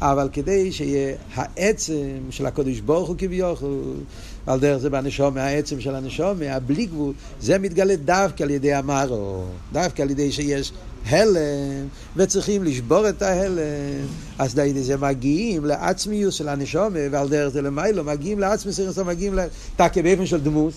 אבל 0.00 0.28
כדי 0.32 0.72
שיהיה 0.72 1.16
העצם 1.34 2.18
של 2.30 2.46
הקודש 2.46 2.80
ברוך 2.80 3.08
הוא 3.08 3.16
כביכול, 3.18 3.94
על 4.46 4.60
דרך 4.60 4.76
זה 4.76 4.90
בנשום, 4.90 5.36
העצם 5.36 5.80
של 5.80 5.94
הנשום, 5.94 6.42
הבלי 6.42 6.86
גבול, 6.86 7.12
זה 7.40 7.58
מתגלה 7.58 7.96
דווקא 7.96 8.42
על 8.42 8.50
ידי 8.50 8.74
המארו, 8.74 9.44
דווקא 9.72 10.02
על 10.02 10.10
ידי 10.10 10.32
שיש 10.32 10.72
הלם, 11.06 11.88
וצריכים 12.16 12.64
לשבור 12.64 13.08
את 13.08 13.22
ההלם, 13.22 14.06
אז 14.38 14.54
די 14.54 14.82
זה 14.82 14.96
מגיעים 14.96 15.64
לעצמיות 15.64 16.32
של 16.32 16.48
הנשום, 16.48 16.92
ועל 17.10 17.28
דרך 17.28 17.48
זה 17.48 17.62
למיילו, 17.62 18.04
מגיעים 18.04 18.38
לעצמיות, 18.38 18.98
מגיעים 19.06 19.34
לתקה 19.34 20.02
באופן 20.02 20.26
של 20.26 20.40
דמוס, 20.40 20.74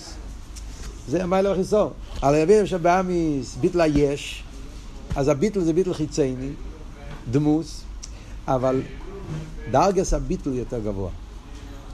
זה 1.10 1.26
מיילו 1.26 1.52
החיסור. 1.52 1.92
על 2.22 2.36
ידי 2.36 2.68
שבאמיס 2.68 3.56
ביטלה 3.62 3.88
יש, 3.88 4.44
אז 5.16 5.28
הביטל 5.28 5.62
זה 5.62 5.74
ביטל 5.74 5.94
חיצייני, 5.94 6.50
דמוס, 7.32 7.82
אבל 8.48 8.82
דרגס 9.72 10.14
הביטל 10.14 10.54
יותר 10.54 10.80
גבוה. 10.80 11.10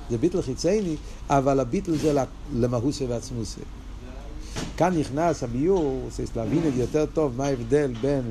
זה 0.09 0.17
ביטל 0.17 0.41
חיצייני, 0.41 0.95
אבל 1.29 1.59
הביטל 1.59 1.97
זה 1.97 2.23
למהוסה 2.55 3.05
ועצמוסה. 3.07 3.61
כאן 4.83 4.97
נכנס 4.99 5.43
הביור, 5.43 6.07
צריך 6.11 6.37
להבין 6.37 6.61
את 6.67 6.73
יותר 6.75 7.05
טוב 7.05 7.33
מה 7.37 7.45
ההבדל 7.45 7.93
בין, 8.01 8.21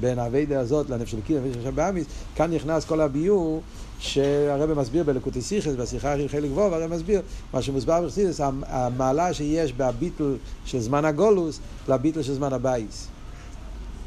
בין 0.00 0.18
האביידה 0.18 0.60
הזאת 0.60 0.90
לנפש 0.90 1.10
של 1.10 1.20
קידם 1.20 1.40
ונפש 1.44 1.64
של 1.64 1.70
באמיס, 1.70 2.06
כאן 2.34 2.54
נכנס 2.54 2.84
כל 2.84 3.00
הביור 3.00 3.62
שהרבא 3.98 4.74
מסביר 4.74 5.04
בלקוטי 5.04 5.42
סיכס, 5.42 5.72
בשיחה 5.78 6.14
הכי 6.14 6.28
חלק 6.28 6.50
גבוה, 6.50 6.68
והרבא 6.68 6.96
מסביר 6.96 7.22
מה 7.52 7.62
שמוסבר 7.62 8.02
בחסידס, 8.02 8.40
המעלה 8.66 9.34
שיש 9.34 9.72
בביטל 9.72 10.36
של 10.64 10.80
זמן 10.80 11.04
הגולוס 11.04 11.60
לביטל 11.88 12.22
של 12.22 12.34
זמן 12.34 12.52
הבייס. 12.52 13.08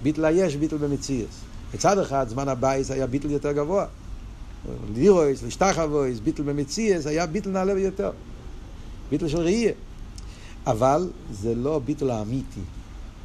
ביטל 0.04 0.26
היש, 0.26 0.56
ביטל 0.56 0.78
במציאס. 0.78 1.42
מצד 1.74 2.00
אחד, 2.00 2.30
זמן 2.30 2.48
הבייס 2.48 2.92
היה 2.92 3.08
ביטל 3.08 3.32
יותר 3.32 3.52
גבוה. 3.52 3.86
לירויס, 4.96 5.44
לשטחבויס, 5.44 6.20
ביטל 6.20 6.44
במציאס, 6.44 7.06
היה 7.06 7.26
ביטל 7.26 7.50
נעלה 7.50 7.74
ביותר. 7.74 8.12
ביטל 9.10 9.28
של 9.28 9.40
ראייה. 9.40 9.72
אבל 10.68 11.10
זה 11.32 11.56
לא 11.56 11.80
ביטל 11.86 12.10
האמיתי, 12.10 12.62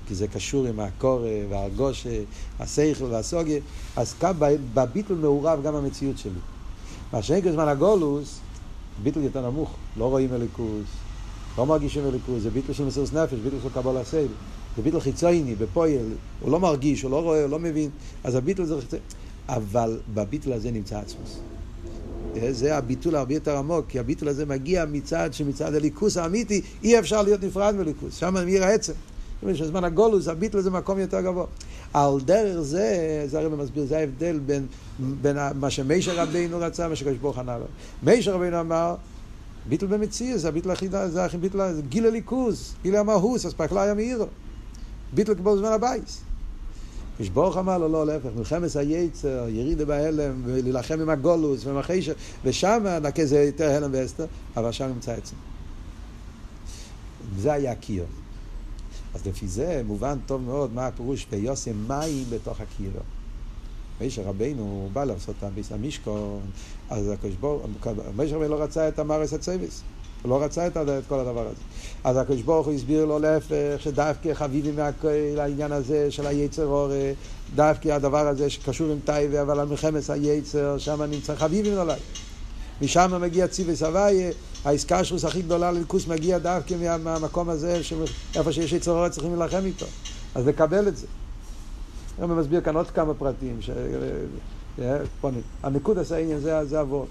כי 0.09 0.15
זה 0.15 0.29
קשור 0.29 0.67
עם 0.67 0.81
הקורא 0.81 1.29
והרגושה, 1.51 2.23
השכל 2.61 3.05
והסוגיה, 3.05 3.61
אז 3.97 4.15
כאן 4.15 4.33
בביטל 4.75 5.15
מעורב 5.15 5.63
גם 5.63 5.75
המציאות 5.75 6.19
שלי. 6.19 6.41
מה 7.13 7.23
שאין 7.23 7.53
זמן 7.53 7.69
הגולוס, 7.69 8.39
ביטל 9.03 9.21
יותר 9.21 9.51
נמוך, 9.51 9.71
לא 9.97 10.05
רואים 10.05 10.35
אליקוס, 10.35 10.87
לא 11.59 11.67
מרגישים 11.67 12.07
אליקוס, 12.07 12.43
זה 12.43 12.51
ביטל 12.51 12.73
של 12.73 12.85
מסירות 12.85 13.13
נפש, 13.13 13.39
ביטל 13.39 13.57
של 13.63 13.69
קבול 13.75 13.97
הסייל. 13.97 14.29
זה 14.77 14.83
ביטל 14.83 15.01
חיצוני, 15.01 15.55
בפועל, 15.55 16.07
הוא 16.41 16.51
לא 16.51 16.61
מרגיש, 16.61 17.03
הוא 17.03 17.11
לא 17.11 17.23
רואה, 17.23 17.43
הוא 17.43 17.51
לא 17.51 17.59
מבין, 17.59 17.91
אז 18.25 18.35
הביטל 18.35 18.65
זה 18.65 18.81
חיצוני. 18.81 19.03
אבל 19.49 19.99
בביטל 20.15 20.53
הזה 20.53 20.71
נמצא 20.71 20.99
עצמוס. 20.99 21.39
זה 22.51 22.77
הביטול 22.77 23.17
הרבה 23.17 23.35
יותר 23.35 23.57
עמוק, 23.57 23.87
כי 23.89 23.99
הביטול 23.99 24.29
הזה 24.29 24.47
מגיע 24.47 24.85
מצד 24.85 25.35
שמצד 25.35 25.75
הליכוס 25.75 26.17
האמיתי, 26.17 26.61
אי 26.83 26.99
אפשר 26.99 27.23
להיות 27.23 27.45
נפרד 27.45 27.75
מליכוס, 27.75 28.17
שם 28.17 28.35
מאיר 28.35 28.65
העצם. 28.65 28.93
בזמן 29.43 29.85
הגולוס, 29.85 30.29
הביטול 30.29 30.61
זה 30.61 30.71
מקום 30.71 30.99
יותר 30.99 31.21
גבוה. 31.21 31.47
על 31.93 32.21
דרך 32.25 32.61
זה, 32.61 33.25
זה 33.27 33.39
הרי 33.39 33.49
מסביר, 33.49 33.85
זה 33.85 33.99
ההבדל 33.99 34.39
בין, 34.47 34.67
בין 34.99 35.37
מה 35.55 35.71
שמישר 35.71 36.17
רבינו 36.17 36.59
רצה, 36.59 36.89
מה 36.89 36.97
שקדוש 36.97 37.19
ברוך 37.19 37.39
ענה 37.39 37.59
לו. 37.59 37.65
מישר 38.03 38.35
רבינו 38.35 38.61
אמר, 38.61 38.95
ביטול 39.69 39.89
במציאות, 39.89 40.45
הביטול 40.45 40.73
החידה, 40.73 41.09
זה 41.09 41.25
הביטול, 41.25 41.61
גיל 41.89 42.07
הליכוס, 42.07 42.75
גיל 42.83 42.97
המהוס, 42.97 43.47
אז 43.47 43.55
פקלה 43.55 43.83
היה 43.83 43.95
מאירו. 43.95 44.27
ביטול 45.15 45.35
כמו 45.35 45.55
בזמן 45.55 45.73
הבייס. 45.73 46.21
כשברוך 47.19 47.57
אמר 47.57 47.79
לו, 47.79 47.89
לא, 47.89 48.07
להפך, 48.07 48.29
מלחמת 48.37 48.77
היצר, 48.77 49.47
ירידה 49.49 49.85
בהלם, 49.85 50.43
ולהילחם 50.45 51.01
עם 51.01 51.11
הגולוס 51.11 51.67
ועם 51.67 51.77
החישה, 51.77 52.13
ושם 52.45 52.85
נקה 53.03 53.25
זה 53.25 53.43
יותר 53.43 53.71
הלם 53.71 53.91
ואסתר, 53.93 54.27
אבל 54.57 54.73
שם 54.73 54.87
נמצא 54.87 55.13
עצם. 55.13 55.37
זה 57.39 57.53
היה 57.53 57.75
קיר. 57.75 58.05
אז 59.15 59.27
לפי 59.27 59.49
זה 59.49 59.83
מובן 59.85 60.19
טוב 60.27 60.43
מאוד 60.43 60.75
מה 60.75 60.87
הפירוש 60.87 61.27
ביוסי 61.31 61.73
מים 61.89 62.25
בתוך 62.31 62.61
הקיר. 62.61 62.91
מישר 64.01 64.23
רבינו 64.23 64.89
בא 64.93 65.05
לעשות 65.05 65.35
את 65.39 65.73
המשכון, 65.73 66.41
אז 66.91 67.09
הקדוש 67.09 67.35
ברוך 67.35 67.67
מישר 68.17 68.37
רבינו 68.37 68.57
לא 68.57 68.63
רצה 68.63 68.89
את 68.89 68.99
המרס 68.99 69.33
הצוויס. 69.33 69.83
הוא 70.25 70.31
לא 70.31 70.45
רצה 70.45 70.67
את 70.67 70.77
כל 71.09 71.19
הדבר 71.19 71.41
הזה. 71.41 71.61
אז 72.05 72.17
הקדוש 72.17 72.43
ברוך 72.43 72.67
הוא 72.67 72.75
הסביר 72.75 73.05
לו 73.05 73.19
להפך, 73.19 73.77
שדווקא 73.79 74.35
חביבי 74.35 74.71
מהכל 74.73 75.09
העניין 75.39 75.73
הזה 75.73 76.11
של 76.11 76.27
היצר 76.27 76.67
אור, 76.67 76.89
דווקא 77.55 77.89
הדבר 77.89 78.29
הזה 78.29 78.51
שקשור 78.51 78.91
עם 78.91 78.99
טייבה, 79.05 79.43
אבל 79.43 79.61
על 79.61 79.69
מלחמת 79.69 80.11
היצר, 80.11 80.79
שם 80.79 81.03
נמצא 81.03 81.35
חביבים 81.35 81.79
עליי. 81.79 81.99
משם 82.83 83.21
מגיע 83.21 83.49
ציווה 83.49 83.77
סבייה, 83.77 84.31
האיסקשרוס 84.65 85.25
הכי 85.25 85.43
גדולה 85.43 85.73
לליכוס 85.73 86.07
מגיע 86.07 86.39
דווקא 86.39 86.75
מהמקום 87.05 87.49
הזה, 87.49 87.81
איפה 88.37 88.53
שיש 88.53 88.73
יצר 88.73 88.91
אור 88.93 89.09
צריכים 89.09 89.39
להילחם 89.39 89.65
איתו. 89.65 89.87
אז 90.35 90.47
לקבל 90.47 90.89
את 90.89 90.97
זה. 90.97 91.07
אני 92.19 92.35
מסביר 92.35 92.61
כאן 92.61 92.77
עוד 92.77 92.91
כמה 92.91 93.15
פרטים. 93.15 93.59
ש... 93.61 93.71
הנקוד 95.63 95.99
עשה 95.99 96.19
עניין 96.19 96.41
זה, 96.41 96.65
זה 96.65 96.81
עבור. 96.81 97.07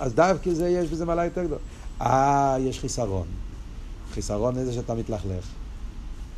אז 0.00 0.14
דווקא 0.14 0.50
זה 0.54 0.68
יש 0.68 0.88
בזה 0.88 1.04
מעלה 1.04 1.24
יותר 1.24 1.44
גדולה. 1.44 1.60
אה, 2.00 2.56
יש 2.60 2.80
חיסרון. 2.80 3.26
חיסרון 4.14 4.58
איזה 4.58 4.72
שאתה 4.72 4.94
מתלכלך. 4.94 5.44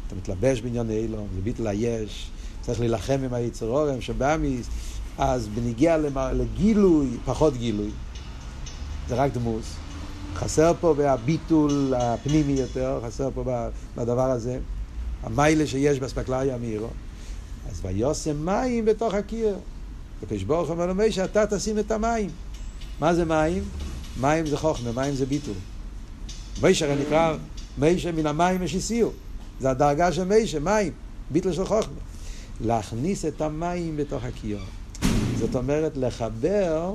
אתה 0.07 0.15
מתלבש 0.15 0.61
בענייני 0.61 0.97
אילון, 0.97 1.27
זה 1.35 1.41
ביטל 1.41 1.67
היש, 1.67 2.31
צריך 2.61 2.81
להילחם 2.81 3.21
עם 3.25 3.35
היצר 3.35 3.67
אורם 3.67 4.01
שבאמיס, 4.01 4.67
אז 5.19 5.49
בניגיע 5.49 5.99
לגילוי, 6.33 7.09
פחות 7.25 7.57
גילוי. 7.57 7.91
זה 9.09 9.15
רק 9.15 9.33
דמוס. 9.33 9.75
חסר 10.35 10.73
פה 10.81 10.95
בהביטול 10.95 11.95
הפנימי 11.97 12.53
יותר, 12.53 13.01
חסר 13.07 13.29
פה 13.35 13.45
בדבר 13.97 14.31
הזה. 14.31 14.59
המיילה 15.23 15.67
שיש 15.67 16.01
באספקלריה 16.01 16.55
המאירו. 16.55 16.89
אז 17.71 17.81
ויוסם 17.83 18.47
מים 18.47 18.85
בתוך 18.85 19.15
הקיר. 19.15 19.57
וקדוש 20.23 20.43
ברוך 20.43 20.71
אומר 20.71 20.87
לו, 20.87 21.13
שאתה 21.13 21.47
תשים 21.47 21.79
את 21.79 21.91
המים. 21.91 22.31
מה 23.01 23.15
זה 23.15 23.25
מים? 23.25 23.63
מים 24.21 24.47
זה 24.47 24.57
חוכמה, 24.57 24.93
מים 24.93 25.15
זה 25.15 25.27
ביטול. 25.27 25.55
מישר 26.63 26.95
נקרא, 26.95 27.37
מישר 27.79 28.13
מן 28.13 28.27
המים 28.27 28.63
יש 28.63 28.75
איסיר. 28.75 29.11
זה 29.61 29.71
הדרגה 29.71 30.13
של 30.13 30.25
מישר, 30.25 30.61
מים, 30.61 30.93
ביטול 31.31 31.53
של 31.53 31.65
חוכמה. 31.65 32.01
להכניס 32.61 33.25
את 33.25 33.41
המים 33.41 33.97
בתוך 33.97 34.25
הכיור. 34.25 34.61
זאת 35.39 35.57
אומרת, 35.57 35.93
לחבר 35.97 36.95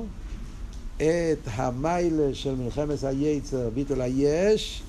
את 0.96 1.46
המיילה 1.46 2.34
של 2.34 2.54
מלחמת 2.54 3.04
היצר, 3.04 3.70
ביטול 3.74 4.00
היש, 4.00 4.82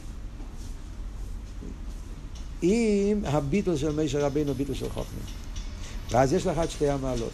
עם 2.61 3.21
הביטול 3.25 3.77
של 3.77 3.91
מישר 3.91 4.25
רבינו, 4.25 4.53
ביטול 4.53 4.75
של 4.75 4.89
חוכמה. 4.89 5.19
ואז 6.11 6.33
יש 6.33 6.47
לך 6.47 6.57
את 6.63 6.71
שתי 6.71 6.89
המעלות. 6.89 7.31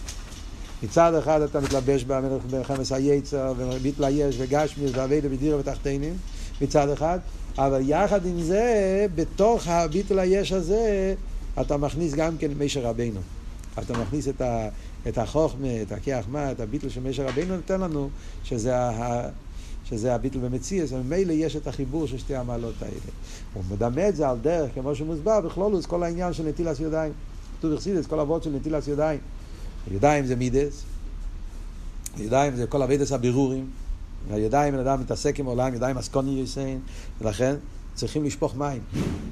מצד 0.84 1.15
אחד 1.15 1.41
אתה 1.41 1.59
מתלבש 1.59 2.03
במלחמת 2.03 2.91
היצר 2.91 3.53
ומתלייש 3.57 4.36
וגשמיס 4.39 4.91
ואביידה 4.93 5.30
בדירה 5.30 5.59
ותחתינים 5.59 6.17
מצד 6.61 6.89
אחד, 6.89 7.19
אבל 7.57 7.82
יחד 7.86 8.25
עם 8.25 8.41
זה, 8.41 9.05
בתוך 9.15 9.67
הביטול 9.67 10.19
היש 10.19 10.51
הזה, 10.51 11.15
אתה 11.61 11.77
מכניס 11.77 12.13
גם 12.13 12.38
כן 12.38 12.51
מישר 12.57 12.82
רבינו. 12.82 13.19
אתה 13.80 13.97
מכניס 13.97 14.27
את, 14.27 14.41
ה, 14.41 14.69
את 15.07 15.17
החוכמה, 15.17 15.82
את 15.82 15.91
הכיח 15.91 16.25
מה, 16.27 16.51
את 16.51 16.59
הביטול 16.59 16.89
של 16.89 17.01
מישר 17.01 17.27
רבינו 17.27 17.55
נותן 17.55 17.82
לנו, 17.82 18.09
שזה, 18.43 18.77
ה, 18.77 19.30
שזה 19.86 20.15
הביטול 20.15 20.41
במציאס, 20.41 20.91
וממילא 20.91 21.32
יש 21.32 21.55
את 21.55 21.67
החיבור 21.67 22.07
של 22.07 22.17
שתי 22.17 22.36
המעלות 22.36 22.75
האלה. 22.82 23.11
הוא 23.53 23.63
מדמה 23.71 24.09
את 24.09 24.15
זה 24.15 24.30
על 24.30 24.38
דרך, 24.41 24.71
כמו 24.73 24.95
שמוסבר, 24.95 25.41
בכלולוס, 25.41 25.86
כל 25.86 26.03
העניין 26.03 26.34
של 26.34 26.47
נטילת 26.47 26.80
ידיים. 26.80 27.11
כתוב 27.59 27.73
בחסידס, 27.73 28.05
כל 28.05 28.19
אבות 28.19 28.43
של 28.43 28.49
נטילת 28.49 28.88
ידיים. 28.88 29.19
הידיים 29.91 30.25
זה 30.25 30.36
מידס, 30.36 30.84
הידיים 32.17 32.55
זה 32.55 32.67
כל 32.67 32.82
אבידס 32.82 33.11
הבירורים, 33.11 33.69
והידיים, 34.27 34.73
בן 34.73 34.80
אדם 34.80 35.01
מתעסק 35.01 35.39
עם 35.39 35.45
עולם, 35.45 35.73
ידיים 35.73 35.97
אסקוני 35.97 36.41
יסיין, 36.41 36.80
ולכן 37.21 37.55
צריכים 37.95 38.23
לשפוך 38.23 38.55
מים. 38.55 38.82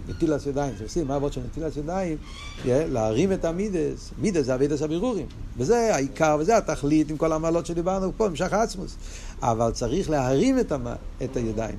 נטילת 0.10 0.46
ידיים, 0.46 0.74
זה 0.78 0.84
עושים, 0.84 1.08
מה 1.08 1.16
עבוד 1.16 1.34
של 1.34 1.42
נטילת 1.52 1.78
ידיים? 1.78 2.18
להרים 2.66 3.34
את 3.34 3.46
המידס, 3.46 4.12
מידס 4.18 4.46
זה 4.46 4.56
אבידס 4.56 4.82
הבירורים. 4.82 5.26
וזה 5.58 5.96
העיקר, 5.96 6.38
וזה 6.40 6.58
התכלית 6.58 7.10
עם 7.10 7.18
כל 7.18 7.34
המעלות 7.34 7.66
שדיברנו 7.66 8.12
פה, 8.18 8.26
המשך 8.26 8.54
העצמוס. 8.54 8.96
אבל 9.42 9.72
צריך 9.72 10.10
להרים 10.10 10.60
את, 10.60 10.72
המ... 10.72 10.88
את 11.24 11.38
הידיים. 11.38 11.76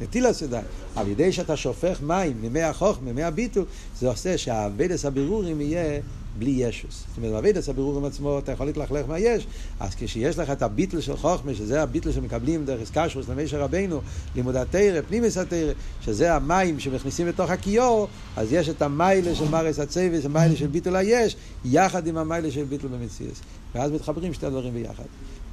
נטילס 0.00 0.42
ידיים. 0.42 0.64
על 0.96 1.08
ידי 1.08 1.32
שאתה 1.32 1.56
שופך 1.56 2.02
מים 2.02 2.36
ממי 2.42 2.62
החוכמה, 2.62 3.12
ממי 3.12 3.22
הביטול, 3.22 3.64
זה 3.98 4.08
עושה 4.08 4.38
שהאבדס 4.38 5.04
הבירורים 5.04 5.60
יהיה 5.60 6.00
בלי 6.40 6.50
ישוס. 6.50 7.04
זאת 7.08 7.16
אומרת, 7.16 7.32
באבדס 7.32 7.68
הבירורים 7.68 8.04
עצמו 8.04 8.38
אתה 8.38 8.52
יכול 8.52 8.66
להתלכלך 8.66 9.08
מה 9.08 9.18
יש, 9.18 9.46
אז 9.80 9.94
כשיש 9.94 10.38
לך 10.38 10.50
את 10.50 10.62
הביטל 10.62 11.00
של 11.00 11.16
חוכמה, 11.16 11.54
שזה 11.54 11.82
הביטל 11.82 12.12
שמקבלים 12.12 12.64
דרך 12.64 12.88
סקשוס 12.88 13.28
למשה 13.28 13.58
רבנו, 13.58 14.00
לימוד 14.34 14.56
התרא, 14.56 15.00
פנימיס 15.08 15.38
התרא, 15.38 15.72
שזה 16.00 16.34
המים 16.34 16.80
שמכניסים 16.80 17.26
לתוך 17.26 17.50
הכיור, 17.50 18.08
אז 18.36 18.52
יש 18.52 18.68
את 18.68 18.82
המיילה 18.82 19.34
של 19.34 19.48
מרס 19.48 19.78
הצבס, 19.78 20.24
המיילה 20.24 20.56
של 20.56 20.66
ביטול 20.66 20.96
היש, 20.96 21.36
יחד 21.64 22.06
עם 22.06 22.16
המיילה 22.16 22.50
של 22.50 22.64
ביטול 22.64 22.90
במציאס. 22.90 23.40
ואז 23.74 23.90
מתחברים 23.90 24.34
שתי 24.34 24.46
הדברים 24.46 24.74
ביחד. 24.74 25.04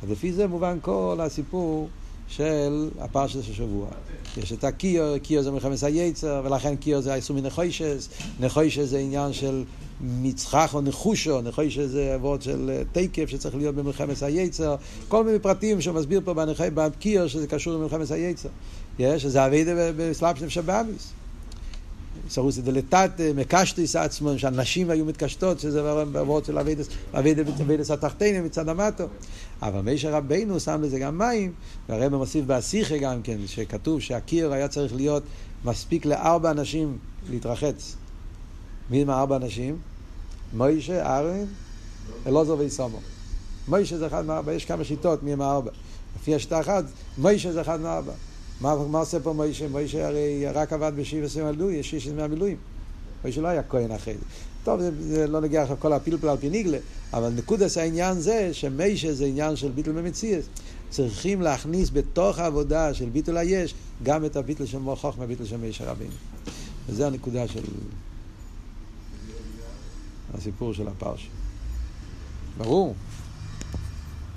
אז 0.03 0.11
לפי 0.11 0.33
זה 0.33 0.47
מובן 0.47 0.77
כל 0.81 1.17
הסיפור 1.21 1.89
של 2.27 2.89
הפרשת 2.99 3.43
של 3.43 3.51
השבוע. 3.51 3.87
יש 4.37 4.53
את 4.53 4.63
הקיו, 4.63 5.03
קיו 5.23 5.43
זה 5.43 5.51
מלחמת 5.51 5.83
היצר, 5.83 6.41
ולכן 6.45 6.75
קיו 6.75 7.01
זה 7.01 7.13
האיסור 7.13 7.35
מנחוישס, 7.35 8.09
נחוישס 8.39 8.85
זה 8.85 8.99
עניין 8.99 9.33
של 9.33 9.63
מצחך 10.01 10.71
או 10.73 10.81
נחושו, 10.81 11.41
נחוישס 11.41 11.85
זה 11.85 12.13
עבוד 12.13 12.41
של 12.41 12.81
תקף 12.91 13.29
שצריך 13.29 13.55
להיות 13.55 13.75
במלחמת 13.75 14.23
היצר, 14.23 14.75
כל 15.07 15.23
מיני 15.23 15.39
פרטים 15.39 15.81
שהוא 15.81 15.95
מסביר 15.95 16.21
פה 16.25 16.33
בקיו 16.73 17.29
שזה 17.29 17.47
קשור 17.47 17.73
למלחמת 17.73 18.11
היצר. 18.11 18.49
יש, 18.99 19.25
זה 19.25 19.45
אביידה 19.45 19.91
בסלאפ 19.97 20.39
של 20.39 20.49
שבאמיס. 20.49 21.11
סרוסי 22.29 22.61
דלתת, 22.61 23.11
מקשטיס 23.35 23.95
עצמם, 23.95 24.37
שהנשים 24.37 24.89
היו 24.89 25.05
מתקשטות, 25.05 25.59
שזה 25.59 26.03
בעבוד 26.11 26.45
של 26.45 26.57
אביידס 27.13 27.91
התחתינים 27.91 28.45
מצד 28.45 28.69
המטו. 28.69 29.03
אבל 29.61 29.81
מישר 29.81 30.13
רבינו 30.13 30.59
שם 30.59 30.81
לזה 30.83 30.99
גם 30.99 31.17
מים, 31.17 31.53
והרב 31.89 32.15
מוסיף 32.15 32.45
באסיכה 32.45 32.97
גם 32.97 33.21
כן, 33.21 33.37
שכתוב 33.47 34.01
שהקיר 34.01 34.53
היה 34.53 34.67
צריך 34.67 34.95
להיות 34.95 35.23
מספיק 35.65 36.05
לארבע 36.05 36.51
אנשים 36.51 36.97
להתרחץ. 37.29 37.95
מי 38.89 39.01
הם 39.01 39.09
הארבע 39.09 39.35
אנשים? 39.35 39.77
מוישה, 40.53 41.17
ארן, 41.17 41.45
אלעזר 42.27 42.55
ויסומו. 42.57 42.99
מוישה 43.67 43.97
זה 43.97 44.07
אחד 44.07 44.25
מארבע, 44.25 44.53
יש 44.53 44.65
כמה 44.65 44.83
שיטות 44.83 45.23
מי 45.23 45.33
הם 45.33 45.41
הארבע. 45.41 45.71
לפי 46.19 46.35
השיטה 46.35 46.59
אחת, 46.59 46.83
מוישה 47.17 47.51
זה 47.51 47.61
אחד 47.61 47.81
מארבע. 47.81 48.13
מה, 48.61 48.75
מה 48.87 48.99
עושה 48.99 49.19
פה 49.19 49.33
מוישה? 49.33 49.67
מוישה 49.67 50.07
הרי 50.07 50.45
רק 50.53 50.73
עבד 50.73 50.91
בשבע 50.95 51.25
עשרים 51.25 51.45
מילואים, 51.45 51.79
יש 51.79 51.89
שישה 51.89 52.13
מהמילואים. 52.13 52.57
מוישה 53.23 53.41
לא 53.41 53.47
היה 53.47 53.63
כהן 53.63 53.91
אחרי 53.91 54.13
זה. 54.13 54.25
טוב, 54.67 54.79
זה, 54.79 54.91
זה 54.99 55.27
לא 55.27 55.41
נגיע 55.41 55.61
עכשיו 55.61 55.77
כל 55.79 55.93
הפלפל 55.93 56.27
על 56.27 56.37
פי 56.37 56.49
ניגלה, 56.49 56.77
אבל 57.13 57.29
נקודס 57.29 57.77
העניין 57.77 58.19
זה 58.19 58.49
שמיישה 58.53 59.13
זה 59.13 59.25
עניין 59.25 59.55
של 59.55 59.71
ביטול 59.71 59.93
במציאס. 59.93 60.45
צריכים 60.89 61.41
להכניס 61.41 61.89
בתוך 61.93 62.39
העבודה 62.39 62.93
של 62.93 63.09
ביטול 63.09 63.37
היש 63.37 63.73
גם 64.03 64.25
את 64.25 64.35
הביטול 64.35 64.65
של 64.65 64.77
מוח 64.77 65.01
חוכמה, 65.01 65.25
ביטול 65.25 65.45
של 65.45 65.57
מיישה 65.57 65.91
רבים. 65.91 66.09
וזה 66.87 67.07
הנקודה 67.07 67.47
של 67.47 67.63
הסיפור 70.33 70.73
של 70.73 70.87
הפרשה. 70.87 71.27
ברור. 72.57 72.95